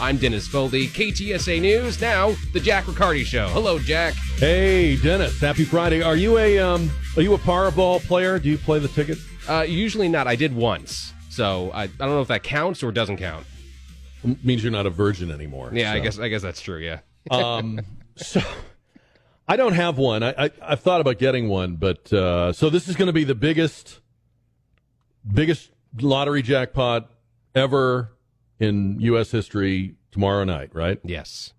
[0.00, 2.00] I'm Dennis Foley, KTSA News.
[2.00, 3.48] Now, the Jack Riccardi Show.
[3.48, 4.14] Hello, Jack.
[4.38, 5.38] Hey, Dennis.
[5.38, 6.02] Happy Friday.
[6.02, 6.90] Are you a um?
[7.18, 8.38] Are you a Powerball player?
[8.38, 9.18] Do you play the ticket?
[9.46, 10.26] Uh, usually not.
[10.26, 13.44] I did once, so I, I don't know if that counts or doesn't count.
[14.24, 15.70] M- means you're not a virgin anymore.
[15.70, 16.78] Yeah, I guess I guess that's true.
[16.78, 17.00] Yeah.
[17.30, 17.80] Um,
[18.16, 18.40] so
[19.46, 20.22] I don't have one.
[20.22, 23.24] I, I I've thought about getting one, but uh, so this is going to be
[23.24, 24.00] the biggest,
[25.30, 25.70] biggest
[26.00, 27.10] lottery jackpot
[27.54, 28.12] ever
[28.60, 29.30] in U.S.
[29.32, 31.00] history tomorrow night, right?
[31.02, 31.52] yes.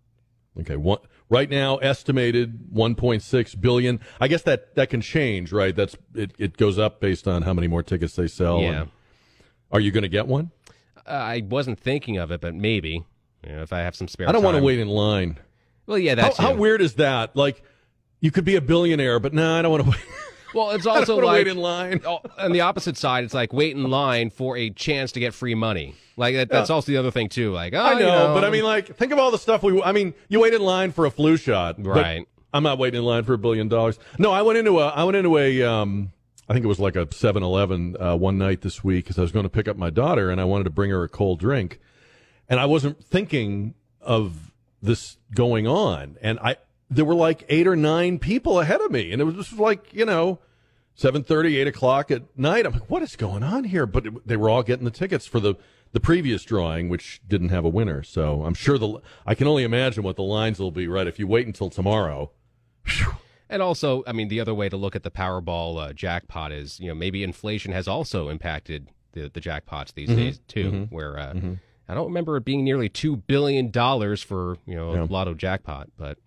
[0.59, 0.75] Okay.
[0.75, 0.99] One,
[1.29, 3.99] right now, estimated 1.6 billion.
[4.19, 5.73] I guess that that can change, right?
[5.75, 6.33] That's it.
[6.37, 8.59] It goes up based on how many more tickets they sell.
[8.59, 8.85] Yeah.
[9.71, 10.51] Are you going to get one?
[11.07, 13.05] Uh, I wasn't thinking of it, but maybe.
[13.47, 14.27] You know, if I have some spare.
[14.27, 15.39] I don't want to wait in line.
[15.87, 17.35] Well, yeah, that's how weird is that?
[17.35, 17.63] Like,
[18.19, 19.99] you could be a billionaire, but no, I don't want to wait.
[20.53, 22.01] Well, it's also don't want to like wait in line.
[22.05, 25.33] Oh, on the opposite side, it's like wait in line for a chance to get
[25.33, 25.95] free money.
[26.17, 27.51] Like that, that's also the other thing too.
[27.51, 29.63] Like, oh, I know, you know, but I mean, like, think of all the stuff
[29.63, 29.81] we.
[29.81, 32.27] I mean, you wait in line for a flu shot, Right.
[32.53, 33.97] I'm not waiting in line for a billion dollars.
[34.19, 34.89] No, I went into a.
[34.89, 35.63] I went into a.
[35.63, 36.11] Um,
[36.49, 39.31] I think it was like a 7-Eleven uh, one night this week because I was
[39.31, 41.79] going to pick up my daughter and I wanted to bring her a cold drink,
[42.49, 46.57] and I wasn't thinking of this going on, and I
[46.91, 49.91] there were like eight or nine people ahead of me, and it was just like
[49.93, 50.39] you know.
[50.99, 54.35] 7.30 8 o'clock at night i'm like what is going on here but it, they
[54.35, 55.55] were all getting the tickets for the
[55.93, 59.63] the previous drawing which didn't have a winner so i'm sure the i can only
[59.63, 62.29] imagine what the lines will be right if you wait until tomorrow
[63.49, 66.79] And also, I mean, the other way to look at the Powerball uh, jackpot is,
[66.79, 70.87] you know, maybe inflation has also impacted the the jackpots these days too.
[70.89, 71.33] Where uh,
[71.89, 75.03] I don't remember it being nearly two billion dollars for you know Yeah.
[75.03, 76.17] a lotto jackpot, but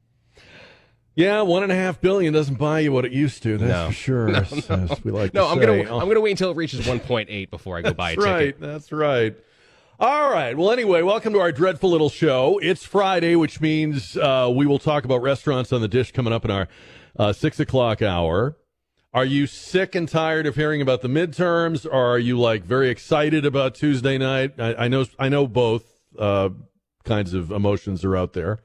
[1.14, 3.86] yeah one and a half billion doesn't buy you what it used to that's No.
[3.88, 5.82] for sure as, as we like no, to I'm say.
[5.84, 5.98] gonna.
[5.98, 8.60] I'm gonna wait until it reaches 1.8 before I go buy a That's ticket.
[8.60, 8.60] right.
[8.60, 9.36] That's right.
[10.00, 10.56] All right.
[10.56, 12.58] Well, anyway, welcome to our dreadful little show.
[12.60, 16.44] It's Friday, which means uh, we will talk about restaurants on the dish coming up
[16.44, 16.66] in our
[17.16, 18.56] uh, six o'clock hour.
[19.12, 22.88] Are you sick and tired of hearing about the midterms, or are you like very
[22.91, 24.54] excited about Tuesday night?
[24.58, 25.06] I, I know.
[25.16, 25.84] I know both
[26.19, 26.48] uh,
[27.04, 28.58] kinds of emotions are out there.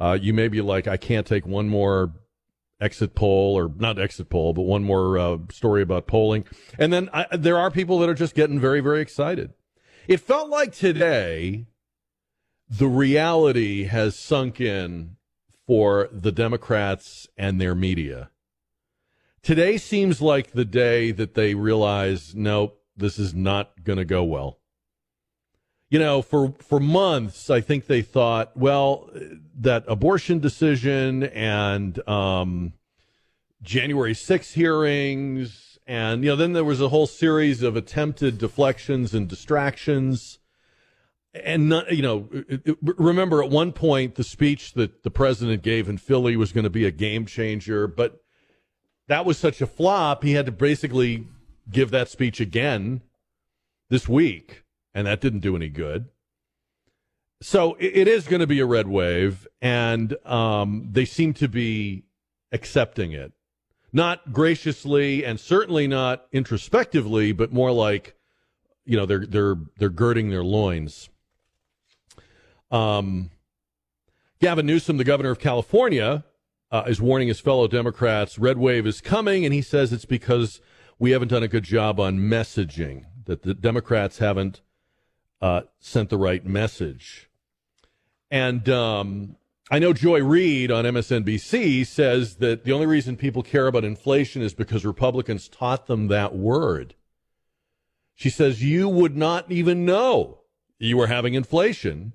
[0.00, 2.12] Uh, you may be like, I can't take one more
[2.80, 6.46] exit poll or not exit poll, but one more uh, story about polling.
[6.78, 9.52] And then I, there are people that are just getting very, very excited.
[10.08, 11.66] It felt like today
[12.68, 15.16] the reality has sunk in
[15.66, 18.30] for the Democrats and their media.
[19.42, 24.24] Today seems like the day that they realize, nope, this is not going to go
[24.24, 24.59] well.
[25.90, 29.10] You know, for for months, I think they thought, well,
[29.58, 32.74] that abortion decision and um,
[33.60, 39.12] January 6 hearings, and you know, then there was a whole series of attempted deflections
[39.14, 40.38] and distractions.
[41.32, 42.28] And not, you know,
[42.82, 46.70] remember at one point the speech that the president gave in Philly was going to
[46.70, 48.20] be a game changer, but
[49.06, 50.22] that was such a flop.
[50.22, 51.26] He had to basically
[51.70, 53.02] give that speech again
[53.90, 54.62] this week,
[54.94, 56.08] and that didn't do any good.
[57.42, 61.48] So it, it is going to be a red wave, and um, they seem to
[61.48, 62.04] be
[62.52, 63.32] accepting it,
[63.92, 68.14] not graciously, and certainly not introspectively, but more like,
[68.84, 71.08] you know, they're they're they're girding their loins.
[72.70, 73.30] Um,
[74.40, 76.24] Gavin Newsom, the governor of California,
[76.70, 80.60] uh, is warning his fellow Democrats red wave is coming, and he says it's because
[80.98, 84.60] we haven't done a good job on messaging, that the Democrats haven't
[85.40, 87.30] uh, sent the right message.
[88.30, 89.36] And um,
[89.70, 94.42] I know Joy Reid on MSNBC says that the only reason people care about inflation
[94.42, 96.94] is because Republicans taught them that word.
[98.14, 100.40] She says you would not even know
[100.78, 102.12] you were having inflation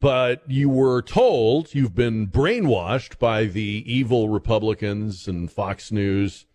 [0.00, 6.46] but you were told you've been brainwashed by the evil Republicans and Fox News.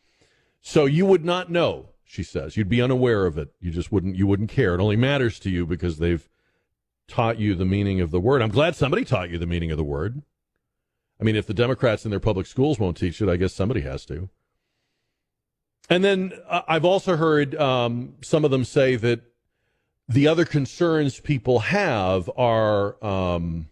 [0.62, 2.58] So you would not know, she says.
[2.58, 3.54] You'd be unaware of it.
[3.62, 4.76] You just wouldn't you wouldn't care.
[4.76, 6.28] It only matters to you because they've
[7.08, 8.42] taught you the meaning of the word.
[8.42, 10.22] I'm glad somebody taught you the meaning of the word.
[11.22, 13.80] I mean, if the Democrats in their public schools won't teach it, I guess somebody
[13.82, 14.28] has to.
[15.90, 19.22] And then uh, I've also heard um, some of them say that
[20.10, 23.70] the other concerns people have are um,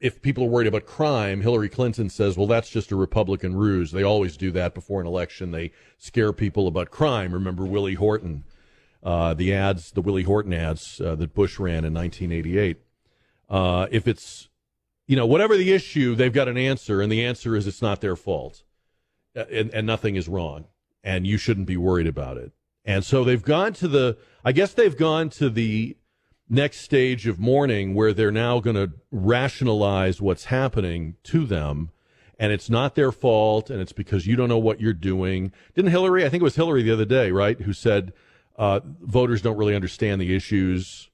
[0.00, 3.90] if people are worried about crime, Hillary Clinton says, well, that's just a Republican ruse.
[3.92, 5.50] They always do that before an election.
[5.50, 7.32] They scare people about crime.
[7.32, 8.44] Remember Willie Horton,
[9.02, 12.78] uh, the ads, the Willie Horton ads uh, that Bush ran in 1988.
[13.48, 14.48] Uh, if it's,
[15.06, 18.00] you know, whatever the issue, they've got an answer, and the answer is it's not
[18.00, 18.62] their fault,
[19.36, 20.66] Uh, and, and nothing is wrong,
[21.02, 22.52] and you shouldn't be worried about it.
[22.84, 25.96] And so they've gone to the, I guess they've gone to the
[26.48, 31.90] next stage of mourning where they're now going to rationalize what's happening to them
[32.38, 35.52] and it's not their fault and it's because you don't know what you're doing.
[35.74, 38.12] Didn't Hillary, I think it was Hillary the other day, right, who said
[38.56, 41.10] uh, voters don't really understand the issues.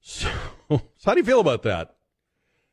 [0.00, 0.30] So,
[0.68, 1.94] so, how do you feel about that?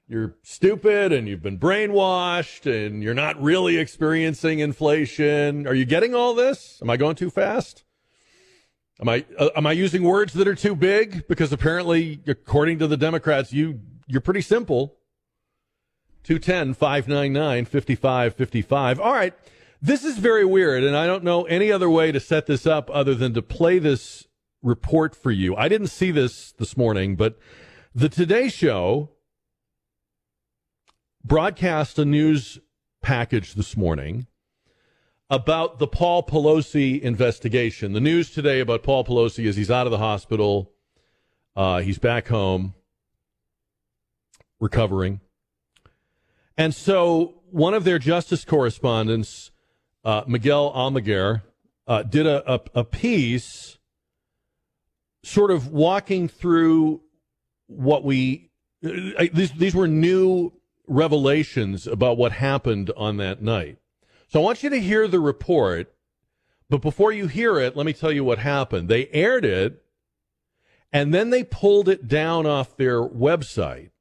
[0.08, 5.66] You're stupid and you've been brainwashed and you're not really experiencing inflation.
[5.66, 6.80] Are you getting all this?
[6.82, 7.85] Am I going too fast?
[9.02, 11.28] Am I uh, am I using words that are too big?
[11.28, 14.98] Because apparently, according to the Democrats, you you're pretty simple.
[16.24, 19.00] 210 599 5555.
[19.00, 19.34] All right.
[19.82, 22.90] This is very weird, and I don't know any other way to set this up
[22.92, 24.26] other than to play this
[24.64, 25.56] report for you.
[25.56, 27.38] I didn't see this this morning, but
[27.94, 29.12] the Today Show
[31.24, 32.58] broadcast a news
[33.04, 34.26] package this morning
[35.30, 37.94] about the Paul Pelosi investigation.
[37.94, 40.72] The news today about Paul Pelosi is he's out of the hospital.
[41.56, 42.74] Uh, he's back home,
[44.60, 45.22] recovering.
[46.58, 49.52] And so one of their justice correspondents,
[50.04, 51.42] uh, Miguel Almaguer,
[51.88, 53.78] uh, did a, a, a piece
[55.24, 57.02] sort of walking through
[57.68, 58.52] what we,
[58.86, 60.52] uh, these, these were new
[60.88, 63.80] revelations about what happened on that night.
[64.28, 65.94] So I want you to hear the report,
[66.70, 68.90] but before you hear it, let me tell you what happened.
[68.90, 69.84] They aired it,
[70.92, 73.92] and then they pulled it down off their website,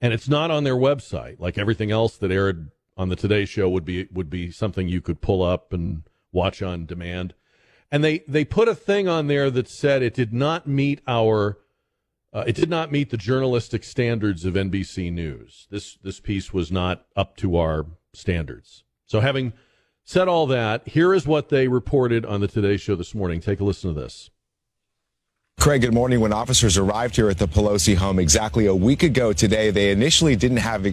[0.00, 3.68] and it's not on their website like everything else that aired on the Today Show
[3.68, 6.02] would be would be something you could pull up and
[6.32, 7.34] watch on demand.
[7.90, 11.58] And they they put a thing on there that said it did not meet our
[12.32, 15.66] uh, it did not meet the journalistic standards of NBC News.
[15.70, 18.84] This this piece was not up to our standards.
[19.08, 19.54] So, having
[20.04, 23.40] said all that, here is what they reported on the Today Show this morning.
[23.40, 24.28] Take a listen to this.
[25.58, 26.20] Craig, good morning.
[26.20, 30.36] When officers arrived here at the Pelosi home exactly a week ago today, they initially
[30.36, 30.86] didn't have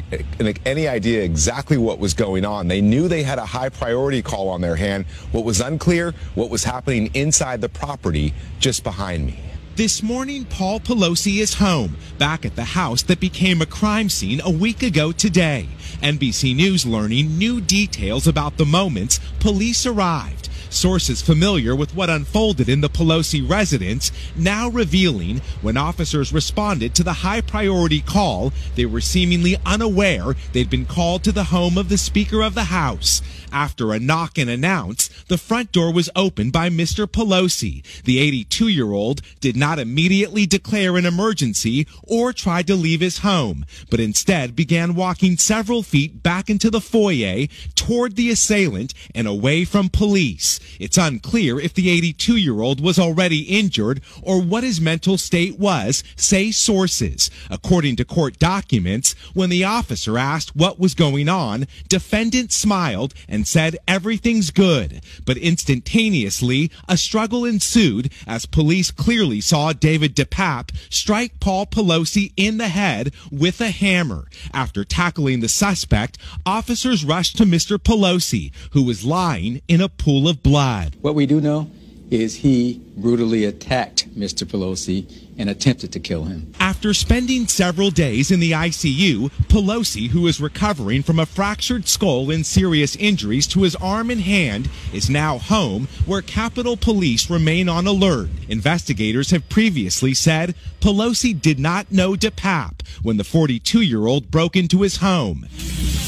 [0.66, 2.70] any idea exactly what was going on.
[2.70, 5.06] They knew they had a high priority call on their hand.
[5.34, 9.40] What was unclear, what was happening inside the property just behind me.
[9.76, 14.40] This morning, Paul Pelosi is home, back at the house that became a crime scene
[14.40, 15.68] a week ago today.
[16.02, 20.48] NBC News learning new details about the moments police arrived.
[20.70, 27.04] Sources familiar with what unfolded in the Pelosi residence now revealing when officers responded to
[27.04, 31.90] the high priority call, they were seemingly unaware they'd been called to the home of
[31.90, 33.22] the Speaker of the House.
[33.56, 37.08] After a knock and announce, the front door was opened by Mr.
[37.08, 37.84] Pelosi.
[38.04, 43.20] The 82 year old did not immediately declare an emergency or try to leave his
[43.20, 49.26] home, but instead began walking several feet back into the foyer toward the assailant and
[49.26, 50.60] away from police.
[50.78, 55.58] It's unclear if the 82 year old was already injured or what his mental state
[55.58, 57.32] was, say sources.
[57.50, 63.45] According to court documents, when the officer asked what was going on, defendant smiled and
[63.48, 65.02] said everything's good.
[65.26, 72.58] But instantaneously, a struggle ensued as police clearly saw David DePape strike Paul Pelosi in
[72.58, 74.28] the head with a hammer.
[74.54, 77.78] After tackling the suspect, officers rushed to Mr.
[77.78, 80.96] Pelosi, who was lying in a pool of blood.
[81.02, 81.70] What we do know
[82.12, 84.46] is he brutally attacked Mr.
[84.46, 86.54] Pelosi and attempted to kill him.
[86.60, 92.32] After spending several days in the ICU, Pelosi, who is recovering from a fractured skull
[92.32, 97.68] and serious injuries to his arm and hand, is now home where Capitol Police remain
[97.68, 98.30] on alert.
[98.50, 104.56] Investigators have previously said Pelosi did not know DePape when the 42 year old broke
[104.56, 105.48] into his home.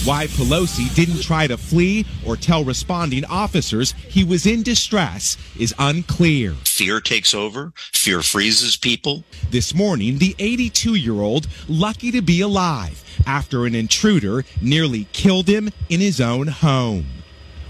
[0.07, 5.75] Why Pelosi didn't try to flee or tell responding officers he was in distress is
[5.79, 6.53] unclear.
[6.63, 9.25] Fear takes over, fear freezes people.
[9.49, 10.33] This morning, the
[10.67, 16.19] 82 year old, lucky to be alive after an intruder nearly killed him in his
[16.19, 17.05] own home.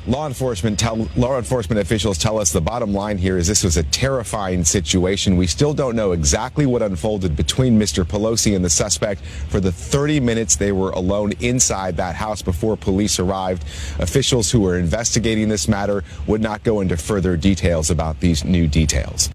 [0.08, 3.76] Law enforcement tell, law enforcement officials tell us the bottom line here is this was
[3.76, 5.36] a terrifying situation.
[5.36, 8.06] We still don't know exactly what unfolded between Mr.
[8.06, 12.78] Pelosi and the suspect for the 30 minutes they were alone inside that house before
[12.78, 13.64] police arrived.
[14.00, 18.66] Officials who were investigating this matter would not go into further details about these new
[18.66, 19.30] details.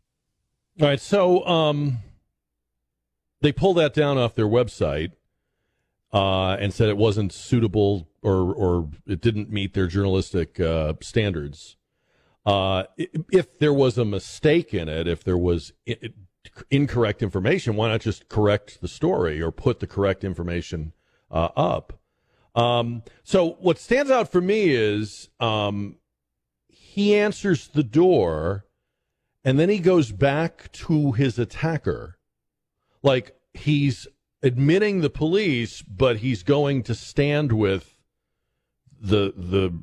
[0.81, 1.99] All right, so um,
[3.43, 5.13] they pulled that down off their website
[6.13, 11.77] uh, and said it wasn't suitable or or it didn't meet their journalistic uh, standards.
[12.45, 15.73] Uh, if there was a mistake in it, if there was
[16.71, 20.93] incorrect information, why not just correct the story or put the correct information
[21.31, 22.01] uh, up?
[22.55, 25.97] Um, so what stands out for me is um,
[26.69, 28.67] he answers the door
[29.45, 32.19] and then he goes back to his attacker.
[33.03, 34.07] Like he's
[34.43, 37.95] admitting the police, but he's going to stand with
[39.01, 39.79] the the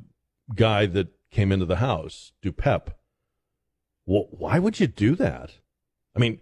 [0.54, 2.92] guy that came into the house, DePape.
[4.06, 5.58] Well, why would you do that?
[6.16, 6.40] I mean,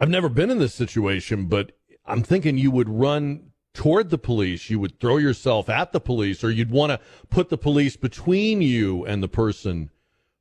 [0.00, 1.72] I've never been in this situation, but
[2.04, 6.42] I'm thinking you would run toward the police, you would throw yourself at the police,
[6.42, 9.90] or you'd want to put the police between you and the person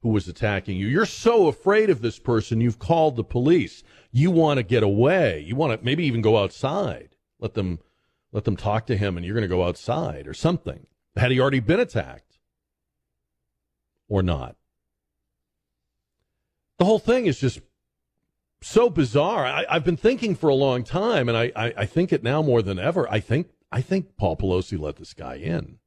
[0.03, 0.87] who was attacking you.
[0.87, 3.83] You're so afraid of this person, you've called the police.
[4.11, 5.39] You want to get away.
[5.39, 7.15] You want to maybe even go outside.
[7.39, 7.79] Let them
[8.33, 10.87] let them talk to him and you're going to go outside or something.
[11.15, 12.37] Had he already been attacked
[14.09, 14.55] or not?
[16.79, 17.61] The whole thing is just
[18.61, 19.45] so bizarre.
[19.45, 22.41] I, have been thinking for a long time, and I, I, I think it now
[22.41, 23.09] more than ever.
[23.09, 25.77] I think I think Paul Pelosi let this guy in.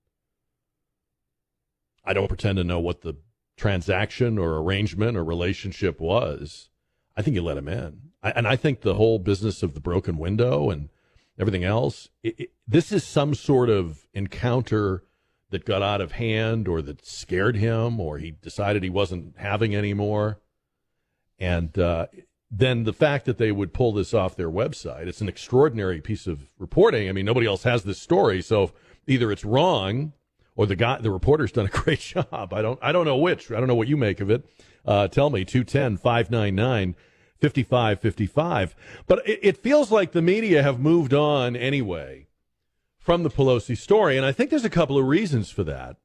[2.05, 3.17] I don't pretend to know what the
[3.57, 6.69] transaction or arrangement or relationship was.
[7.17, 8.01] I think you let him in.
[8.23, 10.91] I, and I think the whole business of the broken window and
[11.39, 15.05] everything else, it, it, this is some sort of encounter
[15.51, 19.75] that got out of hand or that scared him or he decided he wasn't having
[19.75, 20.41] anymore.
[21.39, 22.07] And uh,
[22.51, 26.27] then the fact that they would pull this off their website, it's an extraordinary piece
[26.27, 27.09] of reporting.
[27.09, 28.43] I mean, nobody else has this story.
[28.43, 28.73] So
[29.07, 30.13] either it's wrong
[30.57, 32.53] or the guy, the reporter's done a great job.
[32.53, 33.51] I don't, I don't know which.
[33.51, 34.49] I don't know what you make of it.
[34.85, 36.97] Uh, tell me, 210 599
[37.41, 38.75] 5555.
[39.07, 42.27] But it, it feels like the media have moved on anyway
[42.99, 44.17] from the Pelosi story.
[44.17, 45.97] And I think there's a couple of reasons for that.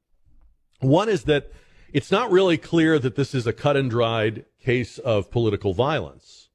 [0.80, 1.50] One is that
[1.92, 6.48] it's not really clear that this is a cut and dried case of political violence.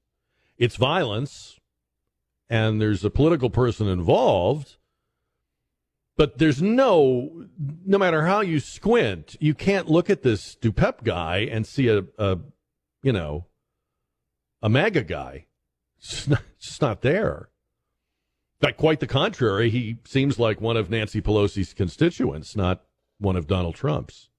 [0.57, 1.59] It's violence,
[2.49, 4.76] and there's a political person involved
[6.17, 7.45] but there's no,
[7.85, 12.03] no matter how you squint, you can't look at this DePape guy and see a,
[12.17, 12.39] a
[13.03, 13.45] you know,
[14.61, 15.45] a MAGA guy.
[15.99, 17.49] It's not, it's not there.
[18.59, 19.69] Fact, quite the contrary.
[19.69, 22.83] He seems like one of Nancy Pelosi's constituents, not
[23.19, 24.29] one of Donald Trump's.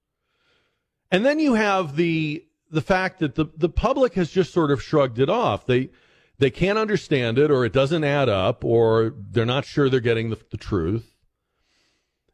[1.10, 4.82] And then you have the the fact that the, the public has just sort of
[4.82, 5.66] shrugged it off.
[5.66, 5.90] They
[6.38, 10.30] they can't understand it, or it doesn't add up, or they're not sure they're getting
[10.30, 11.14] the, the truth.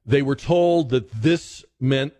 [0.07, 2.15] They were told that this meant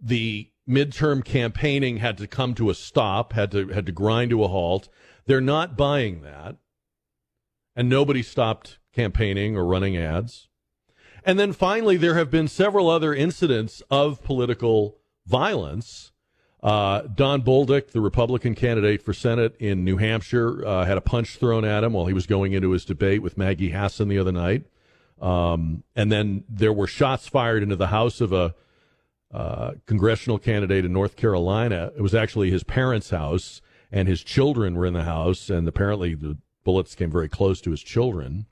[0.00, 4.44] the midterm campaigning had to come to a stop, had to had to grind to
[4.44, 4.88] a halt.
[5.26, 6.56] They're not buying that.
[7.74, 10.48] And nobody stopped campaigning or running ads.
[11.24, 16.12] And then finally, there have been several other incidents of political violence.
[16.62, 21.36] Uh, Don Bolduc, the Republican candidate for Senate in New Hampshire, uh, had a punch
[21.36, 24.32] thrown at him while he was going into his debate with Maggie Hassan the other
[24.32, 24.64] night.
[25.22, 28.54] Um, and then there were shots fired into the house of a
[29.32, 31.92] uh, congressional candidate in North Carolina.
[31.96, 36.14] It was actually his parents' house, and his children were in the house, and apparently
[36.14, 38.46] the bullets came very close to his children.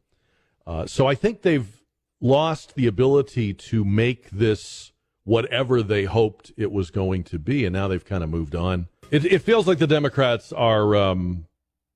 [0.67, 1.83] Uh, so I think they've
[2.21, 4.93] lost the ability to make this
[5.25, 8.87] whatever they hoped it was going to be, and now they've kind of moved on.
[9.11, 11.47] It, it feels like the Democrats are um,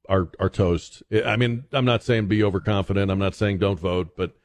[0.08, 1.02] are are toast.
[1.24, 3.10] I mean, I'm not saying be overconfident.
[3.10, 4.36] I'm not saying don't vote, but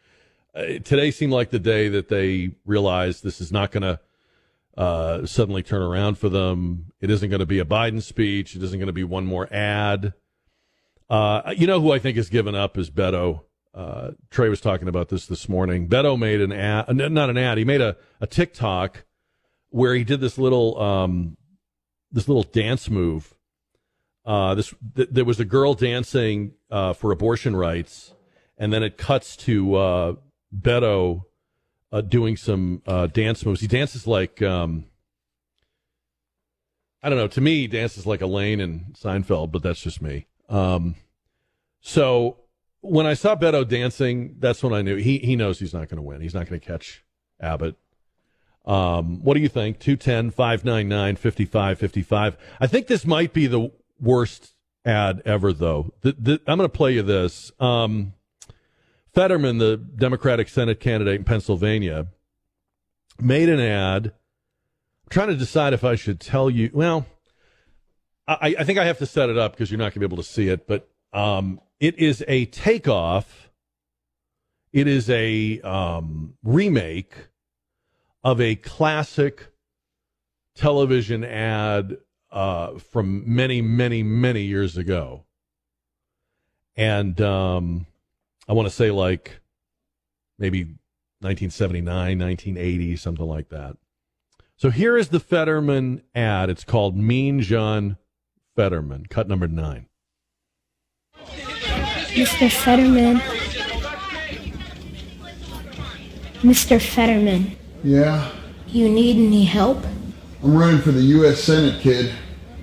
[0.83, 3.99] today seemed like the day that they realized this is not going to
[4.77, 6.93] uh, suddenly turn around for them.
[7.01, 8.55] It isn't going to be a Biden speech.
[8.55, 10.13] It isn't going to be one more ad.
[11.09, 13.41] Uh, you know who I think has given up is Beto.
[13.73, 15.87] Uh, Trey was talking about this this morning.
[15.87, 17.57] Beto made an ad, uh, not an ad.
[17.57, 19.05] He made a, a TikTok
[19.69, 21.37] where he did this little um,
[22.11, 23.35] this little dance move.
[24.25, 28.13] Uh, this th- there was a girl dancing uh, for abortion rights,
[28.57, 30.15] and then it cuts to uh,
[30.57, 31.23] Beto
[31.91, 33.61] uh, doing some uh, dance moves.
[33.61, 34.85] He dances like um,
[37.01, 37.27] I don't know.
[37.27, 40.27] To me, he dances like Elaine and Seinfeld, but that's just me.
[40.49, 40.95] Um,
[41.81, 42.37] so
[42.81, 45.97] when I saw Beto dancing, that's when I knew he he knows he's not going
[45.97, 46.21] to win.
[46.21, 47.03] He's not going to catch
[47.39, 47.75] Abbott.
[48.65, 49.79] Um, what do you think?
[49.79, 52.37] 210 599 5555.
[52.59, 54.53] I think this might be the worst
[54.85, 55.93] ad ever, though.
[56.01, 57.51] The, the, I'm going to play you this.
[57.59, 58.13] Um,
[59.13, 62.07] Fetterman, the Democratic Senate candidate in Pennsylvania,
[63.19, 64.07] made an ad.
[64.07, 66.69] I'm trying to decide if I should tell you.
[66.73, 67.05] Well,
[68.27, 70.05] I, I think I have to set it up because you're not going to be
[70.05, 70.67] able to see it.
[70.67, 73.49] But um, it is a takeoff.
[74.71, 77.13] It is a um, remake
[78.23, 79.47] of a classic
[80.55, 81.97] television ad
[82.31, 85.25] uh, from many, many, many years ago.
[86.75, 87.87] And um,
[88.49, 89.39] I want to say like
[90.39, 90.63] maybe
[91.21, 93.77] 1979, 1980, something like that.
[94.57, 96.49] So here is the Fetterman ad.
[96.49, 97.97] It's called Mean John
[98.55, 99.85] Fetterman, cut number nine.
[101.27, 102.51] Mr.
[102.51, 103.21] Fetterman.
[106.41, 106.81] Mr.
[106.81, 108.31] Fetterman, Yeah,
[108.67, 109.85] you need any help?
[110.41, 111.43] I'm running for the U.S.
[111.43, 112.13] Senate, kid.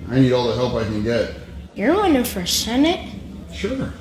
[0.09, 1.35] I need all the help I can get.
[1.75, 3.07] You're running for Senate?
[3.53, 3.93] Sure.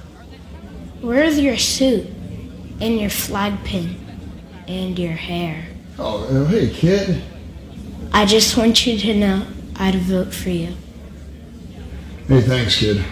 [1.00, 2.06] Where's your suit
[2.80, 3.96] and your flag pin
[4.66, 5.66] and your hair?
[5.98, 7.22] Oh, uh, hey, kid.
[8.12, 10.74] I just want you to know I'd vote for you.
[12.28, 13.04] Hey, thanks, kid.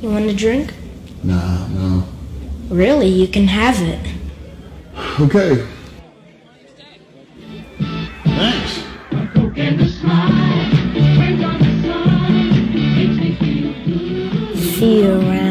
[0.00, 0.74] You want a drink?
[1.22, 2.06] Nah, no.
[2.68, 4.06] Really, you can have it.
[5.20, 5.66] Okay.
[8.24, 8.84] Thanks.
[14.76, 15.43] See you around.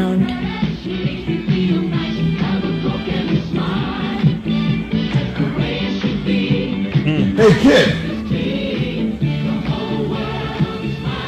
[7.36, 7.88] Hey, kid.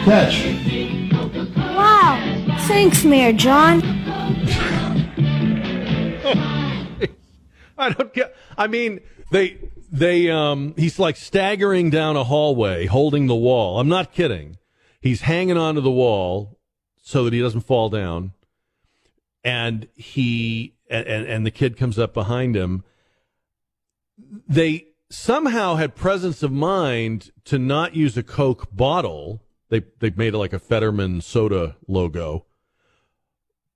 [0.05, 0.37] Catch.
[1.57, 2.57] Wow!
[2.69, 3.83] Thanks, Mayor John.
[7.77, 8.37] I don't get.
[8.57, 9.01] I mean,
[9.33, 9.59] they
[9.91, 13.81] they um he's like staggering down a hallway, holding the wall.
[13.81, 14.59] I'm not kidding.
[15.01, 16.57] He's hanging onto the wall
[17.03, 18.31] so that he doesn't fall down,
[19.43, 22.85] and he and and the kid comes up behind him.
[24.49, 24.87] They
[25.17, 29.43] somehow had presence of mind to not use a Coke bottle.
[29.71, 32.45] They they made it like a Fetterman soda logo.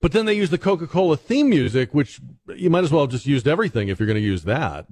[0.00, 2.20] But then they use the Coca Cola theme music, which
[2.54, 4.87] you might as well have just used everything if you're going to use that.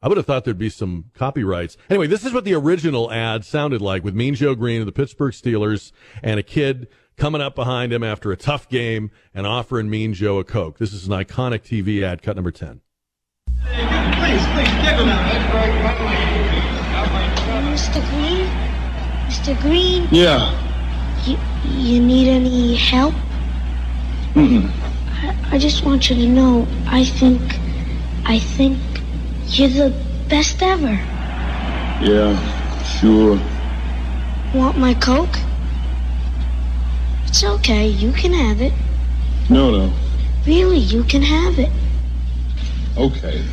[0.00, 1.76] I would have thought there'd be some copyrights.
[1.90, 4.92] Anyway, this is what the original ad sounded like with Mean Joe Green of the
[4.92, 5.90] Pittsburgh Steelers
[6.22, 10.38] and a kid coming up behind him after a tough game and offering Mean Joe
[10.38, 10.78] a Coke.
[10.78, 12.80] This is an iconic TV ad, cut number 10.
[17.78, 18.00] Mr.
[18.10, 18.46] Green?
[19.28, 19.60] Mr.
[19.60, 20.52] Green, Yeah.
[21.24, 23.14] you, you need any help?
[24.34, 24.70] Mm-mm.
[25.22, 27.40] I, I just want you to know, I think,
[28.24, 28.78] I think
[29.46, 29.94] you're the
[30.28, 30.98] best ever.
[32.02, 32.36] Yeah,
[32.84, 33.40] sure.
[34.54, 35.36] Want my Coke?
[37.26, 38.72] It's okay, you can have it.
[39.50, 39.92] No, no.
[40.46, 41.70] Really, you can have it.
[42.96, 43.44] Okay.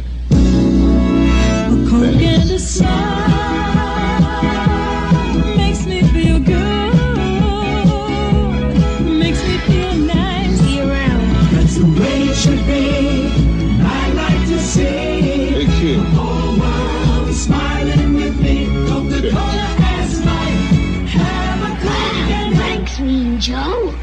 [13.81, 15.99] I like to see Hey, kid.
[16.13, 18.65] whole world smiling with me.
[18.87, 20.61] Coca-Cola has life.
[21.09, 23.93] Have a Coke Thanks, Mean Joe.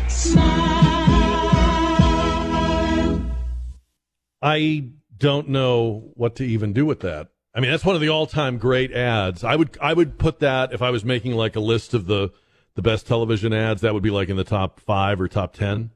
[4.45, 7.29] I don't know what to even do with that.
[7.55, 9.45] I mean, that's one of the all-time great ads.
[9.45, 12.33] I would I would put that if I was making like a list of the
[12.75, 13.83] the best television ads.
[13.83, 15.91] That would be like in the top five or top ten.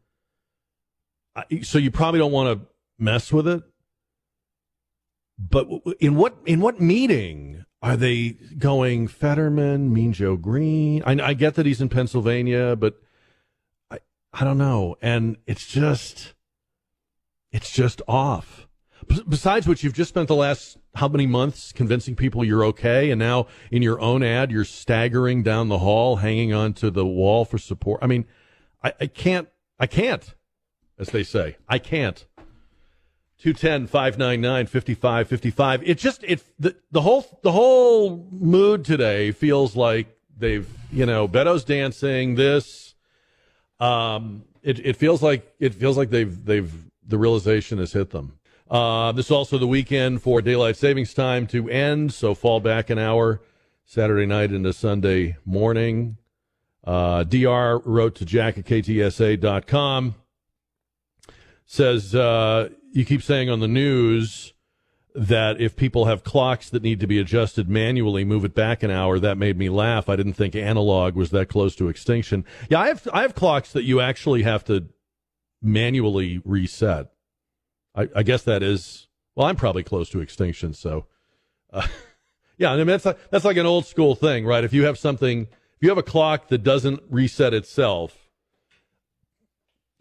[1.35, 2.66] I, so you probably don't want to
[2.99, 3.62] mess with it.
[5.38, 5.69] But
[6.01, 9.07] in what in what meeting are they going?
[9.09, 11.03] Fetterman, Mean Joe Green.
[11.07, 13.01] I, I get that he's in Pennsylvania, but
[13.90, 13.99] I
[14.33, 14.97] I don't know.
[15.01, 16.35] And it's just
[17.53, 18.66] it's just off.
[19.29, 23.18] Besides which, you've just spent the last how many months convincing people you're okay, and
[23.18, 27.59] now in your own ad, you're staggering down the hall, hanging onto the wall for
[27.59, 28.00] support.
[28.02, 28.24] I mean,
[28.82, 30.35] I, I can't, I can't,
[30.98, 32.26] as they say, I can't.
[33.38, 35.82] 210 599 5555.
[35.82, 41.28] It just, it, the, the whole, the whole mood today feels like they've, you know,
[41.28, 42.94] Beto's dancing, this,
[43.78, 46.72] um, it, it feels like, it feels like they've, they've,
[47.06, 48.38] the realization has hit them.
[48.70, 52.90] Uh, this is also the weekend for daylight savings time to end, so fall back
[52.90, 53.40] an hour
[53.85, 56.16] Saturday night into Sunday morning.
[56.85, 60.14] Uh, DR wrote to Jack at KTSA.com.
[61.64, 64.52] Says, uh, you keep saying on the news
[65.14, 68.90] that if people have clocks that need to be adjusted manually, move it back an
[68.90, 69.18] hour.
[69.18, 70.09] That made me laugh.
[70.09, 72.44] I didn't think analog was that close to extinction.
[72.68, 74.88] Yeah, I have I have clocks that you actually have to
[75.62, 77.09] manually reset.
[77.96, 79.46] I, I guess that is well.
[79.46, 81.06] I'm probably close to extinction, so
[81.72, 81.87] uh,
[82.59, 82.72] yeah.
[82.72, 84.64] I mean that's like, that's like an old school thing, right?
[84.64, 88.28] If you have something, if you have a clock that doesn't reset itself,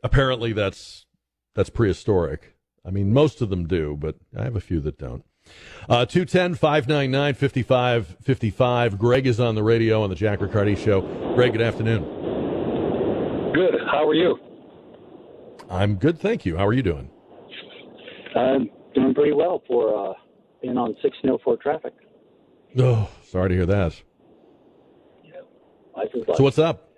[0.04, 1.06] apparently that's
[1.56, 2.56] that's prehistoric.
[2.86, 5.24] I mean, most of them do, but I have a few that don't.
[5.88, 8.98] Uh, 210 599 5555.
[8.98, 11.02] Greg is on the radio on the Jack Riccardi Show.
[11.36, 12.04] Greg, good afternoon.
[13.54, 13.76] Good.
[13.90, 14.40] How are you?
[15.70, 16.58] I'm good, thank you.
[16.58, 17.10] How are you doing?
[18.36, 20.14] I'm doing pretty well for uh,
[20.62, 21.94] being on 604 traffic.
[22.78, 24.02] Oh, sorry to hear that.
[25.96, 26.38] Life is life.
[26.38, 26.90] So, what's up?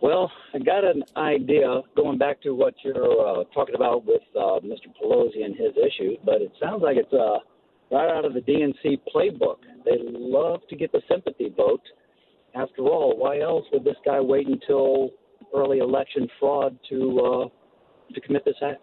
[0.00, 4.60] Well, I got an idea going back to what you're uh, talking about with uh,
[4.60, 4.92] Mr.
[5.02, 7.38] Pelosi and his issues, but it sounds like it's uh,
[7.90, 9.58] right out of the DNC playbook.
[9.84, 11.82] They love to get the sympathy vote.
[12.54, 15.10] After all, why else would this guy wait until
[15.54, 18.80] early election fraud to uh, to commit this act?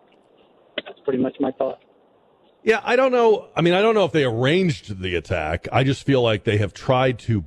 [0.76, 1.80] That's pretty much my thought.
[2.64, 3.50] Yeah, I don't know.
[3.56, 5.68] I mean, I don't know if they arranged the attack.
[5.72, 7.46] I just feel like they have tried to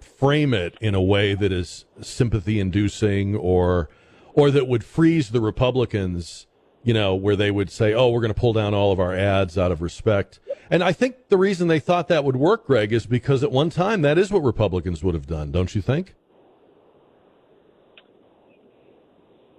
[0.00, 3.88] frame it in a way that is sympathy inducing or
[4.34, 6.46] or that would freeze the Republicans,
[6.84, 9.14] you know, where they would say, "Oh, we're going to pull down all of our
[9.14, 10.38] ads out of respect."
[10.70, 13.70] And I think the reason they thought that would work, Greg, is because at one
[13.70, 16.14] time that is what Republicans would have done, don't you think?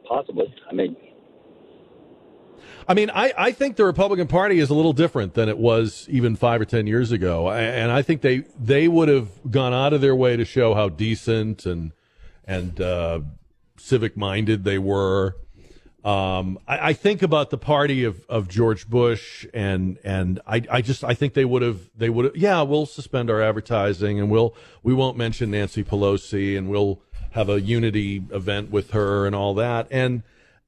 [0.08, 0.54] Possibly.
[0.70, 0.96] I mean,
[2.90, 6.08] I mean, I, I think the Republican Party is a little different than it was
[6.10, 9.94] even five or ten years ago, and I think they they would have gone out
[9.94, 11.92] of their way to show how decent and
[12.46, 13.20] and uh,
[13.78, 15.36] civic minded they were.
[16.04, 20.82] Um, I, I think about the party of, of George Bush, and and I, I
[20.82, 24.56] just I think they would have they would yeah we'll suspend our advertising and we'll
[24.82, 29.54] we won't mention Nancy Pelosi and we'll have a unity event with her and all
[29.54, 30.24] that and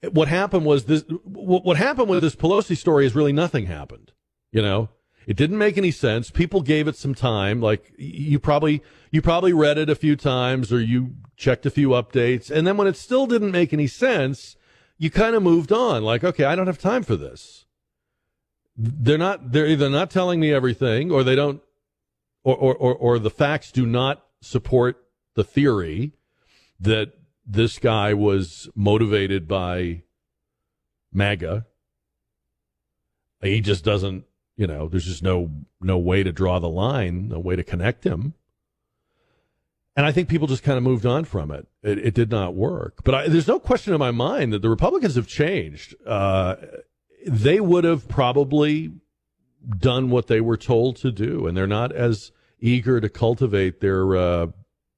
[0.09, 4.11] what happened was this what happened with this Pelosi story is really nothing happened.
[4.51, 4.89] You know,
[5.27, 6.31] it didn't make any sense.
[6.31, 7.61] People gave it some time.
[7.61, 11.89] Like you probably you probably read it a few times or you checked a few
[11.89, 14.55] updates, and then when it still didn't make any sense,
[14.97, 16.03] you kind of moved on.
[16.03, 17.65] Like, okay, I don't have time for this.
[18.75, 19.51] They're not.
[19.51, 21.61] They're either not telling me everything, or they don't,
[22.43, 25.03] or or or, or the facts do not support
[25.35, 26.13] the theory
[26.79, 27.13] that
[27.45, 30.03] this guy was motivated by
[31.13, 31.65] MAGA.
[33.41, 34.25] He just doesn't,
[34.55, 38.05] you know, there's just no no way to draw the line, no way to connect
[38.05, 38.35] him.
[39.95, 41.67] And I think people just kind of moved on from it.
[41.83, 43.03] It, it did not work.
[43.03, 45.95] But I, there's no question in my mind that the Republicans have changed.
[46.05, 46.55] Uh,
[47.25, 48.93] they would have probably
[49.77, 54.15] done what they were told to do, and they're not as eager to cultivate their
[54.15, 54.47] uh,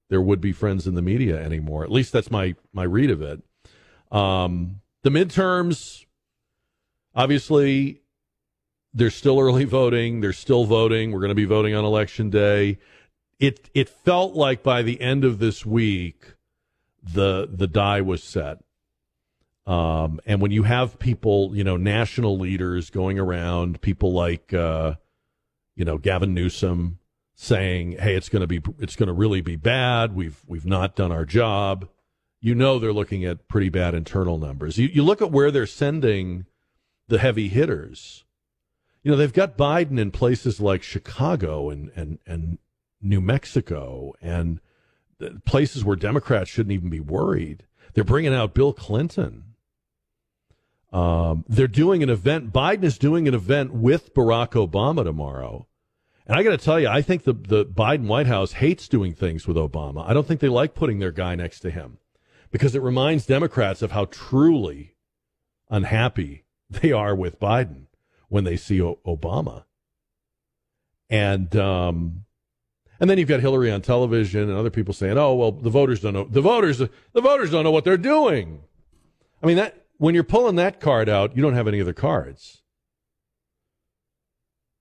[0.10, 1.84] their would be friends in the media anymore.
[1.84, 3.42] At least that's my my read of it.
[4.12, 6.06] Um, the midterms,
[7.16, 8.02] obviously,
[8.94, 10.22] there's still early voting.
[10.22, 11.12] They're still voting.
[11.12, 12.80] We're going to be voting on election day.
[13.40, 16.36] It it felt like by the end of this week,
[17.04, 18.60] the the die was set.
[19.66, 24.96] Um, and when you have people, you know, national leaders going around, people like, uh,
[25.76, 27.00] you know, Gavin Newsom
[27.36, 30.16] saying, "Hey, it's going to be, it's going to really be bad.
[30.16, 31.88] We've we've not done our job."
[32.40, 34.78] You know, they're looking at pretty bad internal numbers.
[34.78, 36.46] You you look at where they're sending
[37.08, 38.24] the heavy hitters.
[39.02, 42.58] You know, they've got Biden in places like Chicago and and and
[43.02, 44.60] New Mexico and
[45.46, 47.66] places where Democrats shouldn't even be worried.
[47.94, 49.56] They're bringing out Bill Clinton.
[50.92, 52.54] Um, they're doing an event.
[52.54, 55.68] Biden is doing an event with Barack Obama tomorrow.
[56.26, 59.14] And I got to tell you, I think the, the Biden White House hates doing
[59.14, 60.08] things with Obama.
[60.08, 61.98] I don't think they like putting their guy next to him
[62.52, 64.96] because it reminds Democrats of how truly
[65.70, 67.88] unhappy they are with Biden
[68.30, 69.66] when they see o- Obama.
[71.10, 72.26] And, um,
[73.00, 76.00] and then you've got Hillary on television and other people saying, "Oh, well, the voters
[76.00, 76.24] don't know.
[76.24, 78.64] The voters, the voters don't know what they're doing."
[79.42, 82.62] I mean, that when you're pulling that card out, you don't have any other cards.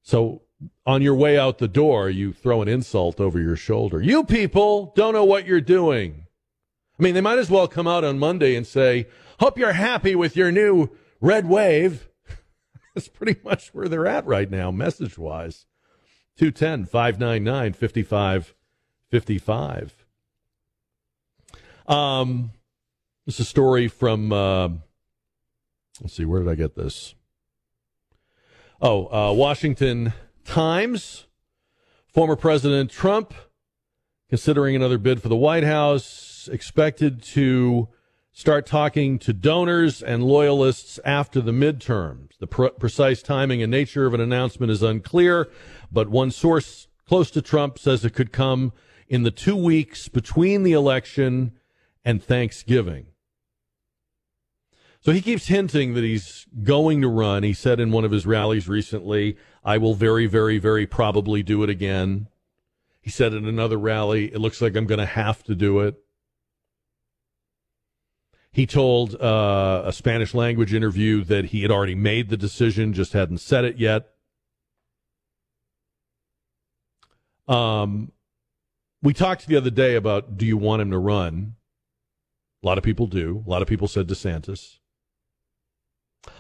[0.02, 0.42] So
[0.87, 4.01] on your way out the door, you throw an insult over your shoulder.
[4.01, 6.27] You people don't know what you're doing.
[6.98, 9.09] I mean, they might as well come out on Monday and say,
[9.40, 12.09] "Hope you're happy with your new red wave."
[12.94, 15.66] That's pretty much where they're at right now, message wise.
[16.37, 20.07] 210 599 5555.
[21.87, 22.53] Um,
[23.27, 24.70] this is a story from, uh,
[26.01, 27.14] let's see, where did I get this?
[28.81, 31.26] Oh, uh, Washington Times.
[32.12, 33.35] Former President Trump
[34.33, 37.87] considering another bid for the White House, expected to
[38.33, 42.31] start talking to donors and loyalists after the midterms.
[42.38, 45.50] The pr- precise timing and nature of an announcement is unclear,
[45.92, 48.72] but one source close to Trump says it could come
[49.07, 51.52] in the two weeks between the election
[52.02, 53.09] and Thanksgiving.
[55.02, 57.42] So he keeps hinting that he's going to run.
[57.42, 61.64] He said in one of his rallies recently, I will very, very, very probably do
[61.64, 62.28] it again.
[63.00, 65.96] He said in another rally, it looks like I'm going to have to do it.
[68.52, 73.12] He told uh, a Spanish language interview that he had already made the decision, just
[73.12, 74.10] hadn't said it yet.
[77.48, 78.12] Um,
[79.02, 81.56] we talked the other day about do you want him to run?
[82.62, 83.42] A lot of people do.
[83.44, 84.78] A lot of people said DeSantis.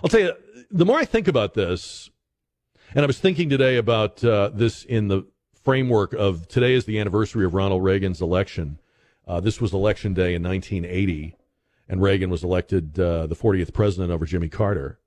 [0.02, 0.32] I'll tell you,
[0.70, 2.10] the more I think about this,
[2.94, 5.26] and I was thinking today about uh, this in the
[5.62, 8.78] framework of today is the anniversary of Ronald Reagan's election.
[9.26, 11.36] Uh, this was election day in 1980,
[11.88, 14.98] and Reagan was elected uh, the 40th president over Jimmy Carter.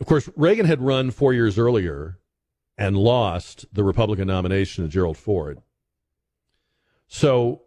[0.00, 2.18] Of course, Reagan had run four years earlier
[2.76, 5.62] and lost the Republican nomination to Gerald Ford.
[7.06, 7.62] So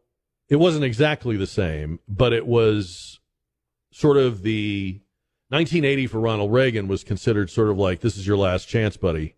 [0.50, 3.20] it wasn't exactly the same, but it was
[3.92, 5.02] sort of the
[5.50, 9.36] 1980 for Ronald Reagan was considered sort of like this is your last chance, buddy.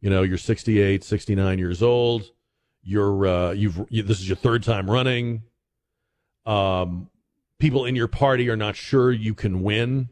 [0.00, 2.30] You know, you're 68, 69 years old.
[2.82, 5.42] You're uh, you've you, this is your third time running.
[6.46, 7.10] Um,
[7.58, 10.08] people in your party are not sure you can win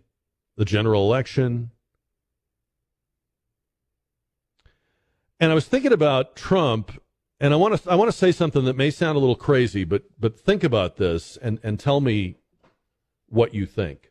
[0.57, 1.71] the general election.
[5.41, 7.01] And I was thinking about Trump,
[7.41, 9.85] and I want to I want to say something that may sound a little crazy,
[9.85, 12.37] but but think about this and and tell me
[13.29, 14.10] what you think.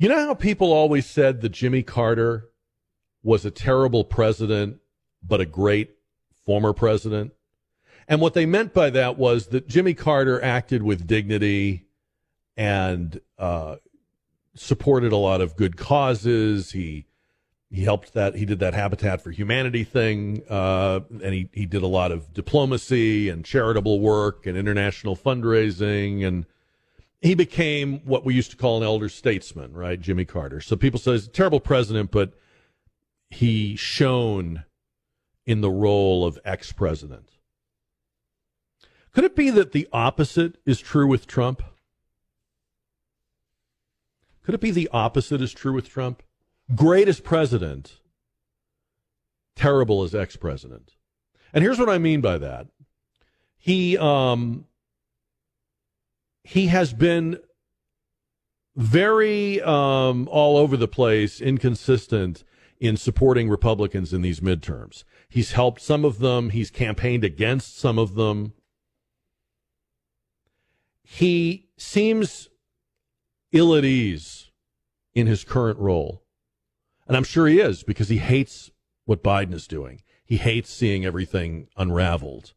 [0.00, 2.48] You know how people always said that Jimmy Carter
[3.24, 4.78] was a terrible president,
[5.26, 5.96] but a great
[6.46, 7.32] former president?
[8.06, 11.88] And what they meant by that was that Jimmy Carter acted with dignity
[12.56, 13.76] and uh,
[14.54, 16.70] supported a lot of good causes.
[16.70, 17.06] He
[17.68, 21.82] he helped that he did that Habitat for Humanity thing, uh, and he he did
[21.82, 26.46] a lot of diplomacy and charitable work and international fundraising, and
[27.20, 30.00] he became what we used to call an elder statesman, right?
[30.00, 30.60] Jimmy Carter.
[30.60, 32.34] So people say he's a terrible president, but
[33.30, 34.64] he shone
[35.44, 37.30] in the role of ex president.
[39.12, 41.62] Could it be that the opposite is true with Trump?
[44.44, 46.22] Could it be the opposite is true with Trump?
[46.74, 47.98] Great as president,
[49.56, 50.92] terrible as ex president.
[51.52, 52.68] And here's what I mean by that.
[53.56, 54.66] He um
[56.48, 57.38] he has been
[58.74, 62.42] very um all over the place, inconsistent
[62.80, 65.04] in supporting Republicans in these midterms.
[65.28, 68.54] He's helped some of them, he's campaigned against some of them.
[71.02, 72.48] He seems
[73.52, 74.50] ill at ease
[75.14, 76.22] in his current role.
[77.06, 78.70] And I'm sure he is because he hates
[79.04, 80.00] what Biden is doing.
[80.24, 82.54] He hates seeing everything unraveled.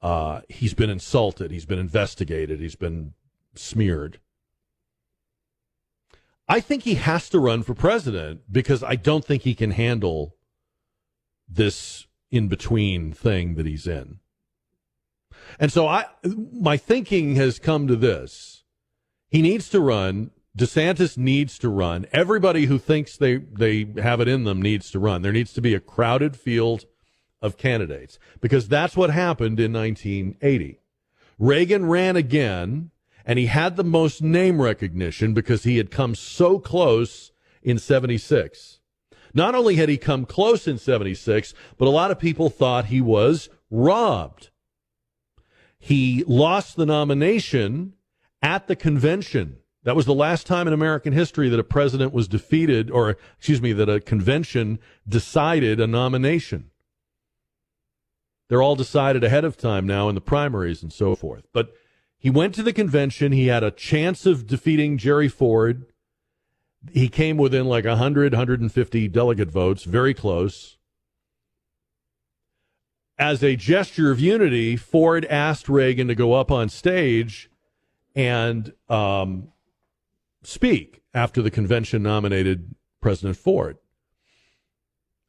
[0.00, 1.50] Uh, he's been insulted.
[1.50, 2.60] He's been investigated.
[2.60, 3.14] He's been
[3.54, 4.20] smeared.
[6.48, 10.36] I think he has to run for president because I don't think he can handle
[11.48, 14.18] this in between thing that he's in.
[15.58, 16.06] And so I,
[16.52, 18.64] my thinking has come to this.
[19.28, 20.30] He needs to run.
[20.56, 22.06] DeSantis needs to run.
[22.12, 25.22] Everybody who thinks they, they have it in them needs to run.
[25.22, 26.86] There needs to be a crowded field
[27.40, 30.80] of candidates because that's what happened in 1980.
[31.38, 32.90] Reagan ran again
[33.24, 37.30] and he had the most name recognition because he had come so close
[37.62, 38.80] in 76.
[39.34, 43.00] Not only had he come close in 76, but a lot of people thought he
[43.00, 44.50] was robbed.
[45.78, 47.94] He lost the nomination
[48.42, 49.58] at the convention.
[49.84, 53.62] That was the last time in American history that a president was defeated, or excuse
[53.62, 56.70] me, that a convention decided a nomination.
[58.48, 61.44] They're all decided ahead of time now in the primaries and so forth.
[61.52, 61.72] But
[62.18, 63.32] he went to the convention.
[63.32, 65.86] He had a chance of defeating Jerry Ford.
[66.92, 70.78] He came within like 100, 150 delegate votes, very close.
[73.18, 77.50] As a gesture of unity, Ford asked Reagan to go up on stage
[78.14, 79.48] and um,
[80.42, 83.76] speak after the convention nominated President Ford.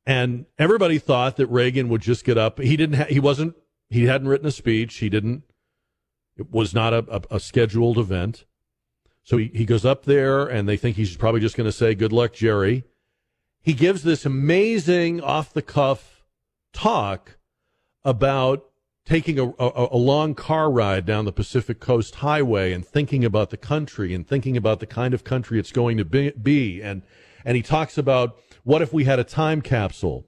[0.09, 2.59] And everybody thought that Reagan would just get up.
[2.59, 2.95] He didn't.
[2.95, 3.53] Ha- he wasn't.
[3.91, 4.95] He hadn't written a speech.
[4.95, 5.43] He didn't.
[6.35, 8.45] It was not a, a, a scheduled event.
[9.21, 11.93] So he, he goes up there, and they think he's probably just going to say,
[11.93, 12.85] "Good luck, Jerry."
[13.61, 16.23] He gives this amazing off the cuff
[16.73, 17.37] talk
[18.03, 18.65] about
[19.05, 23.51] taking a, a, a, long car ride down the Pacific Coast Highway and thinking about
[23.51, 26.81] the country and thinking about the kind of country it's going to be, be.
[26.81, 27.03] And,
[27.45, 30.27] and he talks about what if we had a time capsule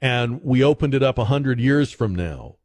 [0.00, 2.56] and we opened it up a hundred years from now?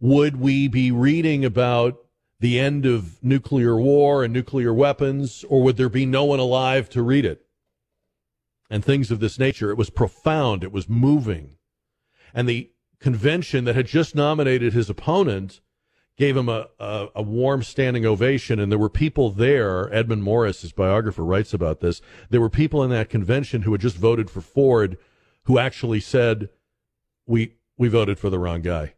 [0.00, 1.98] Would we be reading about
[2.40, 6.88] the end of nuclear war and nuclear weapons, or would there be no one alive
[6.90, 7.44] to read it?
[8.70, 9.70] And things of this nature.
[9.70, 10.62] It was profound.
[10.62, 11.56] It was moving.
[12.32, 15.60] And the convention that had just nominated his opponent
[16.18, 18.58] gave him a, a, a, warm standing ovation.
[18.58, 19.92] And there were people there.
[19.94, 22.02] Edmund Morris, his biographer, writes about this.
[22.28, 24.98] There were people in that convention who had just voted for Ford
[25.44, 26.50] who actually said,
[27.24, 28.94] we, we voted for the wrong guy.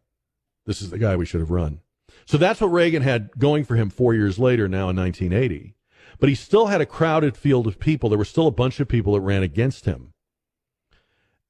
[0.65, 1.79] This is the guy we should have run.
[2.25, 5.75] So that's what Reagan had going for him four years later, now in 1980.
[6.19, 8.09] But he still had a crowded field of people.
[8.09, 10.13] There were still a bunch of people that ran against him.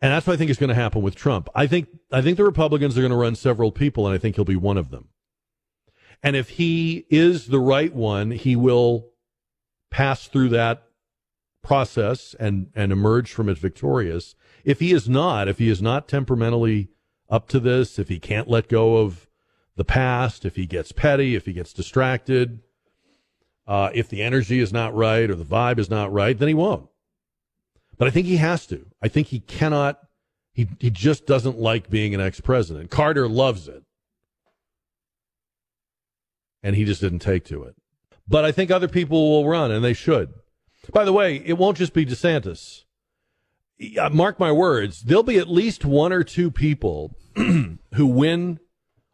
[0.01, 1.47] And that's what I think is going to happen with Trump.
[1.53, 4.36] I think I think the Republicans are going to run several people, and I think
[4.36, 5.10] he'll be one of them.
[6.23, 9.07] And if he is the right one, he will
[9.89, 10.84] pass through that
[11.63, 14.36] process and and emerge from it victorious.
[14.63, 16.89] If he is not, if he is not temperamentally
[17.29, 19.27] up to this, if he can't let go of
[19.75, 22.60] the past, if he gets petty, if he gets distracted,
[23.67, 26.53] uh, if the energy is not right or the vibe is not right, then he
[26.53, 26.89] won't.
[27.97, 28.86] But I think he has to.
[29.01, 29.99] I think he cannot.
[30.53, 32.91] He he just doesn't like being an ex president.
[32.91, 33.84] Carter loves it,
[36.63, 37.76] and he just didn't take to it.
[38.28, 40.34] But I think other people will run, and they should.
[40.93, 42.84] By the way, it won't just be DeSantis.
[44.00, 48.60] Uh, Mark my words, there'll be at least one or two people who win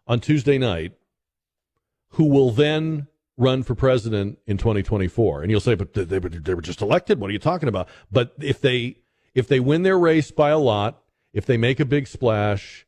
[0.05, 0.93] on Tuesday night
[2.11, 3.07] who will then
[3.37, 5.41] run for president in 2024.
[5.41, 7.19] And you'll say, but they, were, they were just elected.
[7.19, 7.87] What are you talking about?
[8.11, 8.97] But if they
[9.35, 12.87] if they win their race by a lot, if they make a big splash,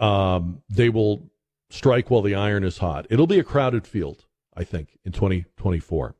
[0.00, 1.30] um, they will
[1.72, 3.06] strike while the iron is hot.
[3.10, 4.24] It'll be a crowded field,
[4.56, 6.14] I think, in 2024.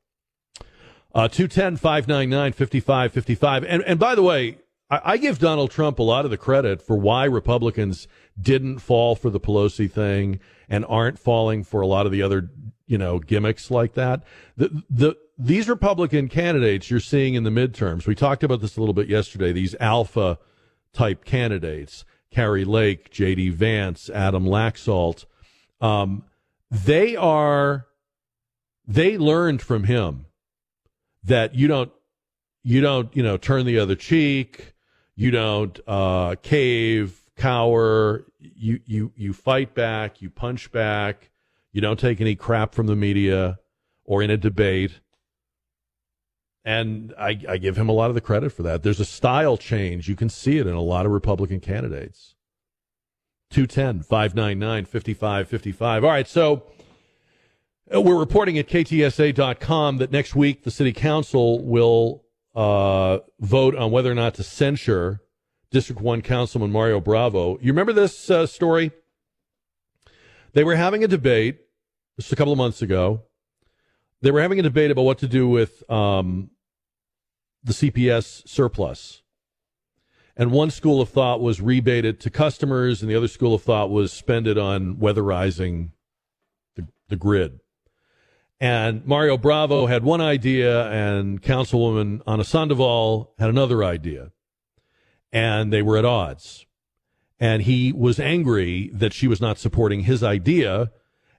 [1.14, 3.64] Uh, 210 599 5555.
[3.64, 4.58] And, and by the way,
[4.90, 8.08] I, I give Donald Trump a lot of the credit for why Republicans
[8.40, 12.50] didn't fall for the Pelosi thing and aren't falling for a lot of the other,
[12.86, 14.24] you know, gimmicks like that.
[14.56, 18.80] The, the, these Republican candidates you're seeing in the midterms, we talked about this a
[18.80, 20.38] little bit yesterday, these alpha
[20.94, 23.50] type candidates, Kari Lake, J.D.
[23.50, 25.26] Vance, Adam Laxalt,
[25.82, 26.24] um,
[26.70, 27.86] they are,
[28.86, 30.24] they learned from him
[31.24, 31.92] that you don't,
[32.62, 34.72] you don't, you know, turn the other cheek,
[35.14, 41.30] you don't uh, cave, cower, you you you fight back, you punch back,
[41.72, 43.58] you don't take any crap from the media
[44.04, 45.00] or in a debate.
[46.64, 48.84] And I, I give him a lot of the credit for that.
[48.84, 50.08] There's a style change.
[50.08, 52.36] You can see it in a lot of Republican candidates.
[53.52, 56.04] 210 599 5555.
[56.04, 56.64] All right, so
[57.94, 63.90] uh, we're reporting at ktsa.com that next week the city council will uh, vote on
[63.90, 65.20] whether or not to censure
[65.70, 67.58] District 1 Councilman Mario Bravo.
[67.60, 68.92] You remember this uh, story?
[70.52, 71.60] They were having a debate
[72.20, 73.22] just a couple of months ago.
[74.20, 76.50] They were having a debate about what to do with um,
[77.64, 79.21] the CPS surplus.
[80.36, 83.62] And one school of thought was rebate it to customers, and the other school of
[83.62, 85.90] thought was spend it on weatherizing
[86.74, 87.60] the, the grid.
[88.58, 94.30] And Mario Bravo had one idea, and Councilwoman Ana Sandoval had another idea
[95.32, 96.66] and they were at odds.
[97.40, 100.92] And he was angry that she was not supporting his idea.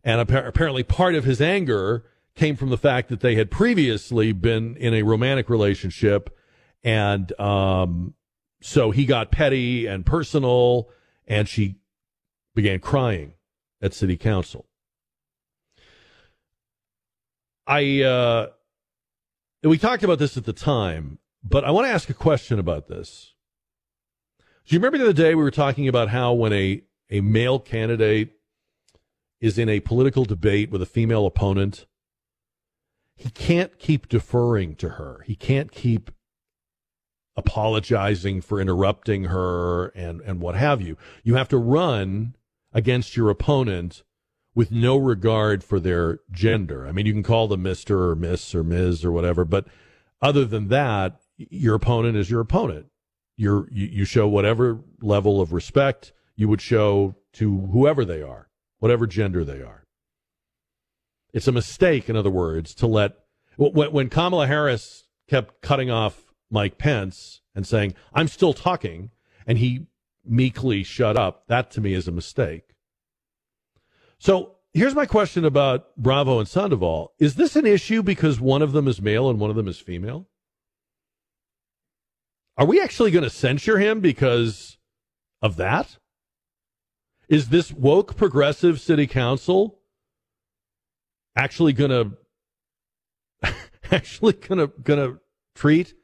[0.04, 2.04] And apparently, part of his anger
[2.36, 6.36] came from the fact that they had previously been in a romantic relationship.
[6.84, 8.16] And um,
[8.64, 10.88] so he got petty and personal,
[11.28, 11.76] and she
[12.56, 13.34] began crying
[13.82, 14.66] at city council.
[17.68, 18.48] I uh,
[19.64, 22.88] we talked about this at the time, but I want to ask a question about
[22.88, 23.34] this.
[24.66, 27.60] Do you remember the other day we were talking about how when a, a male
[27.60, 28.32] candidate
[29.42, 31.86] is in a political debate with a female opponent,
[33.18, 35.22] he can't keep deferring to her.
[35.26, 36.12] He can't keep
[37.36, 40.98] apologizing for interrupting her and, and what have you.
[41.24, 42.36] You have to run
[42.72, 44.04] against your opponent
[44.56, 46.88] with no regard for their gender.
[46.88, 48.10] I mean, you can call them Mr.
[48.10, 49.04] or Miss or Ms.
[49.04, 49.68] or whatever, but
[50.22, 52.88] other than that, your opponent is your opponent
[53.36, 59.08] you you show whatever level of respect you would show to whoever they are, whatever
[59.08, 59.86] gender they are.
[61.34, 63.14] It's a mistake, in other words, to let
[63.58, 66.23] when Kamala Harris kept cutting off
[66.54, 69.10] Mike Pence and saying, "I'm still talking,"
[69.46, 69.88] and he
[70.24, 71.48] meekly shut up.
[71.48, 72.76] That to me is a mistake.
[74.20, 78.72] So here's my question about Bravo and Sandoval: Is this an issue because one of
[78.72, 80.30] them is male and one of them is female?
[82.56, 84.78] Are we actually going to censure him because
[85.42, 85.98] of that?
[87.28, 89.80] Is this woke progressive city council
[91.36, 91.90] actually going
[93.42, 93.56] to
[93.92, 95.20] actually going to going to
[95.56, 95.96] treat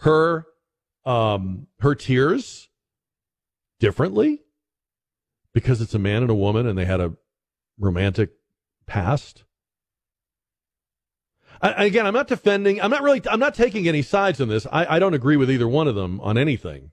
[0.00, 0.46] her
[1.04, 2.68] um her tears
[3.78, 4.42] differently
[5.52, 7.14] because it's a man and a woman and they had a
[7.78, 8.30] romantic
[8.86, 9.44] past?
[11.60, 12.80] I, again, I'm not defending.
[12.80, 13.22] I'm not really.
[13.30, 14.66] I'm not taking any sides on this.
[14.70, 16.90] I, I don't agree with either one of them on anything.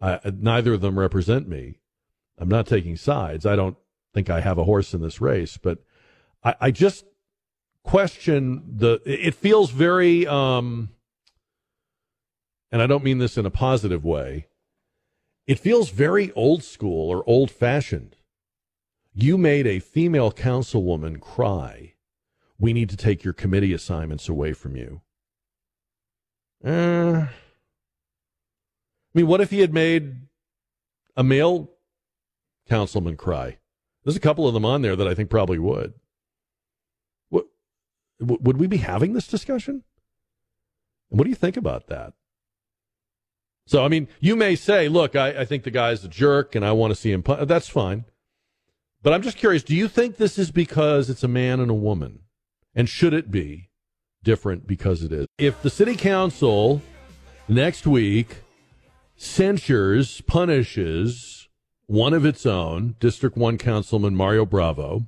[0.00, 1.80] neither of them represent me.
[2.38, 3.46] I'm not taking sides.
[3.46, 3.76] I don't.
[4.14, 5.78] think I have a horse in this race, but
[6.44, 7.04] I, I just
[7.84, 9.00] question the.
[9.04, 10.90] It feels very, um,
[12.72, 14.46] and I don't mean this in a positive way.
[15.46, 18.16] It feels very old school or old fashioned.
[19.12, 21.94] You made a female councilwoman cry.
[22.58, 25.02] We need to take your committee assignments away from you.
[26.64, 27.28] Uh, I
[29.12, 30.16] mean, what if he had made
[31.14, 31.70] a male
[32.68, 33.58] councilman cry?
[34.04, 35.92] There's a couple of them on there that I think probably would.
[37.28, 37.46] What,
[38.20, 39.82] would we be having this discussion?
[41.10, 42.14] And what do you think about that?
[43.66, 46.64] So, I mean, you may say, look, I, I think the guy's a jerk and
[46.64, 47.22] I want to see him.
[47.22, 47.46] Pu-.
[47.46, 48.04] That's fine.
[49.02, 51.74] But I'm just curious do you think this is because it's a man and a
[51.74, 52.20] woman?
[52.74, 53.70] And should it be
[54.22, 55.26] different because it is?
[55.38, 56.82] If the city council
[57.48, 58.38] next week
[59.16, 61.48] censures, punishes
[61.86, 65.06] one of its own, District 1 Councilman Mario Bravo,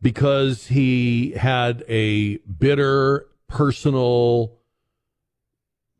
[0.00, 4.57] because he had a bitter personal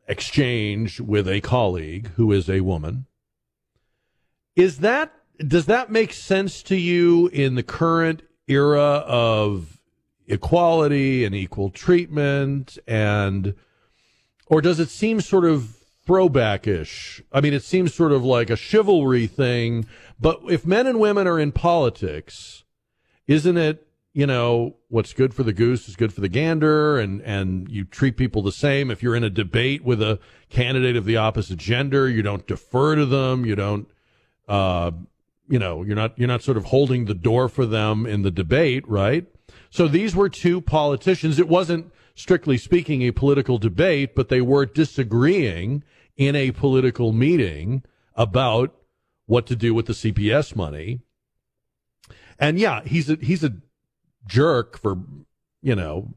[0.09, 3.05] exchange with a colleague who is a woman.
[4.55, 9.79] Is that does that make sense to you in the current era of
[10.27, 13.53] equality and equal treatment and
[14.47, 17.21] or does it seem sort of throwbackish?
[17.31, 19.85] I mean, it seems sort of like a chivalry thing,
[20.19, 22.63] but if men and women are in politics,
[23.27, 23.85] isn't it
[24.19, 27.85] you know, what's good for the goose is good for the gander, and, and you
[27.85, 28.91] treat people the same.
[28.91, 32.95] If you're in a debate with a candidate of the opposite gender, you don't defer
[32.95, 33.45] to them.
[33.45, 33.87] You don't,
[34.49, 34.91] uh,
[35.47, 38.29] you know, you're not, you're not sort of holding the door for them in the
[38.29, 39.25] debate, right?
[39.69, 41.39] So these were two politicians.
[41.39, 45.81] It wasn't, strictly speaking, a political debate, but they were disagreeing
[46.17, 47.83] in a political meeting
[48.15, 48.75] about
[49.27, 50.99] what to do with the CPS money.
[52.37, 53.53] And yeah, he's a, he's a
[54.27, 54.97] jerk for,
[55.61, 56.13] you know,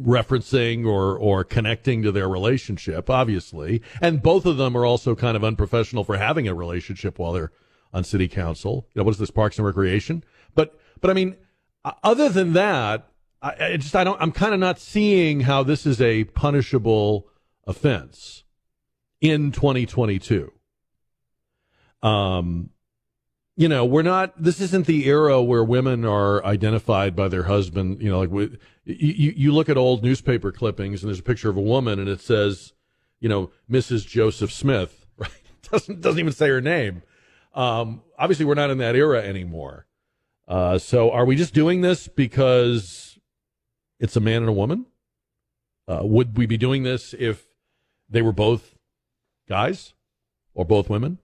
[0.00, 3.82] referencing or or connecting to their relationship, obviously.
[4.00, 7.52] And both of them are also kind of unprofessional for having a relationship while they're
[7.92, 8.88] on city council.
[8.94, 10.24] You know, what is this Parks and Recreation?
[10.54, 11.36] But but I mean,
[12.02, 13.08] other than that,
[13.40, 17.28] I, I just I don't I'm kind of not seeing how this is a punishable
[17.66, 18.44] offense
[19.20, 20.50] in 2022.
[22.02, 22.70] Um,
[23.56, 24.32] you know, we're not.
[24.42, 28.02] This isn't the era where women are identified by their husband.
[28.02, 31.50] You know, like we, you you look at old newspaper clippings and there's a picture
[31.50, 32.72] of a woman and it says,
[33.20, 34.06] you know, Mrs.
[34.06, 35.00] Joseph Smith.
[35.16, 35.30] Right?
[35.70, 37.02] doesn't doesn't even say her name.
[37.54, 39.86] Um, obviously, we're not in that era anymore.
[40.48, 43.16] Uh, so, are we just doing this because
[44.00, 44.86] it's a man and a woman?
[45.86, 47.44] Uh, would we be doing this if
[48.10, 48.74] they were both
[49.48, 49.94] guys
[50.52, 51.18] or both women?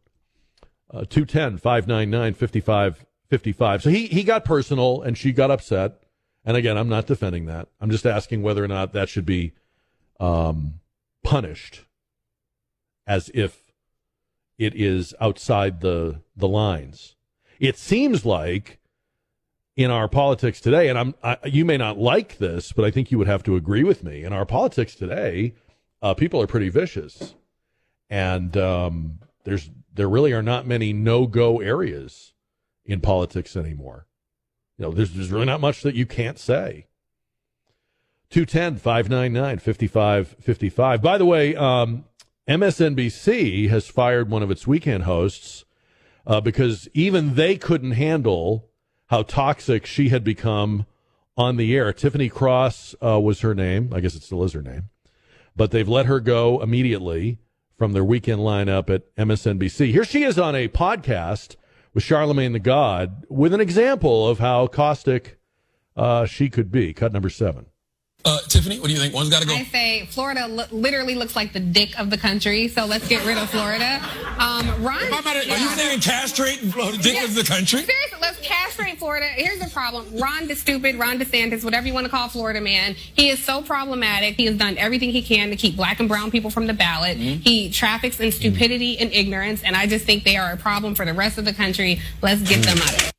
[0.92, 3.82] Uh, 210 599 5555.
[3.82, 6.02] So he, he got personal and she got upset.
[6.44, 7.68] And again, I'm not defending that.
[7.80, 9.52] I'm just asking whether or not that should be
[10.18, 10.80] um,
[11.22, 11.84] punished
[13.06, 13.72] as if
[14.58, 17.14] it is outside the, the lines.
[17.60, 18.78] It seems like
[19.76, 23.10] in our politics today, and I'm, I, you may not like this, but I think
[23.10, 24.24] you would have to agree with me.
[24.24, 25.54] In our politics today,
[26.02, 27.34] uh, people are pretty vicious.
[28.08, 32.32] And um, there's there really are not many no go areas
[32.84, 34.06] in politics anymore.
[34.78, 36.86] You know, there's, there's really not much that you can't say.
[38.30, 41.02] 210 599 5555.
[41.02, 42.04] By the way, um,
[42.48, 45.64] MSNBC has fired one of its weekend hosts
[46.26, 48.70] uh, because even they couldn't handle
[49.06, 50.86] how toxic she had become
[51.36, 51.92] on the air.
[51.92, 53.92] Tiffany Cross uh, was her name.
[53.92, 54.90] I guess it still is her name.
[55.56, 57.38] But they've let her go immediately
[57.80, 59.90] from their weekend lineup at MSNBC.
[59.90, 61.56] Here she is on a podcast
[61.94, 65.38] with Charlemagne the God with an example of how caustic
[65.96, 66.92] uh, she could be.
[66.92, 67.69] Cut number seven.
[68.22, 69.14] Uh, Tiffany, what do you think?
[69.14, 69.54] One's got to go.
[69.54, 73.24] I say Florida li- literally looks like the dick of the country, so let's get
[73.24, 73.98] rid of Florida.
[74.38, 77.24] Um, Ron, Are you saying castrate the dick Yeah.
[77.24, 77.80] of the country?
[77.82, 79.26] Seriously, let's castrate Florida.
[79.26, 82.94] Here's the problem: Ron the stupid, Ron DeSantis, whatever you want to call Florida man.
[82.94, 84.34] He is so problematic.
[84.36, 87.16] He has done everything he can to keep black and brown people from the ballot.
[87.16, 87.40] Mm-hmm.
[87.40, 91.06] He traffics in stupidity and ignorance, and I just think they are a problem for
[91.06, 92.00] the rest of the country.
[92.20, 93.12] Let's get them out of it.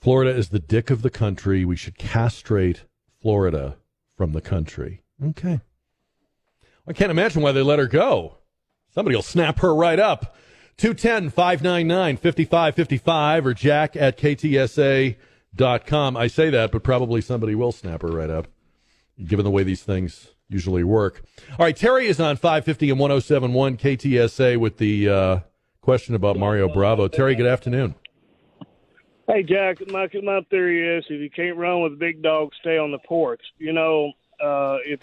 [0.00, 1.64] Florida is the dick of the country.
[1.64, 2.84] We should castrate
[3.22, 3.76] Florida
[4.16, 5.02] from the country.
[5.24, 5.60] Okay.
[6.86, 8.38] I can't imagine why they let her go.
[8.92, 10.36] Somebody will snap her right up.
[10.78, 15.16] 210 599 5555 or jack at ktsa.com.
[16.16, 18.48] I say that, but probably somebody will snap her right up,
[19.24, 21.22] given the way these things usually work.
[21.52, 25.38] All right, Terry is on 550 and 1071 KTSA with the uh,
[25.80, 27.08] question about Mario Bravo.
[27.08, 27.94] Terry, good afternoon.
[29.32, 32.90] Hey, Jack, my, my theory is if you can't run with big dogs, stay on
[32.90, 33.40] the porch.
[33.56, 35.00] You know, uh, it,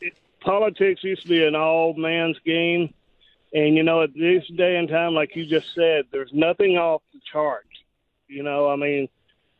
[0.00, 2.92] it, politics used to be an all man's game.
[3.54, 7.02] And, you know, at this day and time, like you just said, there's nothing off
[7.14, 7.68] the charts.
[8.26, 9.08] You know, I mean,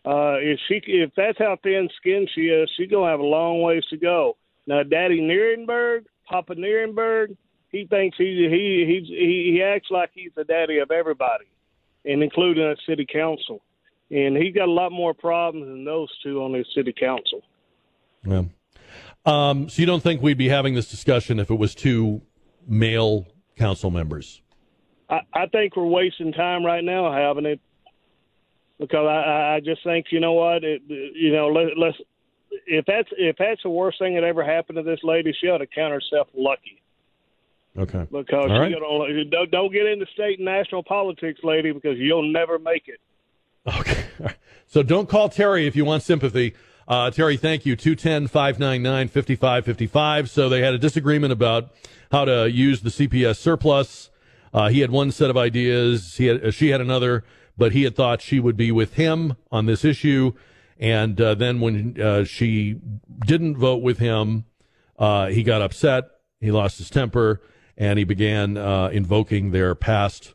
[0.05, 3.63] uh, if she if that's how thin skinned she is, she's gonna have a long
[3.63, 4.37] ways to go.
[4.67, 7.37] Now, Daddy Nirenberg, Papa Nirenberg,
[7.71, 11.45] he thinks he he he's, he he acts like he's the daddy of everybody,
[12.05, 13.63] and including the city council.
[14.13, 17.43] And he's got a lot more problems than those two on his city council.
[18.27, 18.45] Yeah.
[19.25, 22.23] Um, so you don't think we'd be having this discussion if it was two
[22.67, 24.43] male council members?
[25.09, 27.61] I, I think we're wasting time right now having it
[28.79, 31.97] because I, I just think you know what it, you know let, let's
[32.67, 35.59] if that's if that's the worst thing that ever happened to this lady, she ought
[35.59, 36.83] to count herself lucky
[37.79, 38.07] Okay.
[38.11, 38.71] because All right.
[38.71, 43.01] you don't don't get into state and national politics, lady, because you'll never make it.
[44.73, 46.55] So don't call Terry if you want sympathy.
[46.89, 47.77] Uh, Terry, thank you.
[47.77, 50.31] 210 599 5555.
[50.31, 51.75] So they had a disagreement about
[52.11, 54.09] how to use the CPS surplus.
[54.55, 56.17] Uh, he had one set of ideas.
[56.17, 57.23] He had, uh, she had another,
[57.59, 60.33] but he had thought she would be with him on this issue.
[60.79, 62.81] And uh, then when uh, she
[63.27, 64.47] didn't vote with him,
[64.99, 66.05] uh, he got upset.
[66.41, 67.43] He lost his temper,
[67.77, 70.33] and he began invoking their past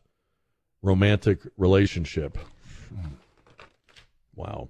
[0.84, 2.38] romantic relationship.
[4.36, 4.70] Wow.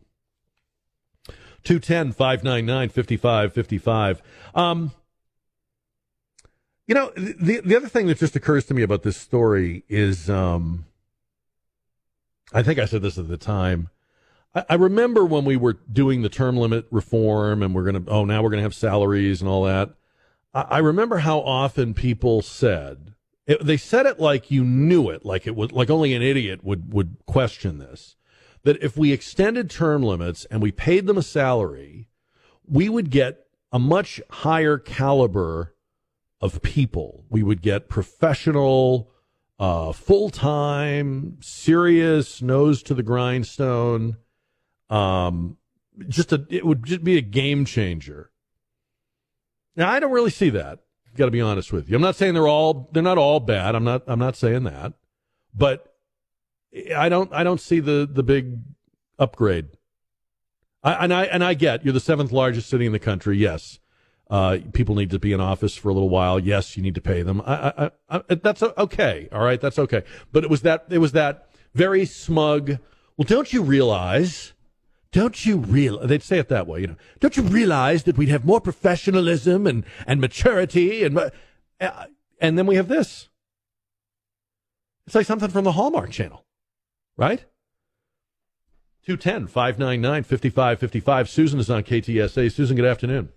[1.64, 4.22] 210 599 5555.
[4.56, 4.92] Um,
[6.88, 10.30] you know, the, the other thing that just occurs to me about this story is
[10.30, 10.86] um,
[12.54, 13.90] I think I said this at the time.
[14.56, 18.10] I, I remember when we were doing the term limit reform and we're going to,
[18.10, 19.90] oh, now we're going to have salaries and all that.
[20.54, 23.14] I, I remember how often people said,
[23.48, 26.64] it, they said it like you knew it, like it was like only an idiot
[26.64, 28.16] would, would question this
[28.64, 32.10] that if we extended term limits and we paid them a salary,
[32.68, 35.74] we would get a much higher caliber
[36.42, 37.24] of people.
[37.30, 39.10] We would get professional,
[39.58, 44.18] uh, full time, serious, nose to the grindstone.
[44.90, 45.58] Um,
[46.10, 48.32] just a, it would just be a game changer.
[49.76, 50.80] Now, I don't really see that.
[51.18, 51.96] Got to be honest with you.
[51.96, 53.76] I'm not saying they're all they're not all bad.
[53.76, 54.94] I'm not I'm not saying that,
[55.54, 55.96] but
[56.96, 58.60] I don't I don't see the the big
[59.18, 59.70] upgrade.
[60.84, 63.36] I, and I and I get you're the seventh largest city in the country.
[63.38, 63.80] Yes,
[64.30, 66.40] uh, people need to be in office for a little while.
[66.40, 67.42] Yes, you need to pay them.
[67.46, 69.28] I, I, I, that's okay.
[69.32, 70.04] All right, that's okay.
[70.32, 72.78] But it was that it was that very smug.
[73.18, 74.54] Well, don't you realize?
[75.12, 76.08] Don't you realize?
[76.08, 76.82] They'd say it that way.
[76.82, 82.06] You know, don't you realize that we'd have more professionalism and and maturity and uh,
[82.42, 83.30] and then we have this.
[85.06, 86.44] It's like something from the Hallmark Channel
[87.18, 87.44] right?
[89.06, 91.30] 210 599 5555.
[91.30, 92.52] Susan is on KTSA.
[92.52, 93.30] Susan, good afternoon.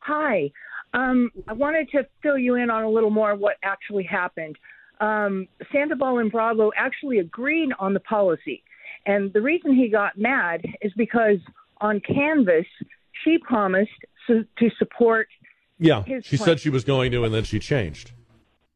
[0.00, 0.50] Hi.
[0.94, 4.56] Um, I wanted to fill you in on a little more of what actually happened.
[5.00, 8.62] Um, Sandoval and Bravo actually agreed on the policy.
[9.06, 11.38] And the reason he got mad is because
[11.80, 12.66] on Canvas,
[13.24, 13.90] she promised
[14.26, 15.28] su- to support
[15.78, 16.46] Yeah, his she plan.
[16.46, 18.12] said she was going to, and then she changed.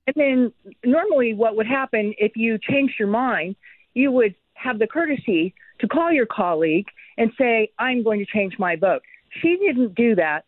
[0.08, 0.52] And then
[0.84, 3.56] normally, what would happen if you changed your mind,
[3.94, 6.86] you would have the courtesy to call your colleague
[7.18, 9.02] and say, I'm going to change my vote.
[9.42, 10.44] She didn't do that.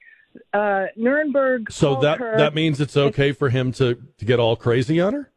[0.53, 1.71] Uh, Nirenberg.
[1.73, 5.13] So that her- that means it's okay for him to, to get all crazy on
[5.15, 5.31] her?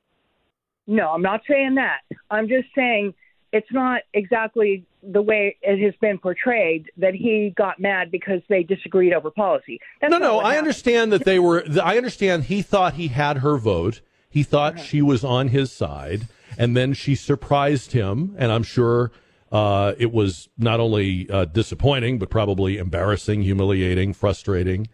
[0.88, 2.02] No, I'm not saying that.
[2.30, 3.14] I'm just saying
[3.54, 8.64] it's not exactly the way it has been portrayed that he got mad because they
[8.64, 9.80] disagreed over policy.
[10.00, 10.58] That's no, no, I happened.
[10.60, 11.64] understand that they were.
[11.84, 14.02] I understand he thought he had her vote.
[14.30, 14.84] He thought Uh-huh.
[14.84, 16.28] she was on his side,
[16.58, 18.36] and then she surprised him.
[18.38, 19.12] And I'm sure
[19.52, 24.88] uh, it was not only uh, disappointing, but probably embarrassing, humiliating, frustrating.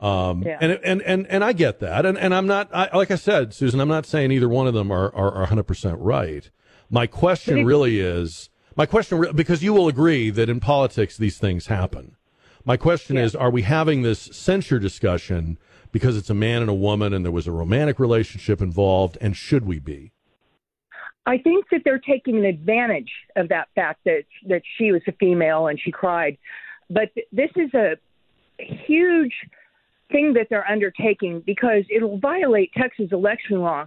[0.00, 0.56] Um, Yeah.
[0.60, 2.06] and, and and and I get that.
[2.06, 3.78] And and I'm not I, like I said, Susan.
[3.80, 6.50] I'm not saying either one of them are are, are 100 percent right.
[6.90, 11.16] My question it- really is my question re- because you will agree that in politics
[11.16, 12.16] these things happen.
[12.64, 15.58] My question is: Are we having this censure discussion
[15.92, 19.36] because it's a man and a woman, and there was a romantic relationship involved, and
[19.36, 20.12] should we be?
[21.26, 25.68] I think that they're taking advantage of that fact that that she was a female
[25.68, 26.38] and she cried.
[26.88, 27.96] But th- this is a
[28.58, 29.34] huge
[30.10, 33.86] thing that they're undertaking because it'll violate Texas election law.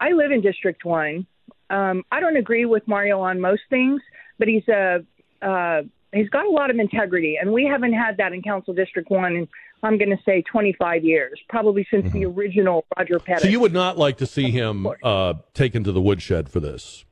[0.00, 1.26] I live in District One.
[1.70, 4.00] Um, I don't agree with Mario on most things,
[4.38, 5.04] but he's a
[5.42, 9.10] uh, he's got a lot of integrity, and we haven't had that in Council District
[9.10, 9.48] One in
[9.84, 13.42] I'm going to say 25 years, probably since the original Roger Pettit.
[13.42, 17.04] So you would not like to see him uh, taken to the woodshed for this?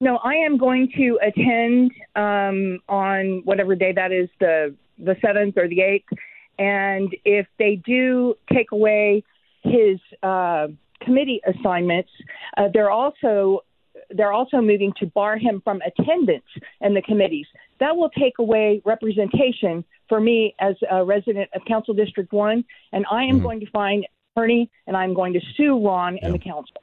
[0.00, 5.56] No, I am going to attend um, on whatever day that is, the the seventh
[5.56, 6.08] or the eighth.
[6.58, 9.22] And if they do take away
[9.62, 10.68] his uh,
[11.02, 12.10] committee assignments,
[12.56, 13.60] uh, they're also
[14.16, 16.44] they're also moving to bar him from attendance
[16.80, 17.46] in the committees.
[17.78, 23.04] That will take away representation for me as a resident of Council District One, and
[23.10, 24.04] I am going to find
[24.40, 26.76] attorney and I'm going to sue Ron and the council.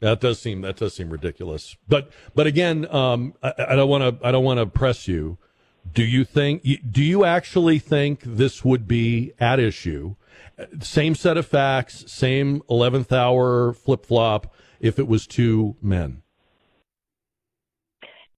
[0.00, 1.76] That does seem that does seem ridiculous.
[1.88, 5.38] But but again, um, I, I don't want to I don't want to press you.
[5.92, 10.16] Do you think do you actually think this would be at issue?
[10.80, 14.54] Same set of facts, same eleventh hour flip flop.
[14.80, 16.22] If it was two men,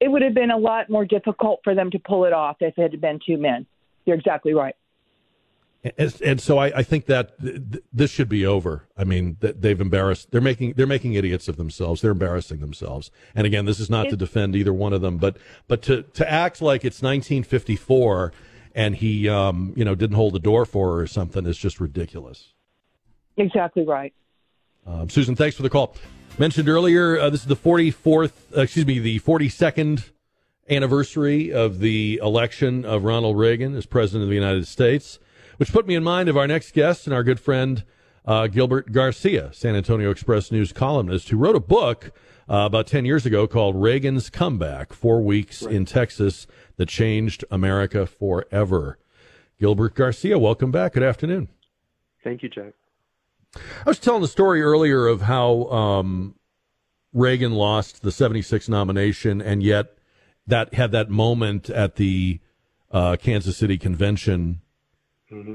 [0.01, 2.77] It would have been a lot more difficult for them to pull it off if
[2.79, 3.67] it had been two men.
[4.05, 4.77] You're exactly right.
[5.99, 8.87] and, and so I, I think that th- th- this should be over.
[8.97, 10.31] I mean, th- they've embarrassed.
[10.31, 12.03] They're making they're making idiots of themselves.
[12.03, 13.11] They're embarrassing themselves.
[13.35, 15.37] And again, this is not to defend either one of them, but
[15.69, 18.33] but to to act like it's 1954
[18.75, 21.81] and he um you know didn't hold the door for her or something is just
[21.81, 22.53] ridiculous.
[23.37, 24.15] Exactly right.
[24.87, 25.97] Um, Susan, thanks for the call.
[26.39, 30.11] Mentioned earlier, uh, this is the 44th, uh, excuse me, the 42nd
[30.69, 35.19] anniversary of the election of Ronald Reagan as president of the United States,
[35.57, 37.85] which put me in mind of our next guest and our good friend
[38.27, 42.13] uh, Gilbert Garcia, San Antonio Express News columnist, who wrote a book
[42.51, 48.05] uh, about 10 years ago called Reagan's Comeback Four Weeks in Texas That Changed America
[48.05, 48.99] Forever.
[49.59, 50.93] Gilbert Garcia, welcome back.
[50.93, 51.49] Good afternoon.
[52.23, 52.75] Thank you, Jack.
[53.85, 56.35] I was telling the story earlier of how um,
[57.13, 59.99] Reagan lost the 76 nomination, and yet
[60.47, 62.41] that had that moment at the
[62.91, 64.61] uh, Kansas City convention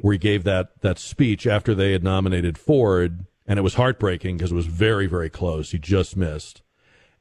[0.01, 4.37] where he gave that, that speech after they had nominated Ford, and it was heartbreaking
[4.37, 5.71] because it was very, very close.
[5.71, 6.61] He just missed.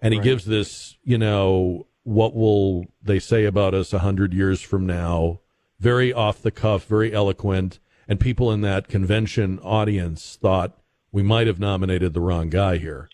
[0.00, 0.24] And he Right.
[0.24, 5.40] gives this, you know, what will they say about us a hundred years from now?
[5.78, 7.78] Very off the cuff, very eloquent.
[8.10, 10.76] And people in that convention audience thought
[11.12, 13.08] we might have nominated the wrong guy here.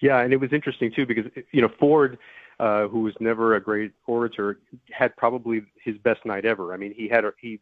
[0.00, 2.18] Yeah, and it was interesting too because you know Ford,
[2.58, 4.58] uh, who was never a great orator,
[4.90, 6.74] had probably his best night ever.
[6.74, 7.60] I mean, he had a, he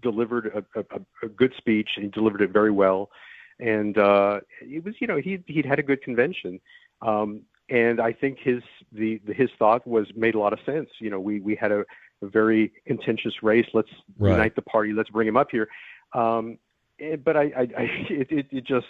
[0.00, 1.90] delivered a, a, a good speech.
[1.96, 3.10] And he delivered it very well,
[3.58, 6.60] and uh, it was you know he he'd had a good convention.
[7.00, 8.62] Um, and I think his
[8.92, 10.90] the, the his thought was made a lot of sense.
[11.00, 11.84] You know, we we had a,
[12.22, 13.66] a very contentious race.
[13.74, 14.32] Let's Right.
[14.32, 14.92] unite the party.
[14.92, 15.68] Let's bring him up here.
[16.14, 16.58] Um,
[17.00, 18.86] eh, but I, I, I it, it, it just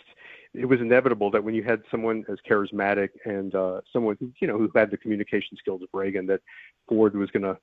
[0.55, 4.47] it was inevitable that when you had someone as charismatic and uh, someone who you
[4.47, 6.41] know who had the communication skills of Reagan, that
[6.89, 7.59] Ford was going to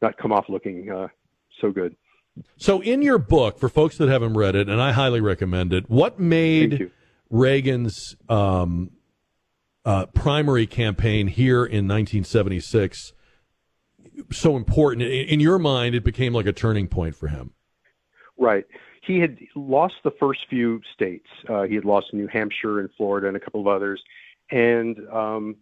[0.00, 1.08] not come off looking uh,
[1.60, 1.96] so good.
[2.56, 5.90] So, in your book, for folks that haven't read it, and I highly recommend it,
[5.90, 6.90] what made
[7.28, 8.92] Reagan's um,
[9.84, 13.12] uh, primary campaign here in 1976
[14.32, 15.06] so important?
[15.06, 17.52] In, your mind, it became like a turning point for him.
[18.38, 18.64] Right.
[19.02, 21.26] He had lost the first few states.
[21.48, 24.02] Uh, he had lost New Hampshire and Florida and a couple of others,
[24.50, 25.56] and um,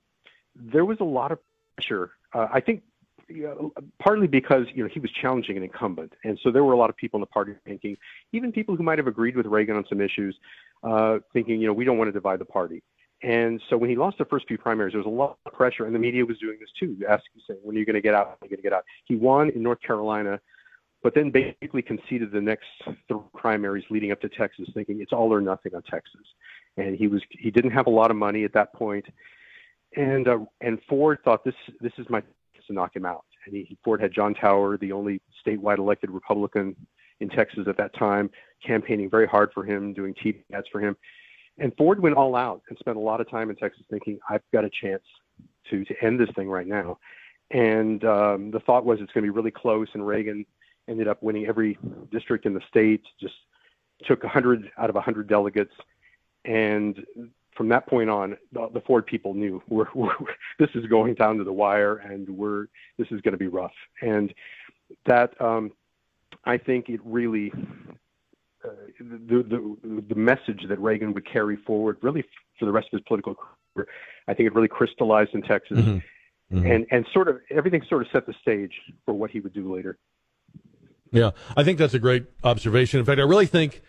[0.55, 1.39] there was a lot of
[1.77, 2.13] pressure.
[2.35, 2.83] Uh, I think
[3.29, 6.73] you know, partly because you know he was challenging an incumbent, and so there were
[6.73, 7.97] a lot of people in the party thinking,
[8.33, 10.37] even people who might have agreed with Reagan on some issues,
[10.83, 12.83] uh, thinking, you know, we don't want to divide the party.
[13.23, 15.87] And so when he lost the first few primaries, there was a lot of pressure,
[15.87, 18.15] and the media was doing this too, asking, saying, "When are you going to get
[18.15, 18.27] out?
[18.27, 20.41] When are you going to get out?" He won in North Carolina,
[21.03, 22.67] but then basically conceded the next
[23.09, 26.23] three primaries leading up to Texas, thinking it's all or nothing on Texas.
[26.77, 29.07] And he was he didn't have a lot of money at that point.
[29.97, 33.25] and uh, and Ford thought this this is my chance to knock him out.
[33.47, 36.77] And he, Ford had John Tower, the only statewide elected Republican
[37.21, 38.31] in Texas at that time,
[38.65, 40.97] campaigning very hard for him, doing TV ads for him.
[41.59, 44.43] And Ford went all out and spent a lot of time in Texas thinking, I've
[44.53, 45.03] got a chance
[45.71, 46.99] to to end this thing right now.
[47.51, 50.45] And um, the thought was it's going to be really close, and Reagan
[50.89, 51.79] ended up winning every
[52.11, 53.03] district in the state.
[53.21, 53.35] Just
[54.07, 55.73] took 100 out of 100 delegates,
[56.45, 57.05] and
[57.57, 60.15] from that point on, the, the Ford people knew we're, we're,
[60.59, 62.67] this is going down to the wire, and we're
[62.99, 63.73] this is going to be rough.
[64.03, 64.33] And
[65.07, 65.73] that um,
[66.45, 67.53] I think it really
[68.99, 72.25] the, the the message that Reagan would carry forward, really
[72.59, 73.37] for the rest of his political
[73.75, 73.89] career,
[74.27, 75.79] I think it really crystallized in Texas,
[76.51, 78.73] and and sort of everything sort of set the stage
[79.05, 79.99] for what he would do later.
[81.11, 83.01] Yeah, I think that's a great observation.
[83.01, 83.81] In fact, I really think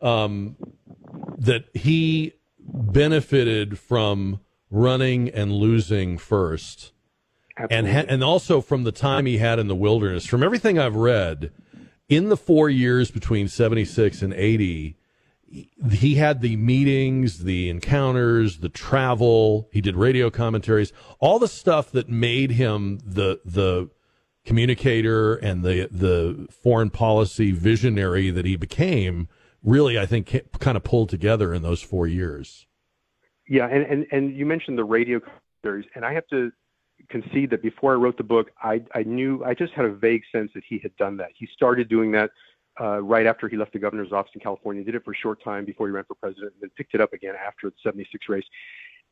[0.00, 0.56] um,
[1.38, 6.92] that he benefited from running and losing first,
[7.70, 10.26] and ha- and also from the time he had in the wilderness.
[10.26, 11.52] From everything I've read,
[12.08, 14.96] in the four years between seventy six and eighty,
[15.90, 19.68] he had the meetings, the encounters, the travel.
[19.72, 23.90] He did radio commentaries, all the stuff that made him the the
[24.44, 29.28] communicator and the the foreign policy visionary that he became.
[29.62, 32.66] Really, I think kind of pulled together in those four years.
[33.48, 36.50] Yeah, and and and you mentioned the radio commentaries, and I have to
[37.08, 40.22] concede that before I wrote the book, I I knew I just had a vague
[40.32, 41.30] sense that he had done that.
[41.34, 42.30] He started doing that
[42.80, 44.82] uh, right after he left the governor's office in California.
[44.84, 47.00] Did it for a short time before he ran for president, and then picked it
[47.00, 48.44] up again after the '76 race.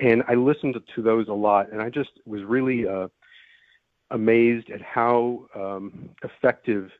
[0.00, 3.08] And I listened to those a lot, and I just was really uh,
[4.10, 6.90] amazed at how um, effective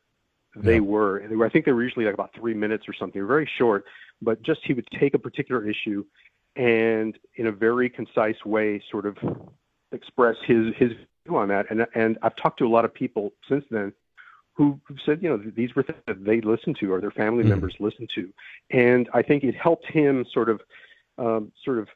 [0.56, 0.80] they yeah.
[0.80, 1.18] were.
[1.18, 3.48] And they were, I think they were usually like about three minutes or something, very
[3.58, 3.84] short.
[4.20, 6.04] But just he would take a particular issue
[6.54, 9.16] and, in a very concise way, sort of
[9.92, 10.92] express his his
[11.26, 11.66] view on that.
[11.70, 13.92] And and I've talked to a lot of people since then
[14.54, 17.50] who said, you know, these were things that they listened to or their family mm-hmm.
[17.50, 18.32] members listened to,
[18.70, 20.60] and I think it helped him sort of
[21.18, 21.88] um, sort of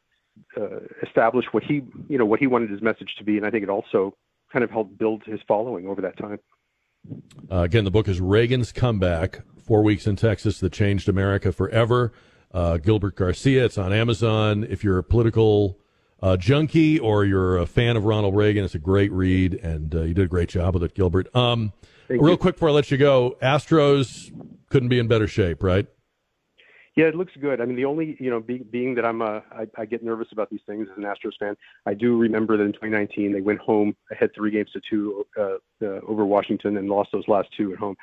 [0.57, 3.51] uh, establish what he you know what he wanted his message to be, and I
[3.51, 4.15] think it also
[4.53, 6.39] kind of helped build his following over that time.
[7.51, 12.13] Uh, again, the book is Reagan's Comeback: Four Weeks in Texas That Changed America Forever.
[12.53, 13.67] Uh, Gilbert Garcia.
[13.67, 14.65] It's on Amazon.
[14.69, 15.79] If you're a political
[16.23, 20.03] uh, junkie or you're a fan of Ronald Reagan, it's a great read, and uh,
[20.03, 21.35] you did a great job with it, Gilbert.
[21.35, 21.73] Um,
[22.09, 22.37] real you.
[22.37, 24.33] quick before I let you go, Astros
[24.71, 25.87] couldn't be in better shape, right?
[26.97, 27.61] Yeah, it looks good.
[27.61, 30.29] I mean, the only you know, be, being that I'm a, I, I get nervous
[30.33, 31.55] about these things as an Astros fan.
[31.85, 35.57] I do remember that in 2019 they went home ahead three games to two uh,
[35.83, 37.97] uh, over Washington and lost those last two at home.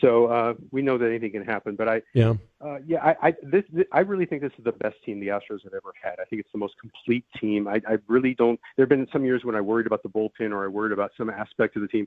[0.00, 1.76] So uh, we know that anything can happen.
[1.76, 2.34] But I, yeah,
[2.64, 5.28] uh, yeah, I, I this, this, I really think this is the best team the
[5.28, 6.14] Astros have ever had.
[6.20, 7.68] I think it's the most complete team.
[7.68, 8.58] I, I really don't.
[8.76, 11.10] There have been some years when I worried about the bullpen or I worried about
[11.18, 12.06] some aspect of the team,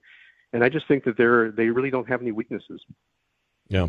[0.53, 2.81] and I just think that they're they really don't have any weaknesses.
[3.67, 3.87] Yeah.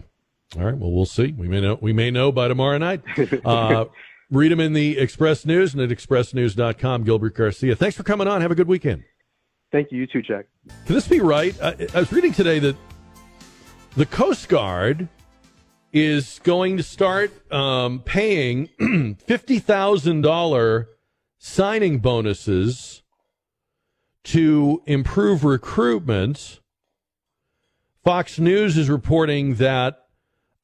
[0.57, 0.76] All right.
[0.76, 1.32] Well, we'll see.
[1.32, 1.78] We may know.
[1.80, 3.03] We may know by tomorrow night.
[3.45, 3.86] Uh,
[4.30, 7.05] read them in the Express News and at expressnews.com.
[7.05, 7.76] Gilbert Garcia.
[7.76, 8.40] Thanks for coming on.
[8.40, 9.05] Have a good weekend.
[9.70, 9.99] Thank you.
[9.99, 10.47] You too, Jack.
[10.86, 11.55] Can this be right?
[11.62, 12.76] I, I was reading today that
[13.97, 15.09] the Coast Guard
[15.92, 20.86] is going to start um, paying $50,000
[21.38, 23.05] signing bonuses
[24.24, 26.59] to improve recruitment.
[28.03, 30.01] Fox News is reporting that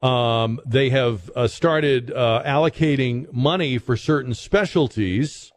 [0.01, 5.53] um, they have uh, started uh, allocating money for certain specialties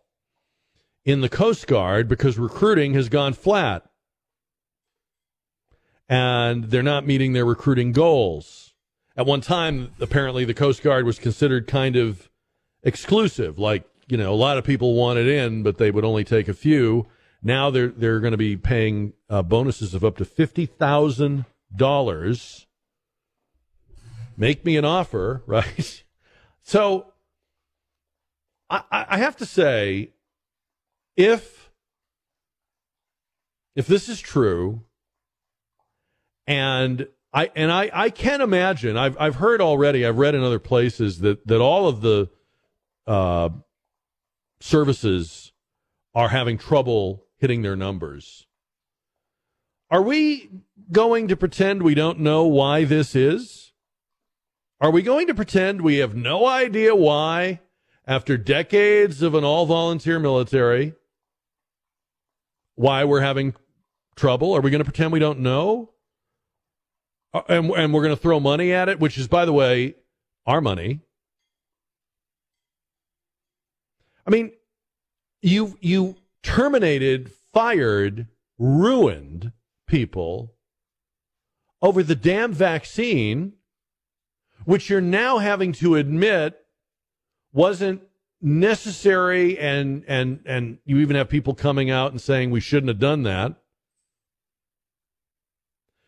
[1.04, 3.84] in the Coast Guard because recruiting has gone flat
[6.08, 8.74] and they're not meeting their recruiting goals.
[9.16, 12.28] At one time, apparently, the Coast Guard was considered kind of
[12.82, 13.58] exclusive.
[13.58, 16.54] Like, you know, a lot of people wanted in, but they would only take a
[16.54, 17.06] few.
[17.42, 21.44] Now they're they're going to be paying uh, bonuses of up to fifty thousand
[21.74, 22.66] dollars.
[24.36, 26.02] Make me an offer, right?
[26.62, 27.12] So,
[28.68, 30.10] I, I have to say,
[31.16, 31.70] if
[33.76, 34.82] if this is true,
[36.46, 38.96] and I and I, I can imagine.
[38.96, 40.06] I've I've heard already.
[40.06, 42.30] I've read in other places that that all of the
[43.06, 43.48] uh,
[44.60, 45.52] services
[46.14, 48.46] are having trouble hitting their numbers.
[49.90, 50.50] Are we
[50.90, 53.72] going to pretend we don't know why this is?
[54.80, 57.60] Are we going to pretend we have no idea why,
[58.06, 60.94] after decades of an all volunteer military,
[62.74, 63.54] why we're having
[64.16, 64.54] trouble?
[64.54, 65.93] Are we going to pretend we don't know?
[67.34, 69.96] Uh, and, and we're going to throw money at it, which is, by the way,
[70.46, 71.00] our money.
[74.26, 74.52] I mean,
[75.42, 78.28] you you terminated, fired,
[78.58, 79.52] ruined
[79.86, 80.54] people
[81.82, 83.54] over the damn vaccine,
[84.64, 86.58] which you're now having to admit
[87.52, 88.02] wasn't
[88.40, 92.98] necessary and and and you even have people coming out and saying we shouldn't have
[92.98, 93.56] done that.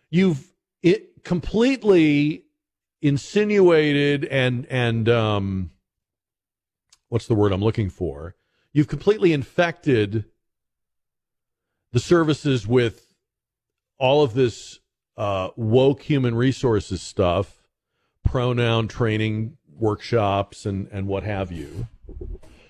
[0.09, 0.53] You've
[0.83, 2.45] it completely
[3.03, 5.72] insinuated and and um,
[7.09, 8.37] what's the word I'm looking for?
[8.72, 10.27] You've completely infected
[11.91, 13.12] the services with
[13.99, 14.79] all of this
[15.16, 17.66] uh, woke human resources stuff,
[18.24, 21.89] pronoun training workshops, and and what have you.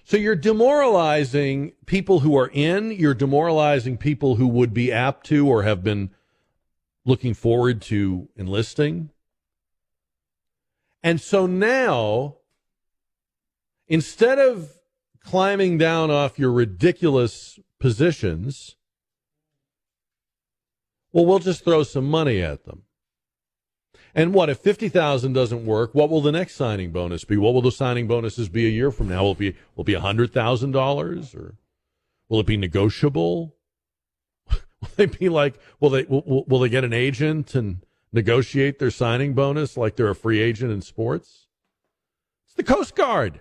[0.04, 2.90] So you're demoralizing people who are in.
[2.90, 6.10] You're demoralizing people who would be apt to or have been
[7.06, 9.10] looking forward to enlisting.
[11.02, 12.36] And so now,
[13.86, 14.72] instead of
[15.20, 18.76] climbing down off your ridiculous positions,
[21.12, 22.82] well, we'll just throw some money at them.
[24.14, 25.94] And what if fifty thousand doesn't work?
[25.94, 27.36] What will the next signing bonus be?
[27.36, 29.22] What will the signing bonuses be a year from now?
[29.22, 31.54] Will it be will it be hundred thousand dollars or
[32.28, 33.55] will it be negotiable?
[34.80, 38.90] Will they be like will they will, will they get an agent and negotiate their
[38.90, 41.46] signing bonus like they're a free agent in sports?
[42.46, 43.40] It's the Coast Guard.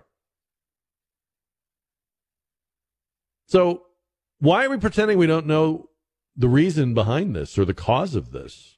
[3.47, 3.83] So
[4.39, 5.89] why are we pretending we don't know
[6.35, 8.77] the reason behind this or the cause of this?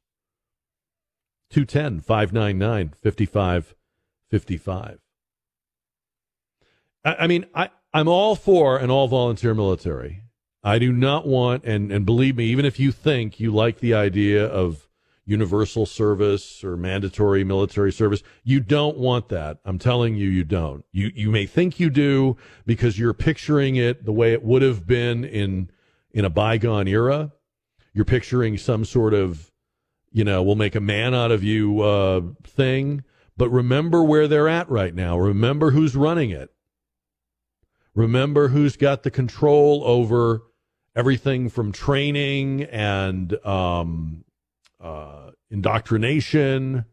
[1.50, 5.00] 210 599 5555.
[7.06, 10.24] I mean, I, I'm all for an all volunteer military.
[10.68, 13.94] I do not want, and, and believe me, even if you think you like the
[13.94, 14.90] idea of
[15.26, 19.60] universal service or mandatory military service, you don't want that.
[19.64, 20.84] I'm telling you, you don't.
[20.92, 24.86] You, you may think you do because you're picturing it the way it would have
[24.86, 25.70] been in,
[26.12, 27.32] in a bygone era.
[27.94, 29.52] You're picturing some sort of
[30.12, 33.04] you know, we'll make a man out of you uh, thing.
[33.36, 35.18] But remember where they're at right now.
[35.18, 36.50] Remember who's running it.
[37.94, 40.42] Remember who's got the control over
[40.98, 44.26] everything from training and um,
[44.82, 46.86] uh, indoctrination.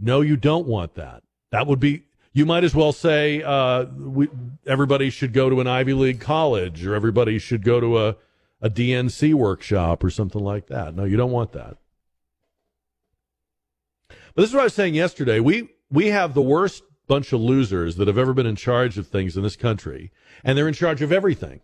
[0.00, 1.22] No, you don't want that.
[1.52, 2.04] That would be.
[2.32, 4.28] You might as well say uh, we,
[4.66, 8.16] everybody should go to an Ivy League college, or everybody should go to a
[8.60, 10.94] a DNC workshop or something like that.
[10.94, 11.76] No, you don't want that.
[14.08, 15.40] But this is what I was saying yesterday.
[15.40, 19.08] We we have the worst bunch of losers that have ever been in charge of
[19.08, 20.10] things in this country,
[20.42, 21.60] and they're in charge of everything.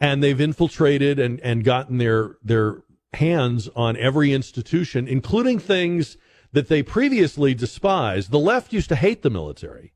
[0.00, 2.82] And they've infiltrated and, and gotten their their
[3.14, 6.16] hands on every institution, including things
[6.52, 8.30] that they previously despised.
[8.30, 9.92] The left used to hate the military.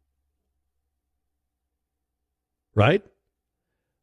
[2.75, 3.03] Right?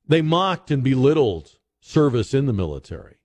[0.08, 3.18] They mocked and belittled service in the military.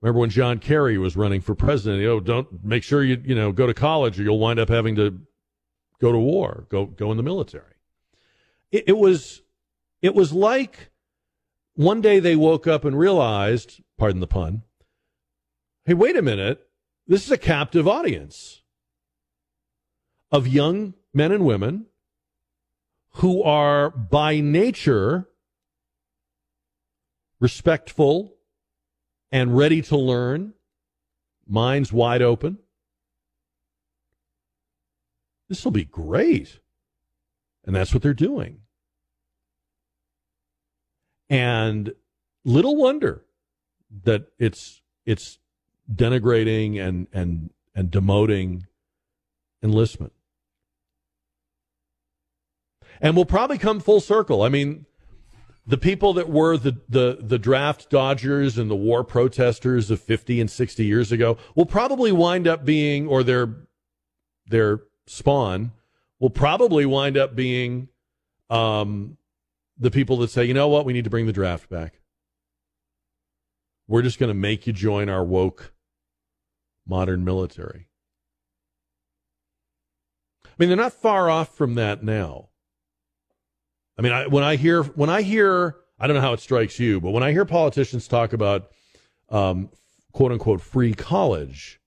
[0.00, 2.02] Remember when John Kerry was running for president?
[2.02, 4.96] Know, don't make sure you you know go to college or you'll wind up having
[4.96, 5.20] to
[6.00, 7.74] go to war, go go in the military.
[8.72, 9.42] It, it was
[10.00, 10.89] it was like
[11.80, 14.62] one day they woke up and realized, pardon the pun,
[15.86, 16.68] hey, wait a minute,
[17.06, 18.60] this is a captive audience
[20.30, 21.86] of young men and women
[23.12, 25.26] who are by nature
[27.40, 28.34] respectful
[29.32, 30.52] and ready to learn,
[31.48, 32.58] minds wide open.
[35.48, 36.60] This will be great.
[37.64, 38.60] And that's what they're doing.
[41.30, 41.94] And
[42.44, 43.24] little wonder
[44.04, 45.38] that it's it's
[45.90, 48.64] denigrating and and and demoting
[49.62, 50.12] enlistment.
[53.00, 54.42] And we'll probably come full circle.
[54.42, 54.84] I mean,
[55.66, 60.40] the people that were the, the, the draft dodgers and the war protesters of 50
[60.40, 63.54] and 60 years ago will probably wind up being, or their,
[64.46, 65.72] their spawn
[66.18, 67.88] will probably wind up being
[68.50, 69.16] um,
[69.80, 72.00] the people that say, you know what, we need to bring the draft back.
[73.88, 75.72] We're just going to make you join our woke
[76.86, 77.88] modern military.
[80.44, 82.50] I mean, they're not far off from that now.
[83.98, 86.78] I mean, I, when I hear when I hear, I don't know how it strikes
[86.78, 88.70] you, but when I hear politicians talk about
[89.30, 89.70] um,
[90.12, 91.80] quote unquote free college,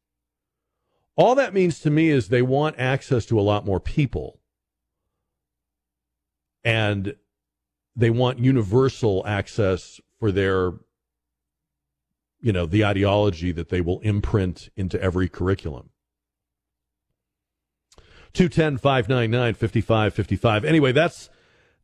[1.15, 4.39] all that means to me is they want access to a lot more people,
[6.63, 7.15] and
[7.95, 10.73] they want universal access for their,
[12.41, 15.89] you know, the ideology that they will imprint into every curriculum.
[18.33, 20.65] 210 599 5555.
[20.65, 21.29] Anyway, that's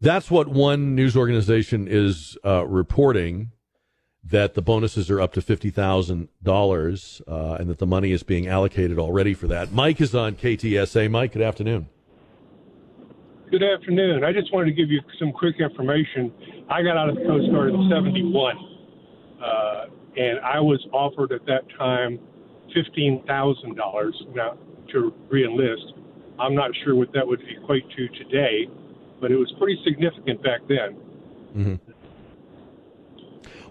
[0.02, 3.52] that's what one news organization is uh, reporting
[4.24, 8.24] that the bonuses are up to fifty thousand uh, dollars, and that the money is
[8.24, 9.72] being allocated already for that.
[9.72, 11.10] Mike is on KTSA.
[11.10, 11.88] Mike, good afternoon.
[13.52, 14.24] Good afternoon.
[14.24, 16.32] I just wanted to give you some quick information.
[16.70, 18.58] I got out of the Coast Guard in '71,
[19.42, 19.86] uh,
[20.16, 22.20] and I was offered at that time
[22.76, 24.56] fifteen thousand dollars now
[24.92, 25.98] to reenlist.
[26.38, 28.68] I'm not sure what that would equate to today,
[29.20, 30.96] but it was pretty significant back then.
[31.56, 31.76] Mm-hmm.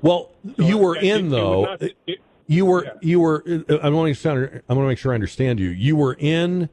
[0.02, 1.64] Well, so you were in it, though.
[1.74, 2.18] It not, it,
[2.48, 2.90] you were yeah.
[3.00, 3.44] you were.
[3.80, 4.28] I want to
[4.68, 5.68] I want to make sure I understand you.
[5.68, 6.68] You were in.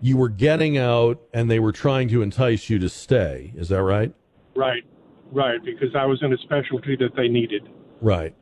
[0.00, 3.52] You were getting out, and they were trying to entice you to stay.
[3.56, 4.14] Is that right?
[4.54, 4.84] Right,
[5.32, 5.62] right.
[5.64, 7.68] Because I was in a specialty that they needed.
[8.00, 8.34] Right.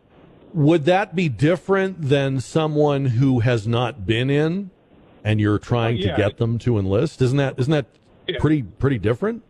[0.53, 4.71] Would that be different than someone who has not been in,
[5.25, 6.11] and you're trying uh, yeah.
[6.13, 7.21] to get them to enlist?
[7.23, 7.87] Isn't that isn't that
[8.27, 8.37] yeah.
[8.39, 9.43] pretty pretty different?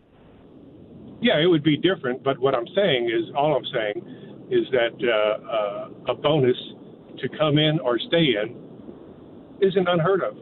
[1.21, 2.23] Yeah, it would be different.
[2.23, 6.57] But what I'm saying is, all I'm saying is that uh, uh, a bonus
[7.19, 8.55] to come in or stay in
[9.61, 10.37] isn't unheard of.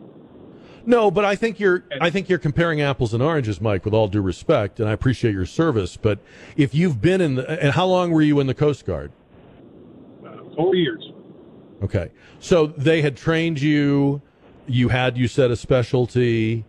[0.85, 3.85] No, but I think you're I think you're comparing apples and oranges, Mike.
[3.85, 6.19] With all due respect, and I appreciate your service, but
[6.55, 9.11] if you've been in the and how long were you in the Coast Guard?
[10.55, 11.11] Four years.
[11.83, 14.21] Okay, so they had trained you.
[14.67, 16.65] You had you said a specialty.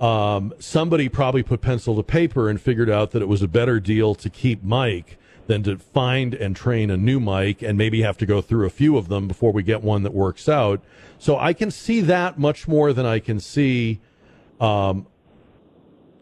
[0.00, 3.78] Um, somebody probably put pencil to paper and figured out that it was a better
[3.78, 5.16] deal to keep Mike
[5.52, 8.70] than to find and train a new mic and maybe have to go through a
[8.70, 10.82] few of them before we get one that works out.
[11.18, 14.00] So I can see that much more than I can see
[14.60, 15.06] um,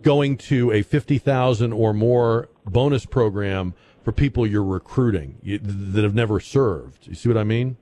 [0.03, 3.73] going to a 50,000 or more bonus program
[4.03, 7.07] for people you're recruiting that have never served.
[7.07, 7.77] You see what I mean?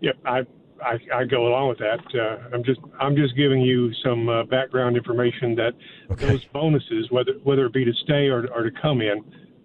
[0.00, 0.40] Yep, I
[0.82, 2.00] I, I go along with that.
[2.14, 5.72] Uh, I'm just I'm just giving you some uh, background information that
[6.18, 9.24] those bonuses, whether whether it be to stay or, or to come in,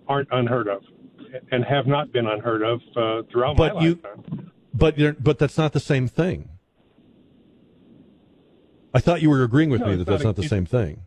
[0.10, 0.82] aren't unheard of,
[1.52, 4.52] and have not been unheard of uh, throughout But my you, lifetime.
[4.74, 6.50] but you're, but that's not the same thing.
[8.94, 11.02] I thought you were agreeing with No, me that that's not not the same thing.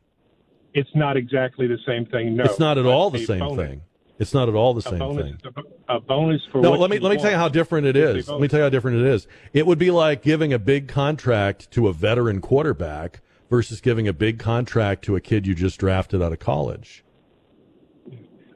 [0.72, 2.36] It's not exactly the same thing.
[2.36, 3.82] No, it's not at all the same bonus- thing.
[4.18, 5.52] It's not at all the A same bonus, thing.
[5.88, 7.96] a, a bonus for No, what let me let me tell you how different it
[7.96, 8.28] is.
[8.28, 9.26] Let me tell you how different it is.
[9.52, 14.12] It would be like giving a big contract to a veteran quarterback versus giving a
[14.12, 17.02] big contract to a kid you just drafted out of college.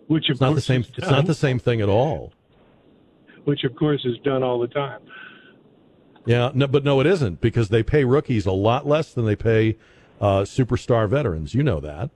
[0.09, 0.81] Which of It's not the course same.
[0.83, 2.33] is It's not the same thing at all.
[3.45, 5.01] Which of course is done all the time.
[6.25, 9.37] Yeah, no, but no, it isn't because they pay rookies a lot less than they
[9.37, 9.77] pay
[10.21, 11.55] uh, superstar veterans.
[11.55, 12.11] You know that.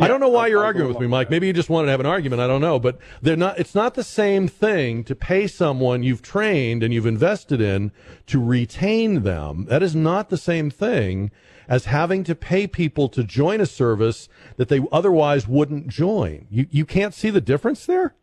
[0.00, 1.30] I don't know why you're arguing with me, Mike.
[1.30, 2.40] Maybe you just wanted to have an argument.
[2.40, 3.58] I don't know, but they're not.
[3.58, 7.92] It's not the same thing to pay someone you've trained and you've invested in
[8.26, 9.66] to retain them.
[9.66, 11.30] That is not the same thing
[11.68, 16.46] as having to pay people to join a service that they otherwise wouldn't join.
[16.50, 18.14] You you can't see the difference there.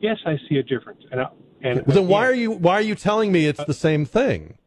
[0.00, 1.02] Yes, I see a difference.
[1.10, 1.26] And, I,
[1.62, 4.58] and Well, then why are you why are you telling me it's the same thing?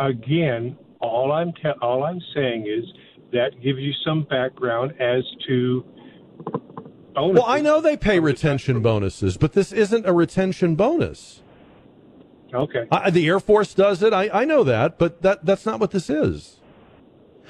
[0.00, 2.84] again, all I'm te- all I'm saying is
[3.32, 5.84] that gives you some background as to.
[7.14, 7.42] Bonuses.
[7.42, 11.42] Well, I know they pay retention bonuses, but this isn't a retention bonus.
[12.52, 12.86] Okay.
[12.90, 14.12] I, the Air Force does it.
[14.12, 16.56] I, I know that, but that that's not what this is.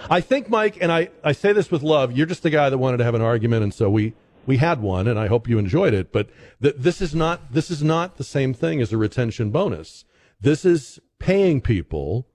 [0.09, 2.17] I think, Mike, and I, I say this with love.
[2.17, 4.15] You're just the guy that wanted to have an argument, and so we
[4.47, 6.13] we had one, and I hope you enjoyed it.
[6.13, 6.29] But
[6.63, 10.05] th- this is not this is not the same thing as a retention bonus.
[10.41, 12.27] This is paying people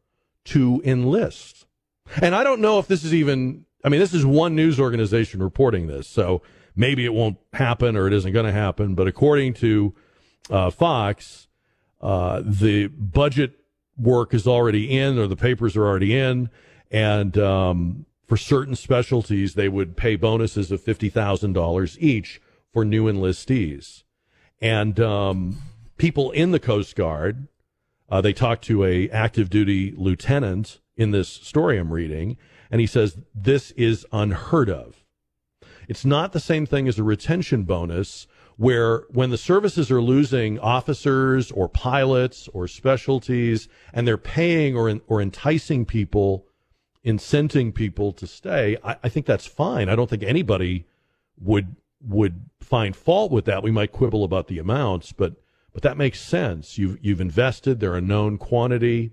[0.45, 1.65] to enlist.
[2.21, 5.41] And I don't know if this is even, I mean, this is one news organization
[5.41, 6.41] reporting this, so
[6.75, 8.95] maybe it won't happen or it isn't going to happen.
[8.95, 9.95] But according to
[10.49, 11.44] uh, Fox,
[12.05, 13.59] uh, the budget
[13.97, 16.51] work is already in or the papers are already in.
[16.91, 22.39] And um, for certain specialties, they would pay bonuses of $50,000 each
[22.71, 24.03] for new enlistees.
[24.61, 25.57] And um,
[25.97, 27.47] people in the Coast Guard,
[28.07, 32.37] uh, they talked to a active duty lieutenant in this story I'm reading,
[32.69, 35.03] and he says this is unheard of.
[35.87, 38.27] It's not the same thing as a retention bonus
[38.57, 44.99] where when the services are losing officers or pilots or specialties and they're paying or,
[45.07, 46.45] or enticing people,
[47.05, 49.89] incenting people to stay, I, I think that's fine.
[49.89, 50.85] I don't think anybody
[51.37, 53.63] would would find fault with that.
[53.63, 55.33] We might quibble about the amounts, but
[55.73, 56.77] but that makes sense.
[56.77, 57.79] You've you've invested.
[57.79, 59.11] They're a known quantity.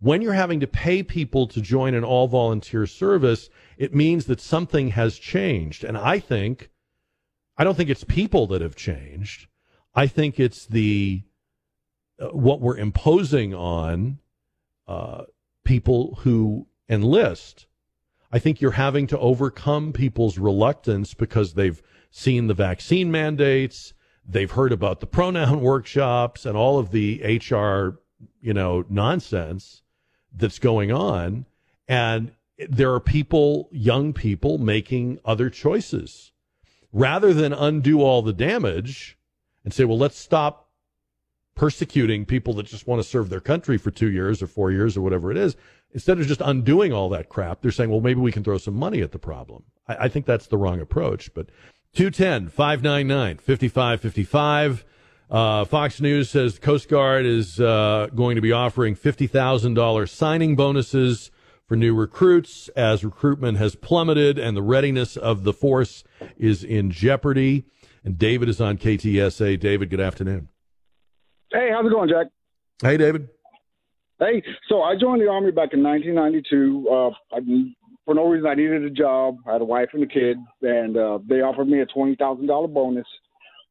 [0.00, 4.40] When you're having to pay people to join an all volunteer service, it means that
[4.40, 5.84] something has changed.
[5.84, 6.70] And I think,
[7.62, 9.46] I don't think it's people that have changed.
[9.94, 11.22] I think it's the
[12.20, 14.18] uh, what we're imposing on
[14.88, 15.26] uh,
[15.62, 17.68] people who enlist.
[18.32, 23.94] I think you're having to overcome people's reluctance because they've seen the vaccine mandates,
[24.26, 28.00] they've heard about the pronoun workshops and all of the HR,
[28.40, 29.82] you know, nonsense
[30.34, 31.46] that's going on.
[31.86, 32.32] And
[32.68, 36.31] there are people, young people, making other choices.
[36.92, 39.16] Rather than undo all the damage
[39.64, 40.68] and say, well, let's stop
[41.54, 44.96] persecuting people that just want to serve their country for two years or four years
[44.96, 45.56] or whatever it is,
[45.92, 48.74] instead of just undoing all that crap, they're saying, well, maybe we can throw some
[48.74, 49.64] money at the problem.
[49.86, 51.32] I, I think that's the wrong approach.
[51.34, 51.48] But
[51.94, 54.84] 210 599 5555.
[55.30, 60.56] Uh, Fox News says the Coast Guard is uh, going to be offering $50,000 signing
[60.56, 61.30] bonuses
[61.72, 66.04] for new recruits as recruitment has plummeted and the readiness of the force
[66.36, 67.64] is in jeopardy.
[68.04, 69.58] And David is on KTSA.
[69.58, 70.50] David, good afternoon.
[71.50, 72.26] Hey, how's it going, Jack?
[72.82, 73.26] Hey, David.
[74.18, 76.88] Hey, so I joined the army back in 1992.
[76.90, 77.40] Uh, I,
[78.04, 79.38] for no reason, I needed a job.
[79.46, 82.48] I had a wife and a kid, and uh, they offered me a twenty thousand
[82.48, 83.06] dollar bonus.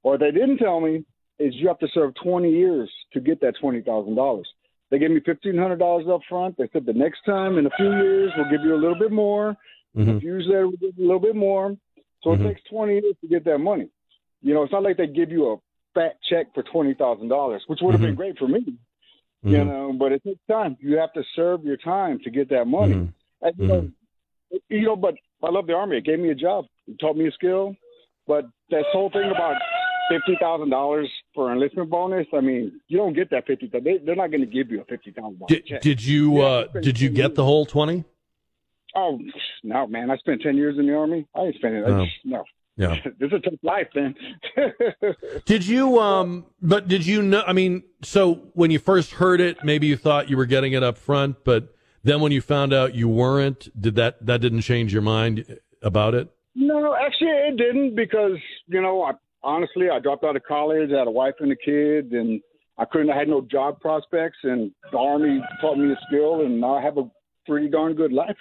[0.02, 1.06] What they didn't tell me
[1.38, 4.44] is you have to serve 20 years to get that $20,000.
[4.92, 6.58] They gave me $1,500 up front.
[6.58, 9.12] They said the next time in a few years, we'll give you a little bit
[9.12, 9.56] more.
[9.96, 10.18] Mhm.
[10.18, 11.76] A few years later, we'll give you a little bit more.
[12.22, 12.42] So Mhm.
[12.42, 13.88] it takes 20 years to get that money.
[14.42, 15.58] You know, it's not like they give you a
[15.94, 18.18] fat check for $20,000, which would have been Mhm.
[18.18, 18.60] great for me,
[19.44, 19.66] you Mhm.
[19.66, 20.78] know, but it takes time.
[20.82, 22.96] You have to serve your time to get that money.
[22.96, 23.14] Mhm.
[23.42, 23.92] And, you know,
[24.70, 25.98] you know, but I love the army.
[25.98, 26.68] It gave me a job.
[26.88, 27.76] It taught me a skill.
[28.28, 29.62] But that whole thing about
[30.12, 33.68] fifty thousand dollars for enlistment bonus, I mean, you don't get that fifty.
[33.68, 36.68] They, they're not going to give you a fifty thousand dollars Did, did you uh,
[36.82, 38.04] did you get the whole twenty?
[38.96, 39.20] Oh
[39.64, 40.12] no, man!
[40.12, 41.28] I spent ten years in the army.
[41.36, 41.84] I ain't spending.
[41.86, 42.06] Oh.
[42.26, 42.44] No,
[42.76, 42.98] Yeah.
[43.20, 44.16] this is a tough life, man.
[45.46, 49.64] Did you um but did you know I mean so when you first heard it
[49.64, 52.96] maybe you thought you were getting it up front but then when you found out
[52.96, 56.30] you weren't did that that didn't change your mind about it?
[56.56, 58.38] No, actually, it didn't because
[58.68, 59.12] you know, I
[59.44, 62.42] honestly, I dropped out of college, I had a wife and a kid, and
[62.78, 63.10] I couldn't.
[63.12, 66.82] I had no job prospects, and the army taught me a skill, and now I
[66.82, 67.10] have a
[67.48, 68.38] pretty darn good life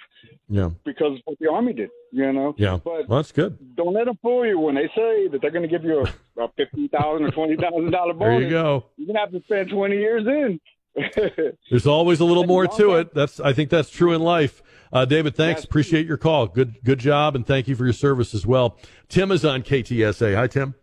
[0.47, 0.69] Yeah.
[0.85, 1.89] because of what the army did.
[2.11, 2.53] You know.
[2.57, 2.77] Yeah.
[2.83, 3.57] But Well, that's good.
[3.75, 6.05] don't let them fool you when they say that they're going to give you
[6.37, 8.39] a, a fifty thousand or twenty thousand dollar bonus.
[8.39, 8.85] There you go.
[8.97, 10.59] You're gonna have to spend twenty years in.
[11.69, 13.13] There's always a little more to it.
[13.13, 14.61] That's I think that's true in life.
[14.91, 15.63] Uh, David, thanks.
[15.63, 16.47] Appreciate your call.
[16.47, 18.77] Good good job and thank you for your service as well.
[19.07, 20.35] Tim is on KTSA.
[20.35, 20.75] Hi Tim.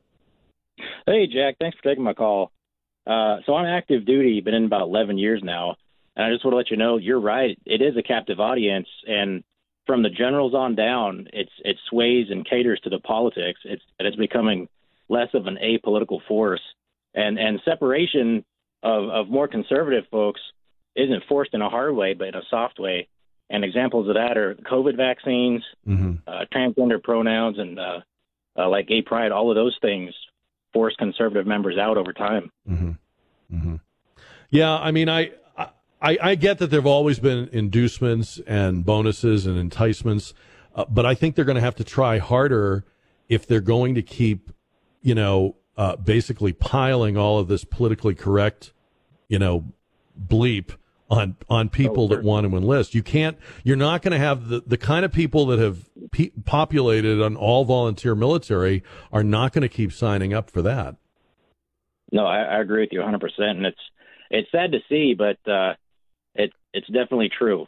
[1.07, 1.57] Hey, Jack.
[1.59, 2.53] Thanks for taking my call.
[3.07, 5.77] Uh, so I'm active duty, been in about 11 years now,
[6.15, 7.59] and I just want to let you know you're right.
[7.65, 9.43] It is a captive audience, and
[9.87, 13.61] from the generals on down, it's it sways and caters to the politics.
[13.65, 14.69] It's and it's becoming
[15.09, 16.61] less of an apolitical force,
[17.15, 18.45] and and separation
[18.83, 20.43] of of more conservative folks
[20.95, 23.09] isn't forced in a hard way, but in a soft way.
[23.49, 26.13] And examples of that are COVID vaccines, Mm-hmm.
[26.27, 28.01] uh, transgender pronouns, and uh,
[28.59, 29.33] uh, like gay pride.
[29.33, 30.13] All of those things
[30.73, 32.51] force conservative members out over time.
[33.53, 33.77] mm-hmm.
[34.51, 35.33] Yeah, I mean, I,
[36.01, 40.33] I, I get that there have always been inducements and bonuses and enticements,
[40.75, 42.85] uh, but I think they're going to have to try harder
[43.29, 44.51] if they're going to keep,
[45.03, 48.73] you know, uh, basically piling all of this politically correct,
[49.29, 49.65] you know,
[50.19, 50.73] bleep
[51.11, 52.95] on on people that want to enlist.
[52.95, 53.39] You can't.
[53.65, 57.37] You're not going to have the the kind of people that have pe- populated an
[57.37, 58.83] all volunteer military
[59.13, 60.97] are not going to keep signing up for that.
[62.13, 63.81] No, I, I agree with you 100, percent and it's
[64.31, 65.75] it's sad to see, but uh,
[66.35, 67.67] it it's definitely true.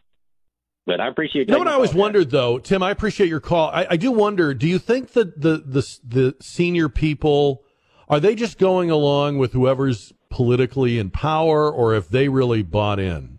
[0.87, 1.49] But I appreciate.
[1.49, 2.83] You know what I always call, wondered though, Tim.
[2.83, 3.71] I appreciate your call.
[3.71, 4.55] I, I do wonder.
[4.55, 7.63] Do you think that the the the senior people
[8.09, 12.99] are they just going along with whoever's politically in power, or if they really bought
[12.99, 13.39] in?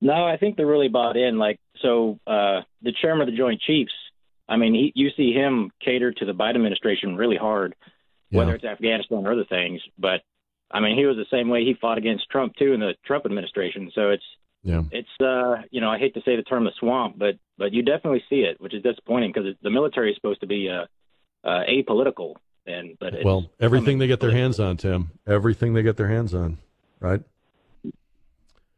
[0.00, 1.38] No, I think they're really bought in.
[1.38, 3.92] Like, so uh, the chairman of the Joint Chiefs,
[4.48, 7.74] I mean, he, you see him cater to the Biden administration really hard,
[8.30, 9.80] whether it's Afghanistan or other things.
[9.98, 10.22] But
[10.70, 11.64] I mean, he was the same way.
[11.64, 13.90] He fought against Trump too in the Trump administration.
[13.94, 14.24] So it's
[14.62, 14.82] Yeah.
[14.90, 17.82] it's uh, you know, I hate to say the term the swamp, but but you
[17.82, 20.86] definitely see it, which is disappointing because the military is supposed to be uh,
[21.44, 22.34] uh, apolitical,
[22.68, 25.10] and but Well, everything they get their hands on, Tim.
[25.26, 26.58] Everything they get their hands on,
[27.00, 27.20] right?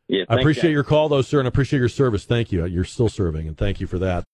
[0.09, 0.73] yeah, I appreciate Jack.
[0.73, 2.25] your call, though, sir, and I appreciate your service.
[2.25, 2.65] Thank you.
[2.67, 4.25] You're still serving, and thank you for that.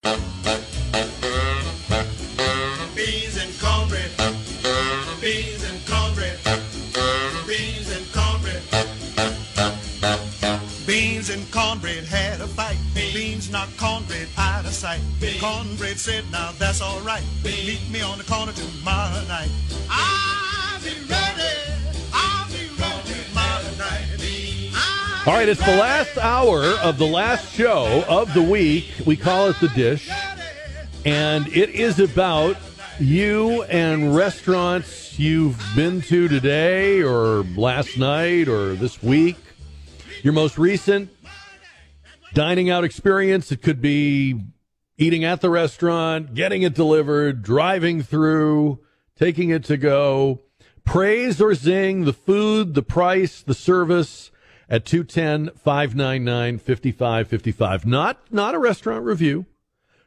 [14.86, 15.40] Out of sight.
[15.40, 17.22] Cornbread said, now that's all right.
[17.44, 19.50] Meet me on the corner tomorrow night.
[19.90, 21.42] I'll be ready.
[22.12, 25.26] I'll be ready tomorrow night.
[25.26, 28.92] All right, it's the last hour of the last show of the week.
[29.04, 30.08] We call it The Dish.
[31.04, 32.56] And it is about
[32.98, 39.36] you and restaurants you've been to today or last night or this week.
[40.22, 41.10] Your most recent
[42.34, 43.52] dining out experience.
[43.52, 44.40] It could be
[44.98, 48.80] eating at the restaurant, getting it delivered, driving through,
[49.18, 50.42] taking it to go.
[50.84, 54.30] Praise or zing the food, the price, the service
[54.68, 57.86] at 210 599 5555.
[57.86, 59.46] Not not a restaurant review.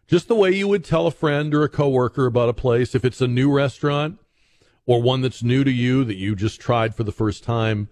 [0.07, 3.05] Just the way you would tell a friend or a coworker about a place if
[3.05, 4.19] it's a new restaurant
[4.87, 7.89] or one that's new to you that you just tried for the first time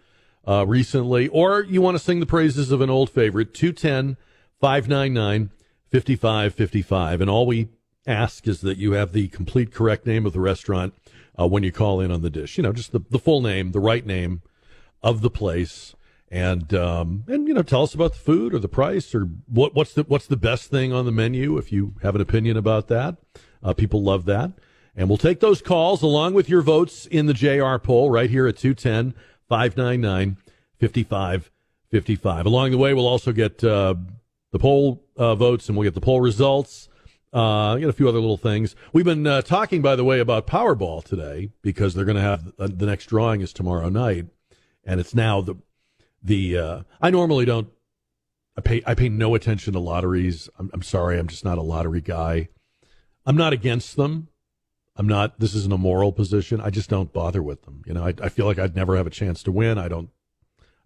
[0.47, 4.17] uh, recently, or you want to sing the praises of an old favorite, 210
[4.59, 5.51] 599
[5.91, 7.21] 5555.
[7.21, 7.69] And all we
[8.05, 10.93] ask is that you have the complete correct name of the restaurant
[11.39, 12.57] uh, when you call in on the dish.
[12.57, 14.41] You know, just the, the full name, the right name
[15.03, 15.95] of the place.
[16.29, 19.73] And um, and you know, tell us about the food or the price or what
[19.73, 22.89] what's the what's the best thing on the menu if you have an opinion about
[22.89, 23.15] that.
[23.63, 24.51] Uh, people love that.
[24.93, 28.47] And we'll take those calls along with your votes in the JR poll right here
[28.47, 29.13] at 210
[29.47, 30.37] 599
[30.79, 32.45] 5555.
[32.45, 33.95] Along the way, we'll also get uh,
[34.51, 36.89] the poll uh, votes and we'll get the poll results.
[37.33, 38.75] Uh, get a few other little things.
[38.93, 42.53] We've been uh, talking, by the way, about Powerball today because they're going to have
[42.57, 44.27] uh, the next drawing is tomorrow night,
[44.85, 45.55] and it's now the
[46.23, 46.57] the.
[46.57, 47.67] Uh, I normally don't.
[48.57, 50.49] I pay I pay no attention to lotteries.
[50.57, 52.47] I'm, I'm sorry, I'm just not a lottery guy.
[53.25, 54.29] I'm not against them.
[54.95, 55.39] I'm not.
[55.39, 56.61] This isn't a moral position.
[56.61, 57.83] I just don't bother with them.
[57.85, 59.77] You know, I, I feel like I'd never have a chance to win.
[59.77, 60.09] I don't.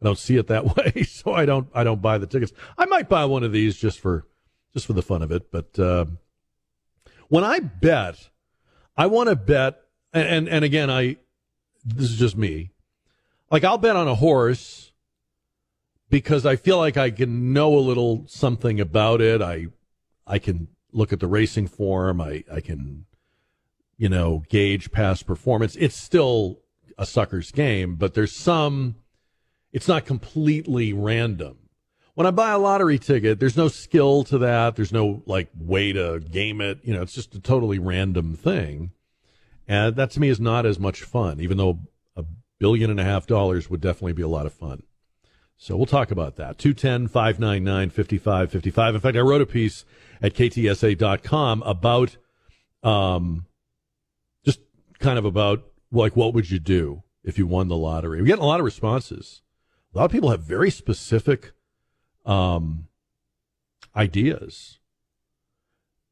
[0.01, 1.67] I don't see it that way, so I don't.
[1.73, 2.53] I don't buy the tickets.
[2.77, 4.25] I might buy one of these just for
[4.73, 5.77] just for the fun of it, but.
[5.77, 6.05] Uh,
[7.31, 8.29] when I bet,
[8.97, 9.79] I want to bet,
[10.11, 11.15] and, and, and again, I
[11.85, 12.71] this is just me.
[13.49, 14.91] Like I'll bet on a horse
[16.09, 19.41] because I feel like I can know a little something about it.
[19.41, 19.67] I
[20.27, 22.19] I can look at the racing form.
[22.19, 23.05] I I can
[23.95, 25.77] you know gauge past performance.
[25.77, 26.59] It's still
[26.97, 28.95] a sucker's game, but there's some.
[29.71, 31.57] It's not completely random
[32.13, 34.75] when I buy a lottery ticket, there's no skill to that.
[34.75, 36.79] There's no like way to game it.
[36.83, 38.91] You know, it's just a totally random thing.
[39.67, 41.79] And that to me is not as much fun, even though
[42.15, 42.25] a
[42.59, 44.83] billion and a half dollars would definitely be a lot of fun.
[45.57, 46.57] So we'll talk about that.
[46.57, 48.95] 210 599 5555.
[48.95, 49.85] In fact, I wrote a piece
[50.21, 52.17] at ktsa.com about,
[52.83, 53.45] um,
[54.43, 54.59] just
[54.99, 58.19] kind of about like what would you do if you won the lottery?
[58.19, 59.41] We're getting a lot of responses.
[59.93, 61.51] A lot of people have very specific
[62.25, 62.87] um,
[63.95, 64.79] ideas.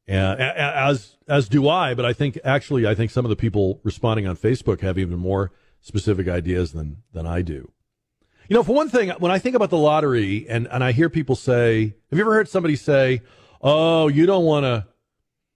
[0.06, 3.80] And as as do I, but I think actually I think some of the people
[3.84, 7.70] responding on Facebook have even more specific ideas than than I do.
[8.48, 11.08] You know, for one thing, when I think about the lottery and and I hear
[11.08, 13.22] people say, have you ever heard somebody say,
[13.62, 14.88] "Oh, you don't want to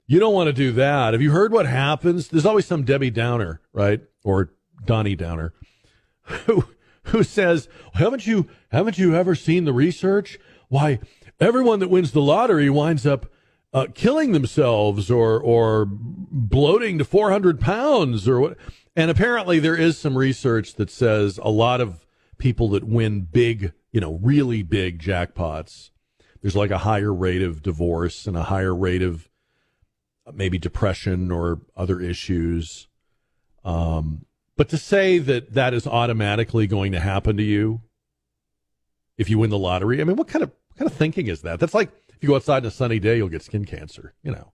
[0.06, 2.28] you don't want to do that." Have you heard what happens?
[2.28, 4.02] There's always some Debbie Downer, right?
[4.22, 4.52] Or
[4.84, 5.52] Donnie Downer
[6.46, 6.64] who
[7.04, 10.38] who says, "Haven't you haven't you ever seen the research?
[10.68, 11.00] Why
[11.40, 13.26] everyone that wins the lottery winds up
[13.72, 18.56] uh, killing themselves or or bloating to 400 pounds or what?"
[18.96, 22.06] And apparently, there is some research that says a lot of
[22.38, 25.90] people that win big, you know, really big jackpots,
[26.42, 29.30] there's like a higher rate of divorce and a higher rate of
[30.32, 32.88] maybe depression or other issues.
[33.64, 34.26] Um,
[34.56, 37.80] but to say that that is automatically going to happen to you
[39.16, 41.42] if you win the lottery, I mean, what kind of what kind of thinking is
[41.42, 41.60] that?
[41.60, 44.32] That's like if you go outside on a sunny day, you'll get skin cancer, you
[44.32, 44.52] know.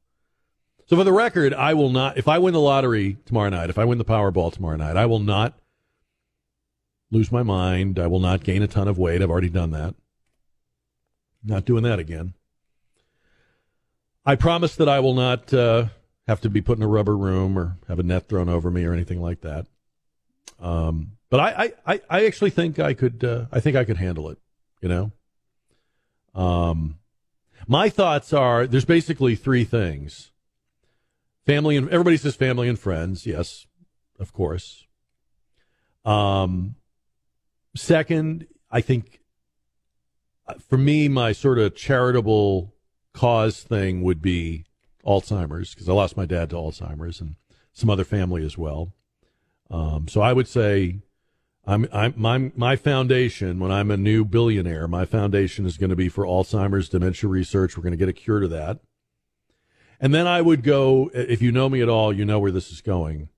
[0.87, 3.79] So for the record, I will not if I win the lottery tomorrow night, if
[3.79, 5.59] I win the Powerball tomorrow night, I will not
[7.11, 7.99] lose my mind.
[7.99, 9.23] I will not gain a ton of weight.
[9.23, 9.95] I've already done that.
[11.43, 12.35] Not doing that again.
[14.25, 15.87] I promise that I will not uh,
[16.27, 18.85] have to be put in a rubber room or have a net thrown over me
[18.85, 19.67] or anything like that.
[20.61, 24.29] Um, but I, I, I actually think I could, uh, I think I could handle
[24.31, 24.39] it,
[24.81, 25.13] you know?
[26.35, 26.99] Um,
[27.67, 30.31] my thoughts are there's basically three things
[31.47, 33.27] family and everybody says family and friends.
[33.27, 33.67] Yes,
[34.19, 34.87] of course.
[36.05, 36.77] Um,
[37.77, 39.21] second, I think
[40.47, 42.75] uh, for me, my sort of charitable
[43.13, 44.65] cause thing would be
[45.05, 47.35] Alzheimer's because I lost my dad to Alzheimer's and
[47.73, 48.93] some other family as well.
[49.71, 51.01] Um, so I would say,
[51.65, 54.89] I'm, I'm my my foundation when I'm a new billionaire.
[54.89, 57.77] My foundation is going to be for Alzheimer's dementia research.
[57.77, 58.81] We're going to get a cure to that,
[60.01, 61.11] and then I would go.
[61.15, 63.29] If you know me at all, you know where this is going.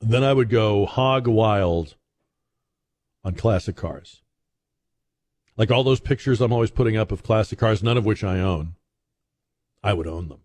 [0.00, 1.96] Then I would go hog wild
[3.24, 4.22] on classic cars.
[5.56, 8.38] Like all those pictures I'm always putting up of classic cars, none of which I
[8.38, 8.76] own.
[9.82, 10.40] I would own them.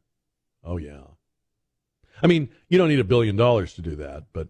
[0.63, 1.12] Oh yeah.
[2.23, 4.47] I mean, you don't need a billion dollars to do that, but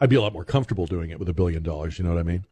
[0.00, 1.98] I'd be a lot more comfortable doing it with a billion dollars.
[1.98, 2.44] You know what I mean?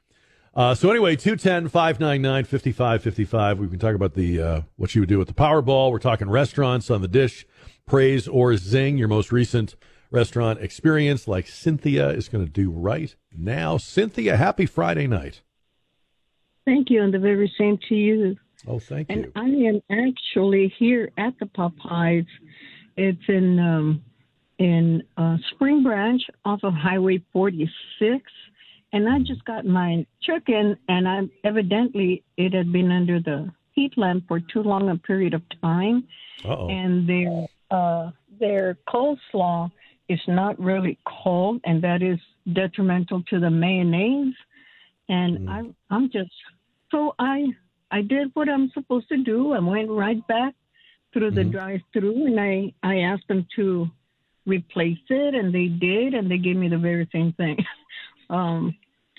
[0.55, 3.59] Uh, so anyway, 210 599 5555.
[3.59, 5.91] We can talk about the uh, what you would do with the Powerball.
[5.91, 7.47] We're talking restaurants on the dish,
[7.87, 9.75] praise or zing, your most recent
[10.11, 13.77] restaurant experience, like Cynthia is going to do right now.
[13.77, 15.43] Cynthia, happy Friday night.
[16.65, 18.37] Thank you, and the very same to you.
[18.66, 19.15] Oh, thank you.
[19.15, 19.33] and.
[19.37, 22.27] I am actually here at the Popeyes
[22.99, 24.03] it's in um,
[24.59, 28.25] in uh, Spring Branch off of Highway 46,
[28.93, 33.97] and I just got my chicken, and I evidently it had been under the heat
[33.97, 36.09] lamp for too long a period of time,
[36.45, 36.69] Uh-oh.
[36.69, 38.11] and their uh,
[38.41, 39.70] their coleslaw
[40.09, 42.19] is not really cold, and that is
[42.53, 44.35] detrimental to the mayonnaise.
[45.09, 46.33] And I I'm just
[46.91, 47.47] so I
[47.91, 49.53] I did what I'm supposed to do.
[49.53, 50.55] I went right back
[51.12, 51.51] through the mm-hmm.
[51.51, 53.89] drive-through, and I I asked them to
[54.47, 57.59] replace it, and they did, and they gave me the very same thing.
[58.30, 58.74] um,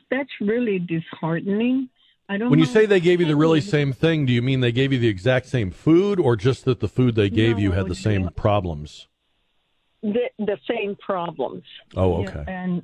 [0.10, 1.90] that's really disheartening.
[2.28, 2.50] I don't.
[2.50, 4.94] When you say they gave you the really same thing, do you mean they gave
[4.94, 7.96] you the exact same food, or just that the food they gave you had the
[7.96, 9.08] same problems?
[10.02, 11.64] the, the same problems.
[11.96, 12.44] Oh, Yeah, okay.
[12.48, 12.82] and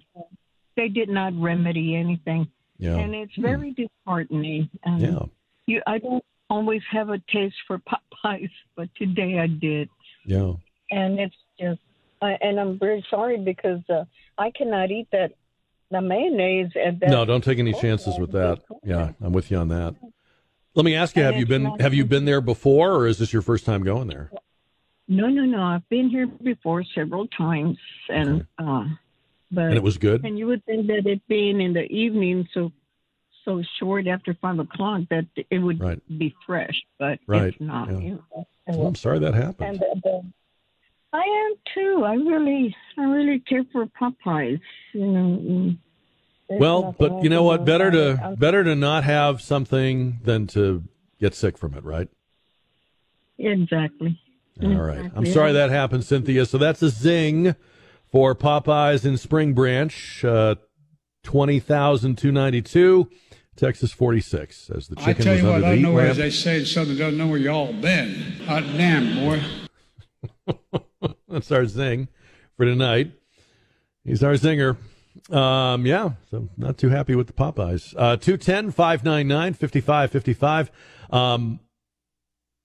[0.76, 2.48] they did not remedy anything.
[2.78, 2.98] Yeah.
[2.98, 3.84] And it's very hmm.
[3.84, 4.70] disheartening.
[4.84, 5.20] And Yeah.
[5.68, 9.90] You, I don't always have a taste for Popeyes, but today I did.
[10.26, 10.54] Yeah.
[10.92, 11.80] And it's just,
[12.22, 14.06] I and I'm very sorry because uh,
[14.38, 15.34] I cannot eat that
[15.92, 17.10] the mayonnaise and that.
[17.10, 18.62] No, don't take any chances with that.
[18.84, 19.96] Yeah, I'm with you on that.
[20.74, 23.34] Let me ask you: Have you been have you been there before, or is this
[23.34, 24.32] your first time going there?
[25.08, 25.62] No, no, no.
[25.62, 27.78] I've been here before several times,
[28.10, 28.86] and uh,
[29.52, 30.26] but And it was good?
[30.26, 32.72] And you would think that it being in the evening, so
[33.46, 36.02] so short after five o'clock, that it would Right.
[36.18, 37.90] be fresh, but Right, it's not.
[37.92, 37.98] yeah.
[38.00, 38.48] You know.
[38.68, 39.70] Well, I'm sorry that happened.
[39.70, 40.24] And the, the,
[41.14, 42.04] I am too.
[42.04, 44.60] I really, I really care for Popeyes.
[44.94, 45.76] You know.
[46.50, 47.64] Well, but you know what?
[47.66, 50.84] Better to I'm- better to not have something than to
[51.20, 52.10] get sick from it, right?
[53.38, 54.20] Exactly.
[54.64, 55.12] All right.
[55.16, 56.46] I'm sorry that happened, Cynthia.
[56.46, 57.56] So that's a zing
[58.12, 60.24] for Popeyes in Spring Branch.
[60.26, 60.56] Uh,
[61.24, 63.10] Twenty thousand two ninety two.
[63.56, 64.70] Texas forty six.
[64.70, 66.60] As the chicken I tell was you what, I heat know where, as they say,
[66.60, 68.16] in Southern doesn't know where y'all been.
[68.46, 69.42] Hot damn, boy.
[71.28, 72.08] That's our zing
[72.58, 73.12] for tonight.
[74.04, 74.78] He's our zinger.
[75.32, 77.94] Um, yeah, so not too happy with the Popeyes.
[77.98, 80.72] Uh, 210 599 5555.
[81.10, 81.60] Um,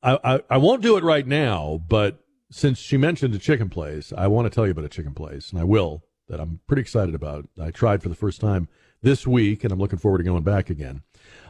[0.02, 4.12] I, I, I won't do it right now, but since she mentioned a chicken place,
[4.16, 6.82] I want to tell you about a chicken place, and I will, that I'm pretty
[6.82, 7.48] excited about.
[7.60, 8.68] I tried for the first time
[9.02, 11.02] this week, and I'm looking forward to going back again.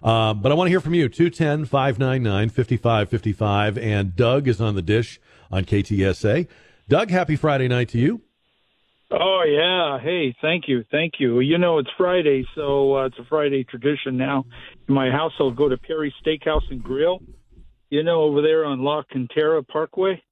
[0.02, 1.08] Um, but I want to hear from you.
[1.08, 3.78] 210 599 5555.
[3.78, 5.20] And Doug is on the dish
[5.50, 6.46] on KTSA.
[6.88, 8.22] Doug, happy Friday night to you.
[9.12, 11.40] Oh yeah, hey, thank you, thank you.
[11.40, 14.46] You know it's Friday, so uh, it's a Friday tradition now.
[14.88, 17.20] In my household, go to Perry Steakhouse and Grill.
[17.90, 20.22] You know over there on La Cantera Parkway,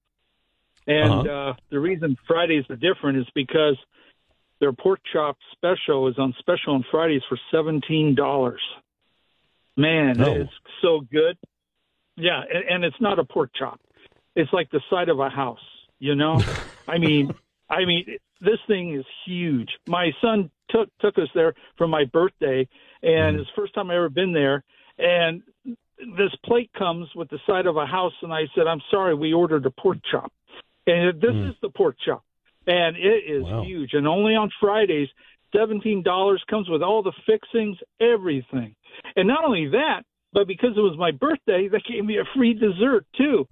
[0.87, 1.51] and Uh-huh.
[1.51, 3.77] uh, the reason Fridays are different is because
[4.61, 8.63] their pork chop special is on special on Fridays for seventeen dollars.
[9.77, 10.33] Man, Oh.
[10.33, 10.53] it's
[10.83, 11.39] so good.
[12.17, 13.81] Yeah, and, and it's not a pork chop.
[14.35, 15.61] It's like the side of a house.
[16.01, 16.43] You know,
[16.89, 17.33] I mean,
[17.71, 19.69] I mean, this thing is huge.
[19.87, 22.69] My son took took us there for my birthday,
[23.03, 23.41] and mm.
[23.41, 24.65] it's the first time I ever been there.
[24.99, 29.15] And this plate comes with the side of a house, and I said, "I'm sorry,
[29.15, 30.33] we ordered a pork chop."
[30.87, 31.51] And this mm.
[31.51, 32.25] is the pork chop,
[32.69, 33.95] and it is huge.
[33.95, 35.09] And only on Fridays,
[35.55, 38.77] seventeen dollars comes with all the fixings, everything.
[39.17, 42.55] And not only that, but because it was my birthday, they gave me a free
[42.55, 43.49] dessert too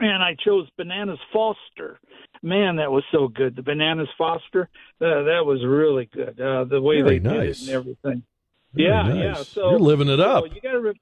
[0.00, 2.00] and I chose Bananas Foster.
[2.42, 3.54] Man, that was so good.
[3.54, 4.68] The Bananas Foster,
[5.00, 6.40] uh, that was really good.
[6.40, 7.62] Uh, the way Very they did nice.
[7.62, 8.22] it and everything.
[8.72, 9.16] Very yeah, nice.
[9.16, 9.34] yeah.
[9.42, 10.44] So You're living it so up.
[10.54, 11.00] you got to, re-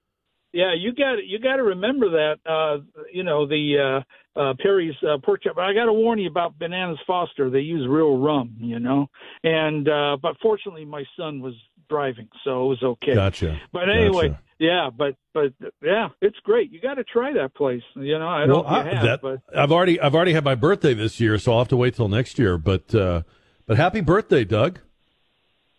[0.53, 2.37] yeah, you got you got to remember that.
[2.47, 2.79] Uh,
[3.13, 4.03] you know the
[4.37, 5.57] uh, uh, Perry's uh, pork chop.
[5.57, 7.51] But I got to warn you about Bananas Foster.
[7.51, 9.09] They use real rum, you know.
[9.45, 11.55] And uh, but fortunately, my son was
[11.89, 13.15] driving, so it was okay.
[13.15, 13.59] Gotcha.
[13.73, 14.41] But anyway, Gotcha.
[14.59, 15.53] yeah, but but
[15.83, 16.71] yeah, it's great.
[16.71, 17.83] You got to try that place.
[17.95, 20.15] You know, I don't Well, know if you I- have, that- but I've already I've
[20.15, 22.59] already had my birthday this year, so I'll have to wait till next year.
[22.59, 23.23] But uh,
[23.67, 24.81] but happy birthday, Doug.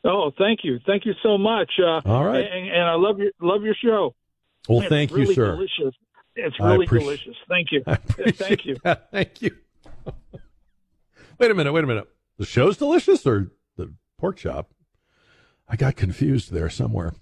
[0.04, 1.72] oh, thank you, thank you so much.
[1.80, 2.44] Uh, All right.
[2.46, 4.16] and, and I love your love your show.
[4.70, 5.56] Well, It's thank you, really sir.
[5.56, 5.96] Delicious.
[6.36, 7.36] It's really delicious.
[7.50, 7.84] Thank you.
[8.34, 8.78] Thank you.
[8.84, 9.10] that.
[9.12, 9.58] Thank you.
[11.40, 11.74] wait a minute.
[11.74, 12.08] Wait a minute.
[12.38, 14.70] The show's delicious or the pork chop?
[15.68, 17.14] I got confused there somewhere.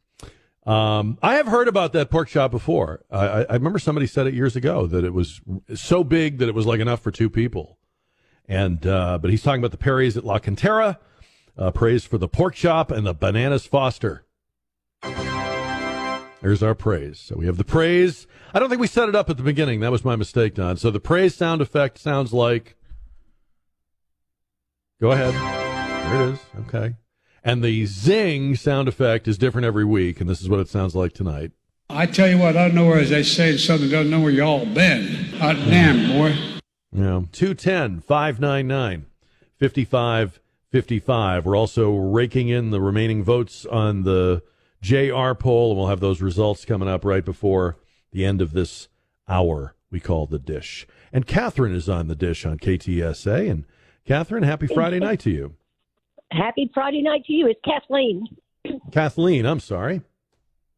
[0.65, 3.05] Um, I have heard about that pork chop before.
[3.09, 5.39] I, I, I remember somebody said it years ago that it was
[5.73, 7.79] so big that it was like enough for two people.
[8.45, 10.97] And uh, but he's talking about the Perry's at La Cantera.
[11.57, 14.25] Uh, praise for the pork chop and the bananas Foster.
[16.41, 17.19] There's our praise.
[17.19, 18.27] So we have the praise.
[18.53, 19.79] I don't think we set it up at the beginning.
[19.79, 20.77] That was my mistake, Don.
[20.77, 22.75] So the praise sound effect sounds like.
[25.01, 25.33] Go ahead.
[25.33, 26.39] There it is.
[26.61, 26.95] Okay.
[27.43, 30.95] And the zing sound effect is different every week, and this is what it sounds
[30.95, 31.51] like tonight.
[31.89, 34.19] I tell you what, I don't know where, as they say, in Southern don't know
[34.19, 35.07] where y'all been.
[35.39, 36.35] Hot damn, boy.
[36.91, 37.21] Yeah.
[37.31, 39.05] 210 599
[39.59, 41.45] 5555.
[41.45, 44.43] We're also raking in the remaining votes on the
[44.81, 47.77] JR poll, and we'll have those results coming up right before
[48.11, 48.87] the end of this
[49.27, 50.87] hour we call the dish.
[51.11, 53.49] And Catherine is on the dish on KTSA.
[53.49, 53.65] And
[54.05, 55.55] Catherine, happy Friday night to you.
[56.31, 57.47] Happy Friday night to you.
[57.47, 58.27] It's Kathleen.
[58.91, 60.01] Kathleen, I'm sorry.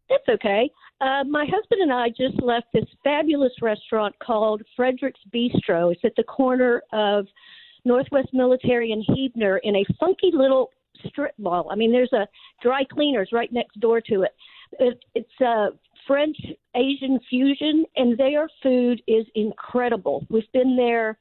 [0.09, 0.69] That's okay.
[1.01, 5.91] Uh, my husband and I just left this fabulous restaurant called Frederick's Bistro.
[5.91, 7.25] It's at the corner of
[7.85, 10.71] Northwest Military and Huebner in a funky little
[11.07, 11.69] strip mall.
[11.71, 12.27] I mean, there's a
[12.61, 14.35] dry cleaners right next door to it.
[14.79, 15.69] it it's a
[16.07, 16.37] French
[16.75, 20.25] Asian fusion, and their food is incredible.
[20.29, 21.17] We've been there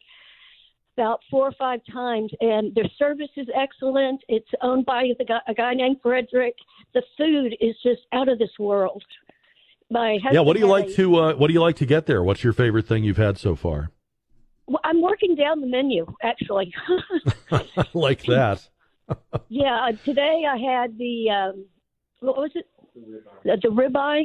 [0.97, 4.21] about four or five times, and their service is excellent.
[4.29, 6.57] It's owned by the guy, a guy named Frederick.
[6.93, 9.05] The food is just out of this world.
[9.91, 12.07] My Yeah, what do you like a- to uh, what do you like to get
[12.07, 12.23] there?
[12.23, 13.91] What's your favorite thing you've had so far?
[14.67, 16.75] Well, I'm working down the menu actually.
[17.95, 18.69] like that.
[19.49, 21.67] Yeah, uh, today I had the um,
[22.21, 22.67] what was it?
[23.45, 24.25] The, the ribeye,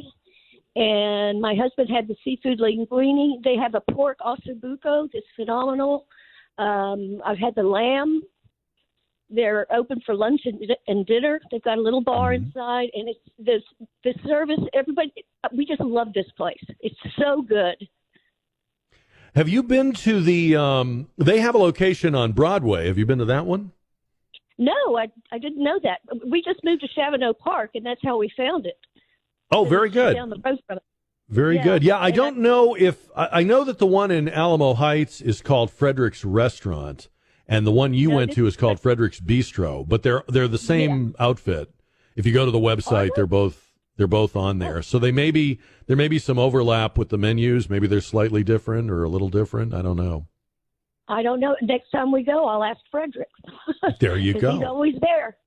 [0.76, 3.43] and my husband had the seafood linguine.
[3.43, 6.07] They have a pork ossobuco that's phenomenal.
[6.57, 8.22] Um, I've had the lamb.
[9.30, 11.39] They're open for lunch and, and dinner.
[11.51, 13.61] They've got a little bar inside, and it's this
[14.03, 14.60] the service.
[14.73, 15.11] Everybody,
[15.55, 16.64] we just love this place.
[16.81, 17.76] It's so good.
[19.35, 22.88] Have you been to the um they have a location on Broadway.
[22.88, 23.72] Have you been to that one?
[24.58, 26.00] No, I I didn't know that.
[26.30, 28.78] We just moved to Shavano Park, and that's how we found it.
[29.52, 30.16] Oh, very good.
[30.16, 30.84] Down the road from it.
[31.30, 31.84] Very Yeah, good.
[31.84, 35.22] Yeah, I and don't know if I, I know that the one in Alamo Heights
[35.22, 37.10] is called Frederick's Restaurant,
[37.48, 39.88] and the one you No, went to is called Frederick's Bistro.
[39.88, 41.74] But they're they're the same outfit.
[42.16, 44.82] If you go to the website, they're both they're both on there.
[44.82, 47.70] So they may be there may be some overlap with the menus.
[47.70, 49.74] Maybe they're slightly different or a little different.
[49.74, 50.28] I don't know.
[51.08, 51.56] I don't know.
[51.62, 53.30] Next time we go, I'll ask Frederick.
[54.00, 54.54] There you go.
[54.58, 55.38] He's always there.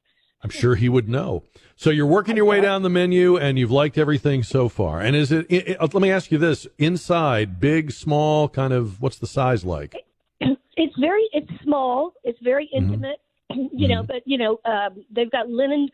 [0.42, 1.42] I'm sure he would know.
[1.76, 5.00] So you're working your way down the menu, and you've liked everything so far.
[5.00, 5.46] And is it?
[5.48, 9.00] it, it- let me ask you this: inside, big, small, kind of.
[9.00, 9.94] What's the size like?
[10.78, 12.12] It's very, it's small.
[12.22, 12.84] It's very Mm-hmm.
[12.92, 13.20] intimate.
[13.72, 15.88] You know, but you know, um, they've got linen.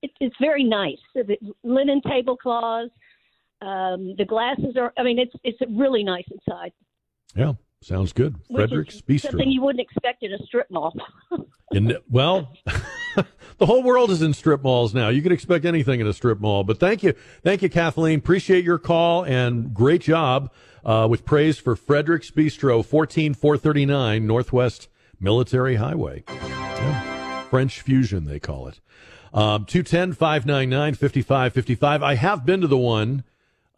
[0.00, 0.96] It, it's very nice.
[1.62, 2.90] Linen tablecloths.
[3.60, 4.92] Um, the glasses are.
[4.96, 6.72] I mean, it's it's really nice inside.
[7.36, 7.52] Yeah,
[7.84, 8.36] sounds good.
[8.52, 9.30] Frederick's is Bistro.
[9.30, 10.94] Something you wouldn't expect in a strip mall.
[11.72, 12.52] In, well,
[13.58, 15.08] the whole world is in strip malls now.
[15.08, 16.62] You can expect anything in a strip mall.
[16.62, 18.20] But thank you, thank you, Kathleen.
[18.20, 20.52] Appreciate your call and great job
[20.84, 24.88] uh, with praise for Frederick's Bistro, fourteen four thirty nine Northwest
[25.18, 26.22] Military Highway.
[26.28, 27.42] Yeah.
[27.44, 28.80] French fusion, they call it.
[29.32, 32.02] Um, 210 599 5555.
[32.02, 33.24] I have been to the one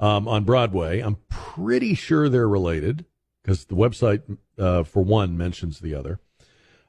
[0.00, 1.00] um, on Broadway.
[1.00, 3.06] I'm pretty sure they're related
[3.46, 4.22] because the website,
[4.58, 6.18] uh, for one, mentions the other.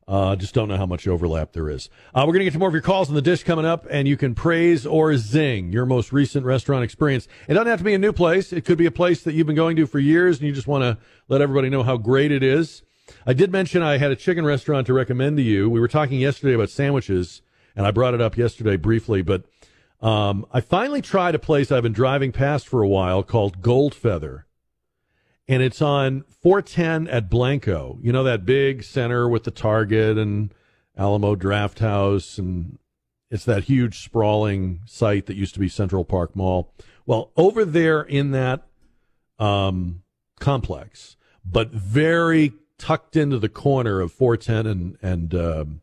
[0.07, 1.87] Uh, just don't know how much overlap there is.
[2.15, 3.85] Uh, we're going to get to more of your calls on the dish coming up,
[3.91, 7.27] and you can praise or zing your most recent restaurant experience.
[7.47, 8.51] It doesn't have to be a new place.
[8.51, 10.65] It could be a place that you've been going to for years, and you just
[10.65, 10.97] want to
[11.27, 12.81] let everybody know how great it is.
[13.27, 15.69] I did mention I had a chicken restaurant to recommend to you.
[15.69, 17.43] We were talking yesterday about sandwiches,
[17.75, 19.43] and I brought it up yesterday briefly, but
[20.01, 23.93] um, I finally tried a place I've been driving past for a while called Gold
[23.93, 24.46] Feather
[25.47, 27.97] and it's on 410 at Blanco.
[28.01, 30.53] You know that big center with the Target and
[30.97, 32.77] Alamo Drafthouse, and
[33.31, 36.73] it's that huge sprawling site that used to be Central Park Mall.
[37.05, 38.67] Well, over there in that
[39.39, 40.03] um,
[40.39, 41.15] complex,
[41.45, 45.81] but very tucked into the corner of 410 and and um,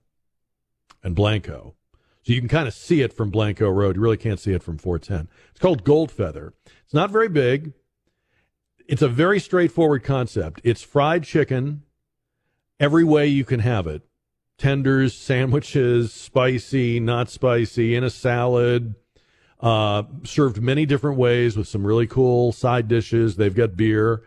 [1.03, 1.74] and Blanco.
[2.23, 3.97] So you can kind of see it from Blanco Road.
[3.97, 5.28] You really can't see it from 410.
[5.51, 6.55] It's called Gold Feather.
[6.85, 7.74] It's not very big
[8.86, 10.61] it's a very straightforward concept.
[10.65, 11.82] It's fried chicken
[12.78, 14.02] every way you can have it.
[14.56, 18.94] Tenders, sandwiches, spicy, not spicy, in a salad,
[19.61, 23.36] uh, served many different ways with some really cool side dishes.
[23.36, 24.23] They've got beer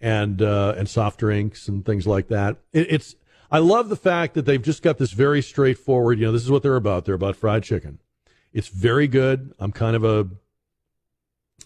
[0.00, 2.58] and uh, and soft drinks and things like that.
[2.72, 3.16] It, it's
[3.50, 6.18] I love the fact that they've just got this very straightforward.
[6.18, 7.04] You know, this is what they're about.
[7.04, 7.98] They're about fried chicken.
[8.52, 9.54] It's very good.
[9.58, 10.28] I'm kind of a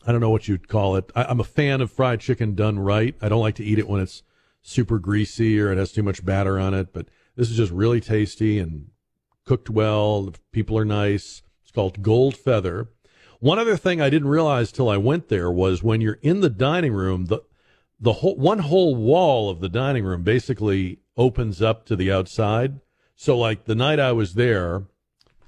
[0.08, 1.12] I don't know what you'd call it.
[1.14, 3.14] I, I'm a fan of fried chicken done right.
[3.20, 4.22] I don't like to eat it when it's
[4.62, 8.00] super greasy or it has too much batter on it, but this is just really
[8.00, 8.88] tasty and
[9.44, 10.22] cooked well.
[10.22, 11.42] The people are nice.
[11.62, 12.88] It's called Gold Feather.
[13.40, 16.48] One other thing I didn't realize till I went there was when you're in the
[16.48, 17.42] dining room, the
[18.00, 22.80] the whole one whole wall of the dining room basically opens up to the outside.
[23.14, 24.84] So like the night I was there,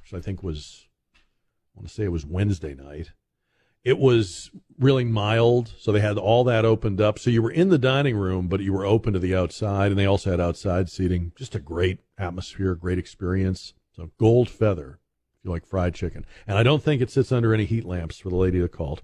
[0.03, 0.87] which I think was
[1.75, 3.13] I want to say it was Wednesday night.
[3.83, 7.19] It was really mild, so they had all that opened up.
[7.19, 9.99] So you were in the dining room, but you were open to the outside, and
[9.99, 11.33] they also had outside seating.
[11.35, 13.73] Just a great atmosphere, great experience.
[13.97, 14.99] So Gold Feather,
[15.39, 18.19] if you like fried chicken, and I don't think it sits under any heat lamps
[18.19, 19.03] for the lady that called.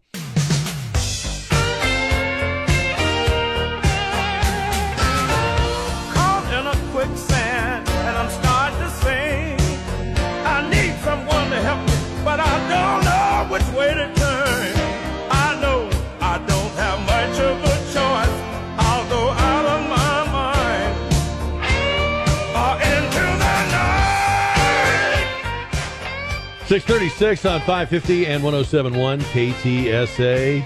[26.77, 30.63] 636 on 550 and 1071 KTSA.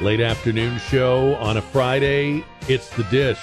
[0.00, 2.44] Late afternoon show on a Friday.
[2.68, 3.38] It's The Dish.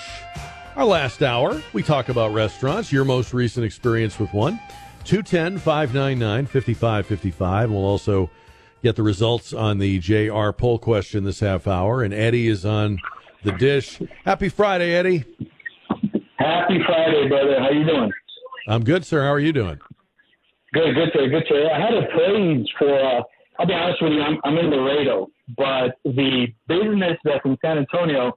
[0.75, 4.59] Our last hour, we talk about restaurants, your most recent experience with one.
[5.05, 7.71] 210 599 5555.
[7.71, 8.29] We'll also
[8.83, 12.03] get the results on the JR poll question this half hour.
[12.03, 12.97] And Eddie is on
[13.45, 14.01] The Dish.
[14.25, 15.23] Happy Friday, Eddie.
[16.35, 17.57] Happy Friday, brother.
[17.57, 18.11] How you doing?
[18.67, 19.21] I'm good, sir.
[19.21, 19.79] How are you doing?
[20.73, 21.27] Good, good, sir.
[21.27, 21.69] Good, sir.
[21.69, 22.93] I had a praise for.
[22.93, 23.21] Uh,
[23.59, 24.21] I'll be honest with you.
[24.21, 25.27] I'm, I'm in Laredo,
[25.57, 28.31] but the business that's in San Antonio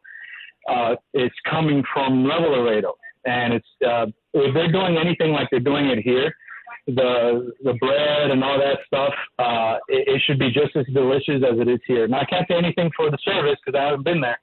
[0.68, 2.94] uh, is coming from Nuevo Laredo,
[3.24, 6.34] and it's uh, if they're doing anything like they're doing it here,
[6.88, 11.42] the the bread and all that stuff, uh, it, it should be just as delicious
[11.48, 12.08] as it is here.
[12.08, 14.40] Now I can't say anything for the service because I haven't been there.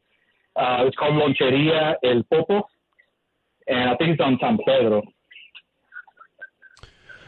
[0.56, 2.64] Uh, it's called Loncheria El Popo,
[3.68, 5.02] and I think it's on San Pedro.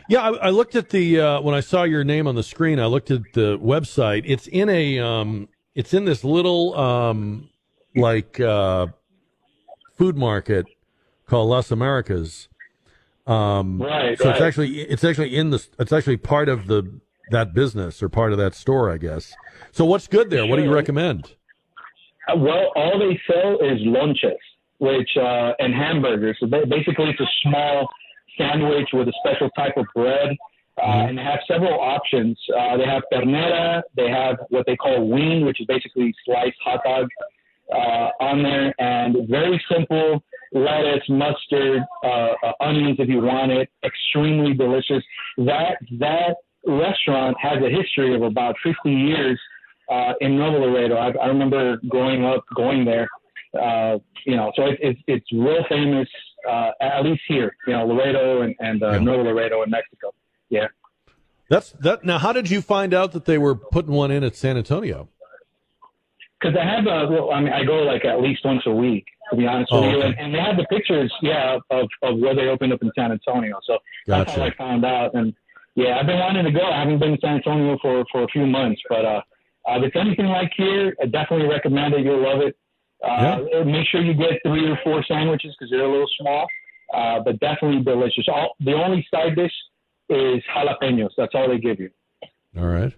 [0.10, 2.80] Yeah, I, I looked at the uh, when I saw your name on the screen.
[2.80, 4.24] I looked at the website.
[4.26, 7.50] It's in a um, it's in this little um,
[7.96, 8.88] like uh,
[9.98, 10.66] food market
[11.28, 12.50] called Las Americas.
[13.26, 17.00] Um, Right, So it's actually it's actually in the it's actually part of the
[17.32, 19.34] that business or part of that store, I guess.
[19.72, 20.46] So what's good there?
[20.46, 21.36] What do you recommend?
[22.28, 24.38] Uh, Well, all they sell is lunches,
[24.80, 26.38] which uh, and hamburgers.
[26.42, 27.88] So basically, it's a small
[28.38, 30.36] sandwich with a special type of bread,
[30.82, 32.38] uh, and they have several options.
[32.58, 33.82] Uh, they have ternera.
[33.96, 37.08] They have what they call wing, which is basically sliced hot dog
[37.72, 40.24] uh, on there, and very simple
[40.54, 43.70] lettuce, mustard, uh, uh, onions if you want it.
[43.84, 45.04] Extremely delicious.
[45.38, 46.36] That that
[46.66, 49.40] restaurant has a history of about 50 years
[49.92, 50.96] uh, in Nuevo Laredo.
[50.96, 53.10] I, I remember growing up going there.
[53.60, 56.08] Uh, you know, so it, it's it's real famous,
[56.50, 57.56] uh, at least here.
[57.68, 60.14] You know, Laredo and, and uh, Nuevo Laredo in Mexico.
[60.50, 60.68] Yeah.
[61.50, 62.04] That's that.
[62.04, 65.10] Now, how did you find out that they were putting one in at San Antonio?
[66.40, 69.06] Because I have, uh, well, I mean, I go like at least once a week,
[69.30, 70.08] to be honest with Oh, you, okay.
[70.08, 73.12] and, and they have the pictures, yeah, of of where they opened up in San
[73.12, 73.60] Antonio.
[73.66, 75.14] So that's how I found out.
[75.14, 75.34] And
[75.76, 76.66] yeah, I've been wanting to go.
[76.66, 79.22] I haven't been to San Antonio for for a few months, but uh,
[79.70, 82.02] uh, if it's anything like here, I definitely recommend it.
[82.04, 82.58] You'll love it.
[83.04, 86.48] Uh, Make sure you get three or four sandwiches because they're a little small,
[86.94, 88.26] uh, but definitely delicious.
[88.28, 89.52] All, the only side dish
[90.10, 91.10] is jalapenos.
[91.18, 91.90] That's all they give you.
[92.58, 92.94] All right.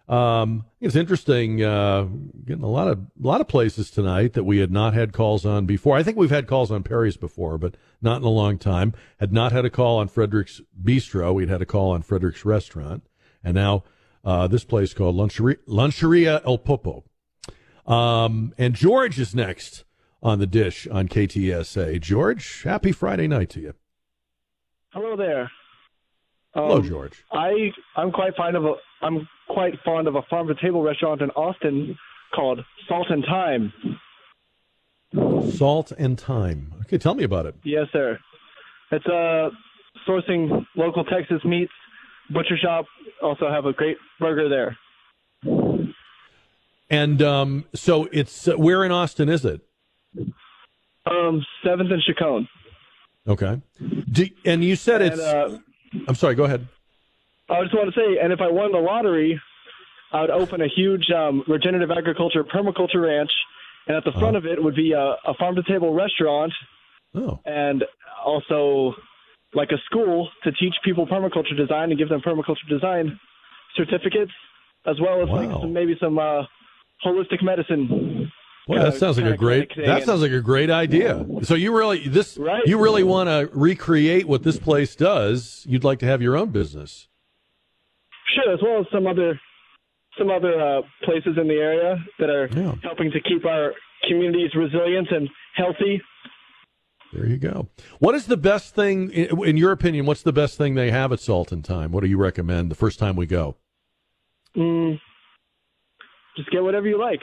[0.07, 2.03] Um, it's interesting, uh,
[2.45, 5.43] getting a lot of a lot of places tonight that we had not had calls
[5.43, 5.97] on before.
[5.97, 7.73] I think we've had calls on Perry's before, but
[8.03, 8.93] not in a long time.
[9.19, 11.33] Had not had a call on Frederick's Bistro.
[11.33, 13.01] We'd had a call on Frederick's Restaurant,
[13.43, 13.83] and now
[14.23, 17.05] uh, this place called Luncheria, Luncheria El Popo.
[17.87, 19.83] Um, and George is next
[20.21, 21.99] on the dish on KTSA.
[21.99, 23.73] George, happy Friday night to you.
[24.95, 25.51] Hello there.
[26.53, 27.21] Hello, Um, George.
[27.33, 31.21] I I'm quite fond of a I'm quite fond of a farm to table restaurant
[31.21, 31.97] in Austin
[32.33, 33.73] called Salt and Time.
[35.51, 36.73] Salt and time.
[36.83, 37.55] Okay, tell me about it.
[37.63, 38.17] Yes, sir.
[38.91, 39.49] It's uh
[40.07, 41.73] sourcing local Texas meats.
[42.29, 42.85] Butcher shop
[43.21, 44.77] also have a great burger there.
[46.89, 49.61] And um, so it's uh, where in Austin is it?
[51.05, 52.47] Um, Seventh and Chicon.
[53.27, 53.61] Okay.
[54.11, 55.21] Do, and you said And, it's.
[55.21, 55.57] uh,
[56.07, 56.35] I'm sorry.
[56.35, 56.67] Go ahead.
[57.49, 59.39] I just want to say, and if I won the lottery,
[60.11, 63.31] I would open a huge um, regenerative agriculture permaculture ranch,
[63.87, 66.53] and at the front of it would be a, a farm to table restaurant,
[67.13, 67.39] oh.
[67.45, 67.83] and
[68.23, 68.95] also
[69.53, 73.19] like a school to teach people permaculture design and give them permaculture design
[73.75, 74.31] certificates,
[74.85, 76.43] as well as like some, maybe some uh,
[77.05, 77.87] holistic medicine.
[78.67, 79.71] Boy, that sounds like a great.
[79.77, 81.23] That sounds like a great idea.
[81.43, 82.65] So you really this Right.
[82.65, 85.63] you really want to recreate what this place does.
[85.69, 87.07] You'd like to have your own business.
[88.33, 89.39] Sure, as well as some other
[90.17, 92.47] some other uh, places in the area that are
[92.81, 93.73] helping to keep our
[94.07, 96.01] communities resilient and healthy.
[97.13, 97.69] There you go.
[97.99, 100.05] What is the best thing, in in your opinion?
[100.05, 101.91] What's the best thing they have at Salt and Time?
[101.91, 103.57] What do you recommend the first time we go?
[104.57, 104.99] Mm,
[106.35, 107.19] just get whatever you like,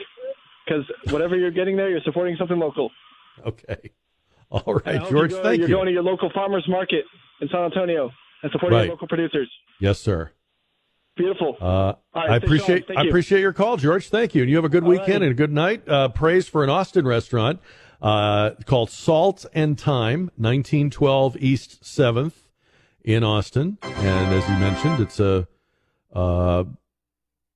[0.65, 2.89] because whatever you're getting there, you're supporting something local.
[3.45, 3.91] Okay.
[4.51, 5.31] All right, George.
[5.31, 5.75] you go, thank you're you.
[5.75, 7.05] going to your local farmers market
[7.41, 8.11] in San Antonio
[8.43, 8.83] and supporting Right.
[8.85, 9.49] your local producers.
[9.79, 10.31] yes, sir.
[11.15, 11.57] Beautiful.
[11.61, 13.09] Uh, All right, I appreciate I you.
[13.09, 14.09] appreciate your call, George.
[14.09, 15.25] Thank you, and you have a good weekend righty.
[15.25, 15.87] and a good night.
[15.87, 17.59] Uh, praise for an Austin restaurant.
[18.01, 22.33] uh, called Salt and Time, 1912 East 7th
[23.03, 23.77] in Austin.
[23.81, 25.47] And as you mentioned, it's a
[26.13, 26.65] uh,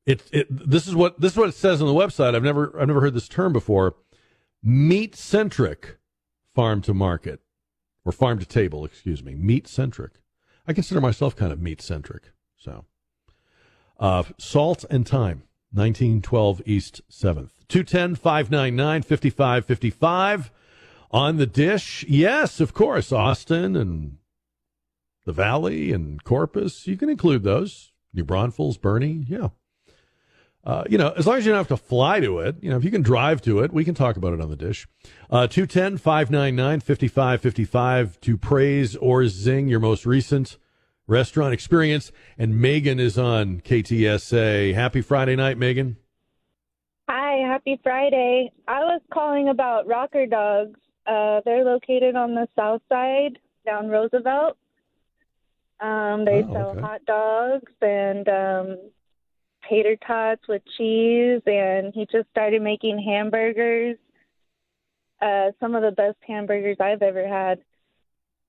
[0.08, 2.34] it, it this is what this is what it says on the website.
[2.34, 3.96] I've never I've never heard this term before.
[4.64, 5.98] Meat centric
[6.56, 7.42] farm to market
[8.06, 9.36] or farm to table, excuse me.
[9.36, 10.14] Meat centric.
[10.66, 12.32] I consider myself kind of meat centric.
[12.58, 12.86] So,
[14.00, 17.52] uh, salt and time, 1912 East 7th.
[17.68, 20.52] 210 599 5555
[21.12, 22.06] on the dish.
[22.08, 24.18] Yes, of course, Austin and
[25.26, 26.88] the Valley and Corpus.
[26.88, 27.92] You can include those.
[28.14, 29.26] New Braunfels, Boerne.
[29.28, 29.50] Yeah.
[30.68, 32.76] Uh, you know, as long as you don't have to fly to it, you know,
[32.76, 34.86] if you can drive to it, we can talk about it on the dish.
[35.32, 40.58] Uh, 210 599 5555 to praise or zing your most recent
[41.08, 42.12] restaurant experience.
[42.38, 44.74] And Megan is on KTSA.
[44.74, 45.96] Happy Friday night, Megan.
[47.08, 48.52] Hi, happy Friday.
[48.68, 50.78] I was calling about Rocker Dogs.
[51.06, 54.58] Uh, they're located on the south side down Roosevelt.
[55.80, 56.82] Um, they Oh, sell okay.
[56.82, 58.78] hot dogs and um,
[59.70, 63.98] tater tots with cheese, and he just started making hamburgers.
[65.22, 67.60] Uh, some of the best hamburgers I've ever had.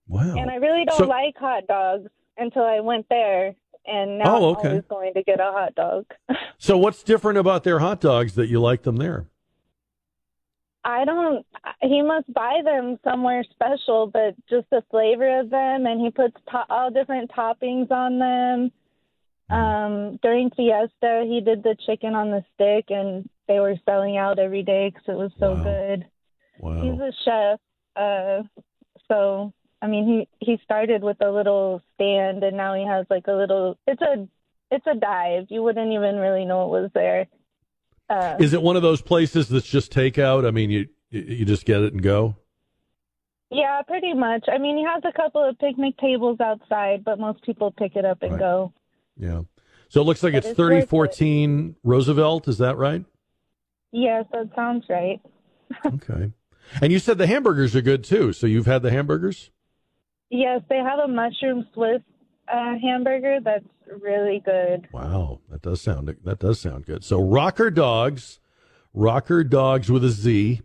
[0.06, 0.34] Wow.
[0.36, 3.54] And I really don't So- like hot dogs until I went there,
[3.86, 4.68] and now Oh, I'm okay.
[4.68, 6.04] always going to get a hot dog.
[6.60, 9.26] So, what's different about their hot dogs that you like them there?
[10.84, 11.46] I don't.
[11.82, 16.34] He must buy them somewhere special, but just the flavor of them, and he puts
[16.50, 18.72] to- all different toppings on them.
[19.50, 24.38] Um, during Fiesta, he did the chicken on the stick, and they were selling out
[24.38, 26.06] every day because it was so good.
[26.58, 26.82] Wow.
[26.82, 27.60] He's a chef,
[27.96, 28.42] uh,
[29.08, 33.26] so I mean, he he started with a little stand, and now he has like
[33.26, 33.78] a little.
[33.86, 34.28] It's a
[34.70, 35.46] it's a dive.
[35.48, 37.26] You wouldn't even really know it was there.
[38.10, 40.46] Uh, Is it one of those places that's just takeout?
[40.46, 42.36] I mean, you you just get it and go.
[43.50, 44.44] Yeah, pretty much.
[44.52, 48.04] I mean, he has a couple of picnic tables outside, but most people pick it
[48.04, 48.40] up and Right.
[48.40, 48.72] go.
[49.18, 49.42] Yeah.
[49.88, 50.88] So it looks like But it's it's worth thirty it.
[50.88, 52.46] fourteen Roosevelt.
[52.48, 53.04] Is that right?
[53.92, 55.20] Yes, that sounds right.
[55.86, 56.32] Okay.
[56.82, 58.32] And you said the hamburgers are good too.
[58.32, 59.50] So you've had the hamburgers?
[60.30, 62.02] Yes, they have a mushroom Swiss
[62.52, 63.64] uh, hamburger that's
[64.02, 64.86] really good.
[64.92, 67.04] Wow, that does sound that does sound good.
[67.04, 68.40] So Rocker Dogs,
[68.92, 70.60] Rocker Dogs with a Z,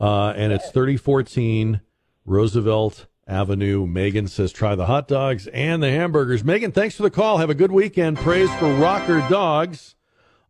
[0.00, 1.80] uh, and it's thirty fourteen
[2.24, 3.86] Roosevelt Avenue.
[3.86, 6.42] Megan says try the hot dogs and the hamburgers.
[6.42, 7.38] Megan, thanks for the call.
[7.38, 8.18] Have a good weekend.
[8.18, 9.94] Praise for Rocker Dogs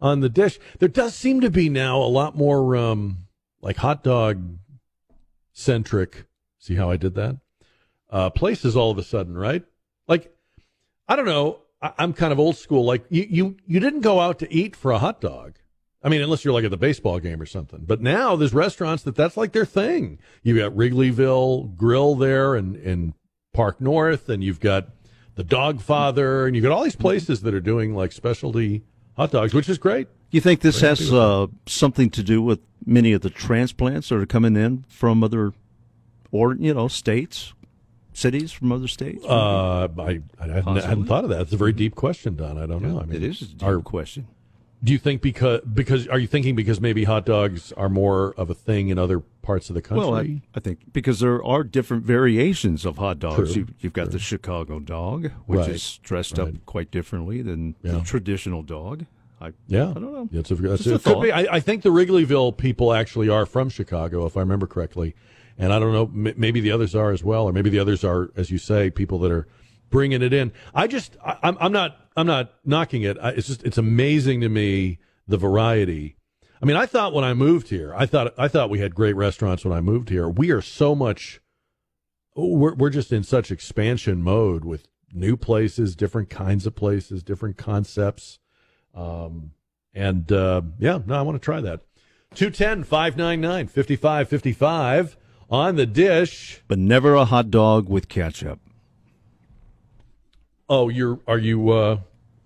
[0.00, 0.58] on the dish.
[0.78, 3.26] There does seem to be now a lot more um,
[3.60, 4.42] like hot dog
[5.52, 6.24] centric.
[6.58, 7.36] See how I did that?
[8.08, 9.62] Uh, places all of a sudden, right?
[10.08, 10.34] Like
[11.06, 11.58] I don't know.
[11.82, 12.84] I, I'm kind of old school.
[12.84, 15.56] Like you, you, you didn't go out to eat for a hot dog.
[16.02, 17.84] I mean, unless you're like at the baseball game or something.
[17.86, 20.18] But now there's restaurants that that's like their thing.
[20.42, 23.14] You've got Wrigleyville Grill there and in
[23.52, 24.88] Park North, and you've got
[25.34, 28.82] the Dog Father, and you've got all these places that are doing like specialty
[29.16, 30.08] hot dogs, which is great.
[30.30, 34.16] You think this Very has uh, something to do with many of the transplants that
[34.16, 35.52] are coming in from other,
[36.30, 37.52] or you know, states,
[38.12, 39.24] cities from other states?
[39.24, 41.42] Uh, I, I, hadn't, I hadn't thought of that.
[41.42, 42.56] It's a very deep question, Don.
[42.58, 43.00] I don't know.
[43.00, 44.28] I mean, it is a deep question.
[44.82, 48.48] Do you think because because are you thinking because maybe hot dogs are more of
[48.48, 50.06] a thing in other parts of the country?
[50.08, 53.52] Well, I, I think because there are different variations of hot dogs.
[53.52, 57.74] True, You, you've got the Chicago dog, which Right, is dressed up quite differently than
[57.82, 57.92] Yeah.
[57.92, 59.04] the traditional dog.
[59.38, 60.28] I, Yeah, I don't know.
[60.32, 61.32] It's a, that's a it be.
[61.32, 65.14] I, I think the Wrigleyville people actually are from Chicago, if I remember correctly,
[65.58, 66.28] and I don't know.
[66.30, 68.90] M- maybe the others are as well, or maybe the others are, as you say,
[68.90, 69.46] people that are
[69.90, 70.52] bringing it in.
[70.74, 73.16] I just, I, I'm, I'm not, I'm not knocking it.
[73.20, 76.16] I, it's just, it's amazing to me the variety.
[76.62, 79.16] I mean, I thought when I moved here, I thought, I thought we had great
[79.16, 80.28] restaurants when I moved here.
[80.28, 81.40] We are so much,
[82.36, 87.56] we're, we're just in such expansion mode with new places, different kinds of places, different
[87.56, 88.38] concepts.
[88.94, 89.52] Um,
[89.94, 91.80] and uh, yeah, no, I want to try that.
[92.34, 95.16] 210 599 5555
[95.48, 96.62] on the dish.
[96.68, 98.60] But never a hot dog with ketchup.
[100.68, 101.98] Oh, you're are you uh,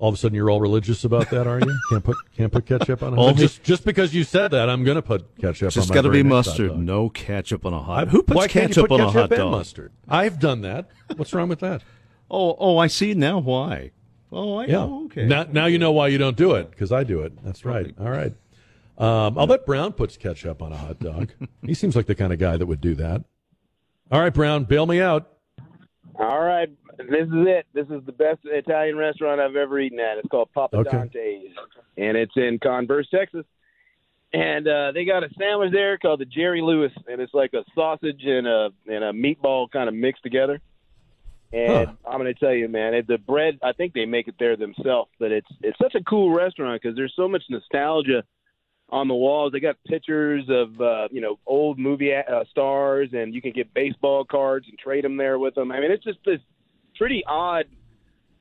[0.05, 1.75] all of a sudden you're all religious about that, are you?
[1.89, 3.17] Can't put can't put ketchup on it.
[3.19, 5.71] Only- just just because you said that, I'm going to put ketchup.
[5.73, 6.79] Just on got to be very next hot mustard.
[6.79, 8.09] No ketchup on a hot.
[8.09, 9.51] I- Who puts why can't you ketchup put on a ketchup hot and dog?
[9.53, 9.93] mustard?
[10.07, 10.91] I've done that.
[11.17, 11.83] What's wrong with that?
[12.31, 13.91] Oh, oh, I see now why.
[14.33, 14.79] Oh, I Yeah.
[14.79, 15.27] oh, okay.
[15.27, 17.33] Now, now you know why you don't do it because I do it.
[17.45, 17.95] That's right.
[18.01, 18.33] All right.
[18.97, 21.33] Um, I'll bet Brown puts ketchup on a hot dog.
[21.65, 23.25] he seems like the kind of guy that would do that.
[24.11, 25.34] All right, Brown, bail me out.
[26.19, 26.69] All right,
[26.99, 27.67] this is it.
[27.73, 30.19] This is the best Italian restaurant I've ever eaten at.
[30.19, 30.91] It's called Papa Okay.
[30.91, 31.51] Dante's,
[31.97, 33.45] and it's in Converse, Texas.
[34.33, 37.65] and uh, they got a sandwich there called the Jerry Lewis, and it's like a
[37.75, 40.61] sausage and a and a meatball kind of mixed together.
[41.53, 43.59] And I'm going to tell you, man, the bread.
[43.63, 46.97] I think they make it there themselves, but it's it's such a cool restaurant because
[46.97, 48.25] there's so much nostalgia
[48.95, 49.53] on the walls.
[49.53, 53.75] They got pictures of uh, you know old movie uh, stars, and you can get
[53.75, 55.73] baseball cards and trade them there with them.
[55.73, 56.39] I mean, it's just this
[56.97, 57.65] pretty odd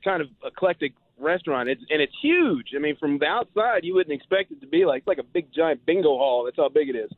[0.03, 1.69] kind of eclectic restaurant.
[1.69, 2.67] It's and it's huge.
[2.75, 5.23] I mean, from the outside, you wouldn't expect it to be like it's like a
[5.23, 6.45] big giant bingo hall.
[6.45, 7.09] That's how big it is.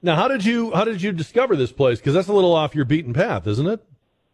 [0.00, 1.98] Now, how did you how did you discover this place?
[1.98, 3.84] Because that's a little off your beaten path, isn't it?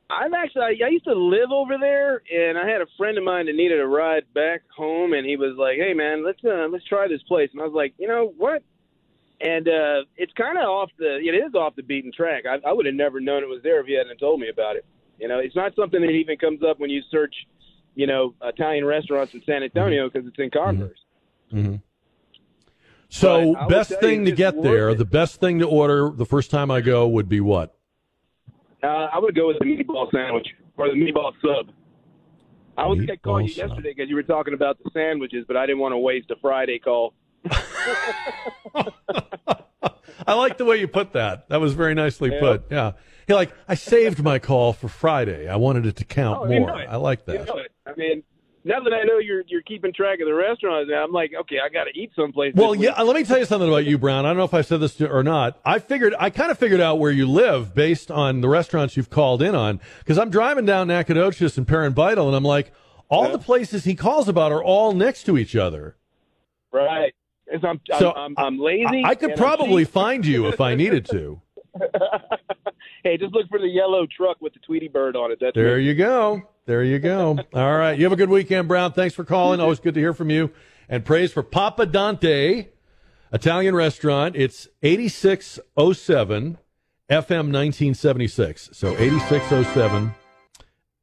[0.08, 3.46] I'm actually I, used to live over there, and I had a friend of mine
[3.46, 6.84] that needed a ride back home, and he was like, "Hey, man, let's uh, let's
[6.84, 8.62] try this place." And I was like, "You know what?"
[9.40, 12.44] And uh, it's kind of off the it is off the beaten track.
[12.48, 14.76] I, I would have never known it was there if you hadn't told me about
[14.76, 14.84] it.
[15.18, 17.34] You know, it's not something that even comes up when you search,
[17.94, 20.98] you know, Italian restaurants in San Antonio because it's in Converse.
[21.52, 21.76] Mm-hmm.
[23.08, 24.98] So, I will best thing to get there, it.
[24.98, 27.76] the best thing to order the first time I go would be what?
[28.82, 30.47] Uh, I would go with the meatball sandwich
[30.77, 31.73] or the meatball sub.
[32.78, 33.69] I was going to call you sub.
[33.70, 36.36] yesterday because you were talking about the sandwiches, but I didn't want to waste a
[36.40, 37.15] Friday call.
[40.27, 41.48] I like the way you put that.
[41.48, 42.40] That was very nicely Yeah.
[42.40, 42.65] put.
[42.70, 42.93] Yeah.
[43.28, 45.48] You're like, I saved my call for Friday.
[45.48, 46.73] I wanted it to count Oh, you more.
[46.73, 47.47] I like You that.
[47.47, 47.61] know.
[47.86, 48.23] I mean,
[48.66, 51.59] now that I know you're you're keeping track of the restaurants, now I'm like, okay,
[51.64, 52.52] I got to eat someplace.
[52.55, 53.01] Well, yeah.
[53.01, 54.26] Let me tell you something about you, Brown.
[54.26, 55.60] I don't know if I said this to, or not.
[55.64, 59.09] I figured, I kind of figured out where you live based on the restaurants you've
[59.09, 59.80] called in on.
[60.01, 62.72] Because I'm driving down Nacogdoches and Perrin Beitel, and I'm like,
[63.09, 65.97] all the places he calls about are all next to each other.
[66.72, 67.14] right.
[67.62, 69.05] I'm, So, I'm, I'm, I'm lazy.
[69.05, 71.40] I could I'm probably find you if I needed to.
[73.03, 75.39] hey, just look for the yellow truck with the Tweety bird on it.
[75.40, 75.85] That's There me.
[75.85, 76.43] you go.
[76.66, 77.39] There you go.
[77.55, 77.97] All right.
[77.98, 78.93] You have a good weekend, Brown.
[78.93, 79.61] Thanks for calling.
[79.61, 80.51] Always good to hear from you.
[80.89, 82.69] And praise for Papa Dante
[83.32, 84.36] Italian restaurant.
[84.36, 86.59] It's 8607
[87.11, 88.70] FM 1976.
[88.73, 90.15] So 8607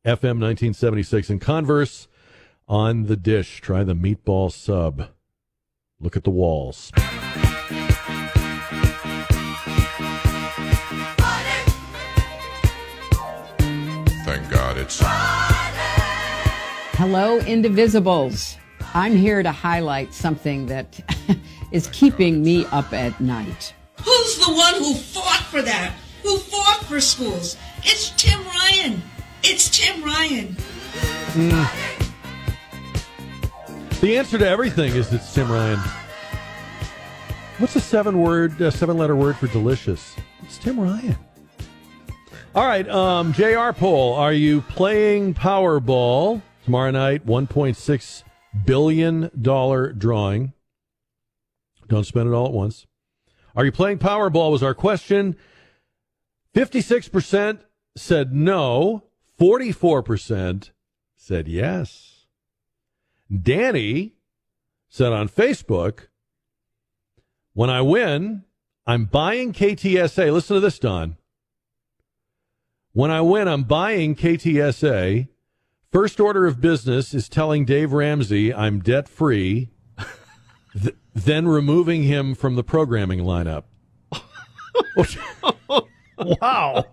[0.05, 1.29] FM 1976.
[1.29, 2.07] And Converse
[2.67, 3.61] on the dish.
[3.61, 5.09] Try the meatball sub.
[5.99, 6.91] Look at the walls.
[14.89, 15.07] Thank
[16.95, 18.57] Hello, Indivisibles.
[18.93, 20.99] I'm here to highlight something that
[21.71, 23.73] is keeping me up at night.
[24.03, 25.93] Who's the one who fought for that?
[26.23, 27.57] Who fought for schools?
[27.83, 29.01] It's Tim Ryan.
[29.41, 30.57] It's Tim Ryan.
[34.01, 35.79] The answer to everything is it's Tim Ryan.
[37.57, 40.15] What's a seven word, uh, seven letter word for delicious?
[40.43, 41.15] It's Tim Ryan.
[42.55, 44.13] All right, um, JR poll.
[44.13, 47.25] Are you playing Powerball tomorrow night?
[47.25, 48.23] $1.6
[48.63, 49.31] billion
[49.97, 50.53] drawing.
[51.87, 52.85] Don't spend it all at once.
[53.55, 54.51] Are you playing Powerball?
[54.51, 55.35] Was our question.
[56.53, 57.57] 56%
[57.95, 59.03] said no,
[59.39, 60.69] 44%
[61.15, 62.25] said yes.
[63.35, 64.13] Danny
[64.89, 66.07] said on Facebook,
[67.53, 68.43] when I win,
[68.85, 70.31] I'm buying KTSA.
[70.31, 71.17] Listen to this, Don.
[72.95, 75.27] When I win, I'm buying KTSA.
[75.91, 79.71] First order of business is telling Dave Ramsey I'm debt free,
[80.79, 83.63] th- then removing him from the programming lineup.
[86.17, 86.85] wow.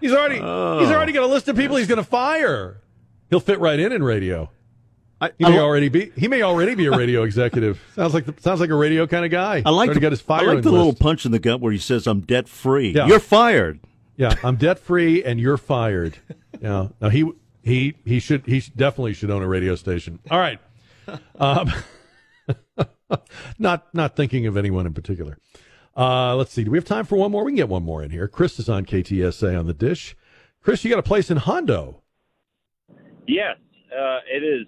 [0.00, 0.92] He's already he's oh.
[0.94, 2.80] already got a list of people he's going to fire.
[3.28, 4.50] He'll fit right in in radio.
[5.20, 7.82] he may li- already be he may already be a radio executive.
[7.94, 9.62] sounds like the, sounds like a radio kind of guy.
[9.64, 10.78] I like already the, got his I firing like the list.
[10.78, 13.06] little punch in the gut where he says, "I'm debt free." Yeah.
[13.06, 13.80] You're fired.
[14.16, 16.18] Yeah, I'm debt free and you're fired.
[16.60, 16.88] Yeah.
[17.00, 17.30] Now he
[17.62, 20.20] he he should he definitely should own a radio station.
[20.30, 20.60] All right.
[21.38, 21.72] Um,
[23.58, 25.38] not not thinking of anyone in particular.
[25.96, 26.64] Uh, let's see.
[26.64, 27.44] Do we have time for one more?
[27.44, 28.26] We can get one more in here.
[28.28, 30.16] Chris is on KTSA on the dish.
[30.60, 32.02] Chris, you got a place in Hondo.
[33.26, 33.56] Yes,
[33.92, 34.66] uh, it is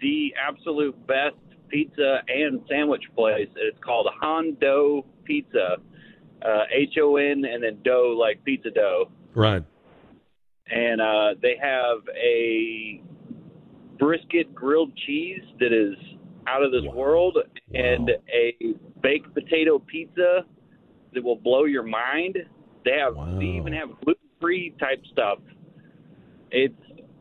[0.00, 1.36] the absolute best
[1.68, 3.48] pizza and sandwich place.
[3.56, 5.76] It's called Hondo Pizza,
[6.70, 9.10] H O N, and then dough like pizza dough.
[9.34, 9.64] Right.
[10.70, 13.02] And uh, they have a
[13.98, 15.94] brisket grilled cheese that is
[16.46, 17.38] out of this world,
[17.72, 18.54] and a
[19.02, 20.44] baked potato pizza
[21.12, 22.38] that will blow your mind.
[22.84, 25.38] They have they even have gluten free type stuff.
[26.50, 26.74] It's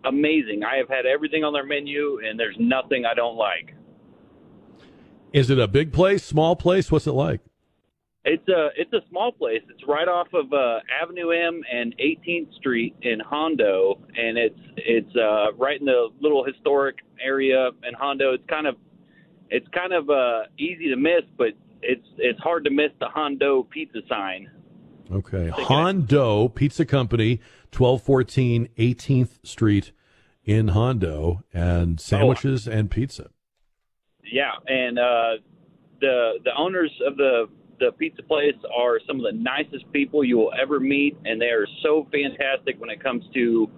[0.03, 0.63] amazing.
[0.63, 3.73] I have had everything on their menu, and there's nothing I don't like.
[5.31, 6.91] Is it a big place, small place?
[6.91, 7.41] What's it like?
[8.25, 9.61] It's a it's a small place.
[9.69, 15.15] It's right off of uh, Avenue M and 18th Street in Hondo, and it's it's
[15.15, 18.33] uh, right in the little historic area in Hondo.
[18.33, 18.75] It's kind of
[19.49, 21.49] it's kind of uh, easy to miss, but
[21.81, 24.49] it's it's hard to miss the Hondo pizza sign.
[25.11, 25.49] Okay.
[25.49, 27.41] Hondo Pizza Company,
[27.75, 29.91] 1214 18th Street
[30.45, 33.29] in Hondo, and sandwiches and pizza.
[34.23, 35.31] Yeah, and uh,
[35.99, 37.49] the the owners of the
[37.83, 41.47] the pizza place are some of the nicest people you will ever meet, and they
[41.47, 43.69] are so fantastic when it comes to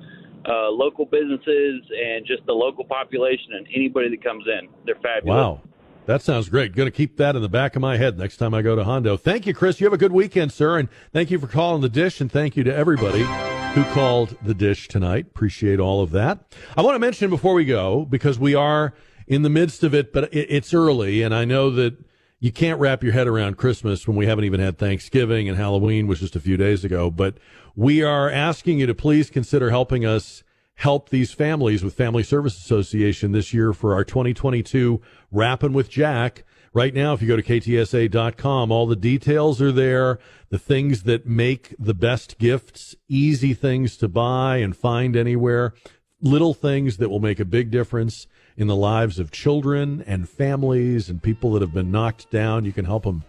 [0.48, 4.70] uh, local businesses and just the local population and anybody that comes in.
[4.86, 5.36] They're fabulous.
[5.36, 5.62] Wow.
[6.06, 6.76] That sounds great.
[6.76, 8.84] Going to keep that in the back of my head next time I go to
[8.84, 9.18] Hondo.
[9.18, 9.82] Thank you, Chris.
[9.82, 10.78] You have a good weekend, sir.
[10.78, 12.22] And thank you for calling the dish.
[12.22, 13.26] And thank you to everybody
[13.74, 15.26] who called the dish tonight.
[15.26, 16.54] Appreciate all of that.
[16.78, 18.94] I want to mention before we go, because we are
[19.26, 21.24] in the midst of it, but it's early.
[21.24, 21.98] And I know that
[22.40, 26.08] you can't wrap your head around Christmas when we haven't even had Thanksgiving and Halloween
[26.08, 27.10] was just a few days ago.
[27.10, 27.38] But
[27.76, 30.44] we are asking you to please consider helping us
[30.76, 35.02] help these families with Family Service Association this year for our 2022
[35.32, 36.44] Wrapping with Jack.
[36.74, 40.20] Right now, if you go to ktsa.com, all the details are there.
[40.50, 45.74] The things that make the best gifts, easy things to buy and find anywhere,
[46.22, 51.10] little things that will make a big difference in the lives of children and families
[51.10, 52.66] and people that have been knocked down.
[52.66, 53.24] You can help them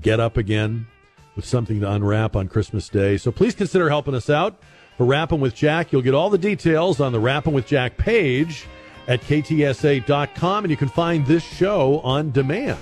[0.00, 0.86] get up again
[1.36, 3.16] with something to unwrap on Christmas Day.
[3.16, 4.60] So please consider helping us out
[4.96, 5.92] for Wrapping with Jack.
[5.92, 8.66] You'll get all the details on the Wrapping with Jack page
[9.08, 12.78] at ktsa.com, and you can find this show on demand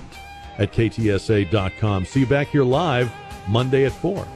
[0.59, 2.05] at ktsa.com.
[2.05, 3.11] See you back here live
[3.49, 4.27] Monday at 4.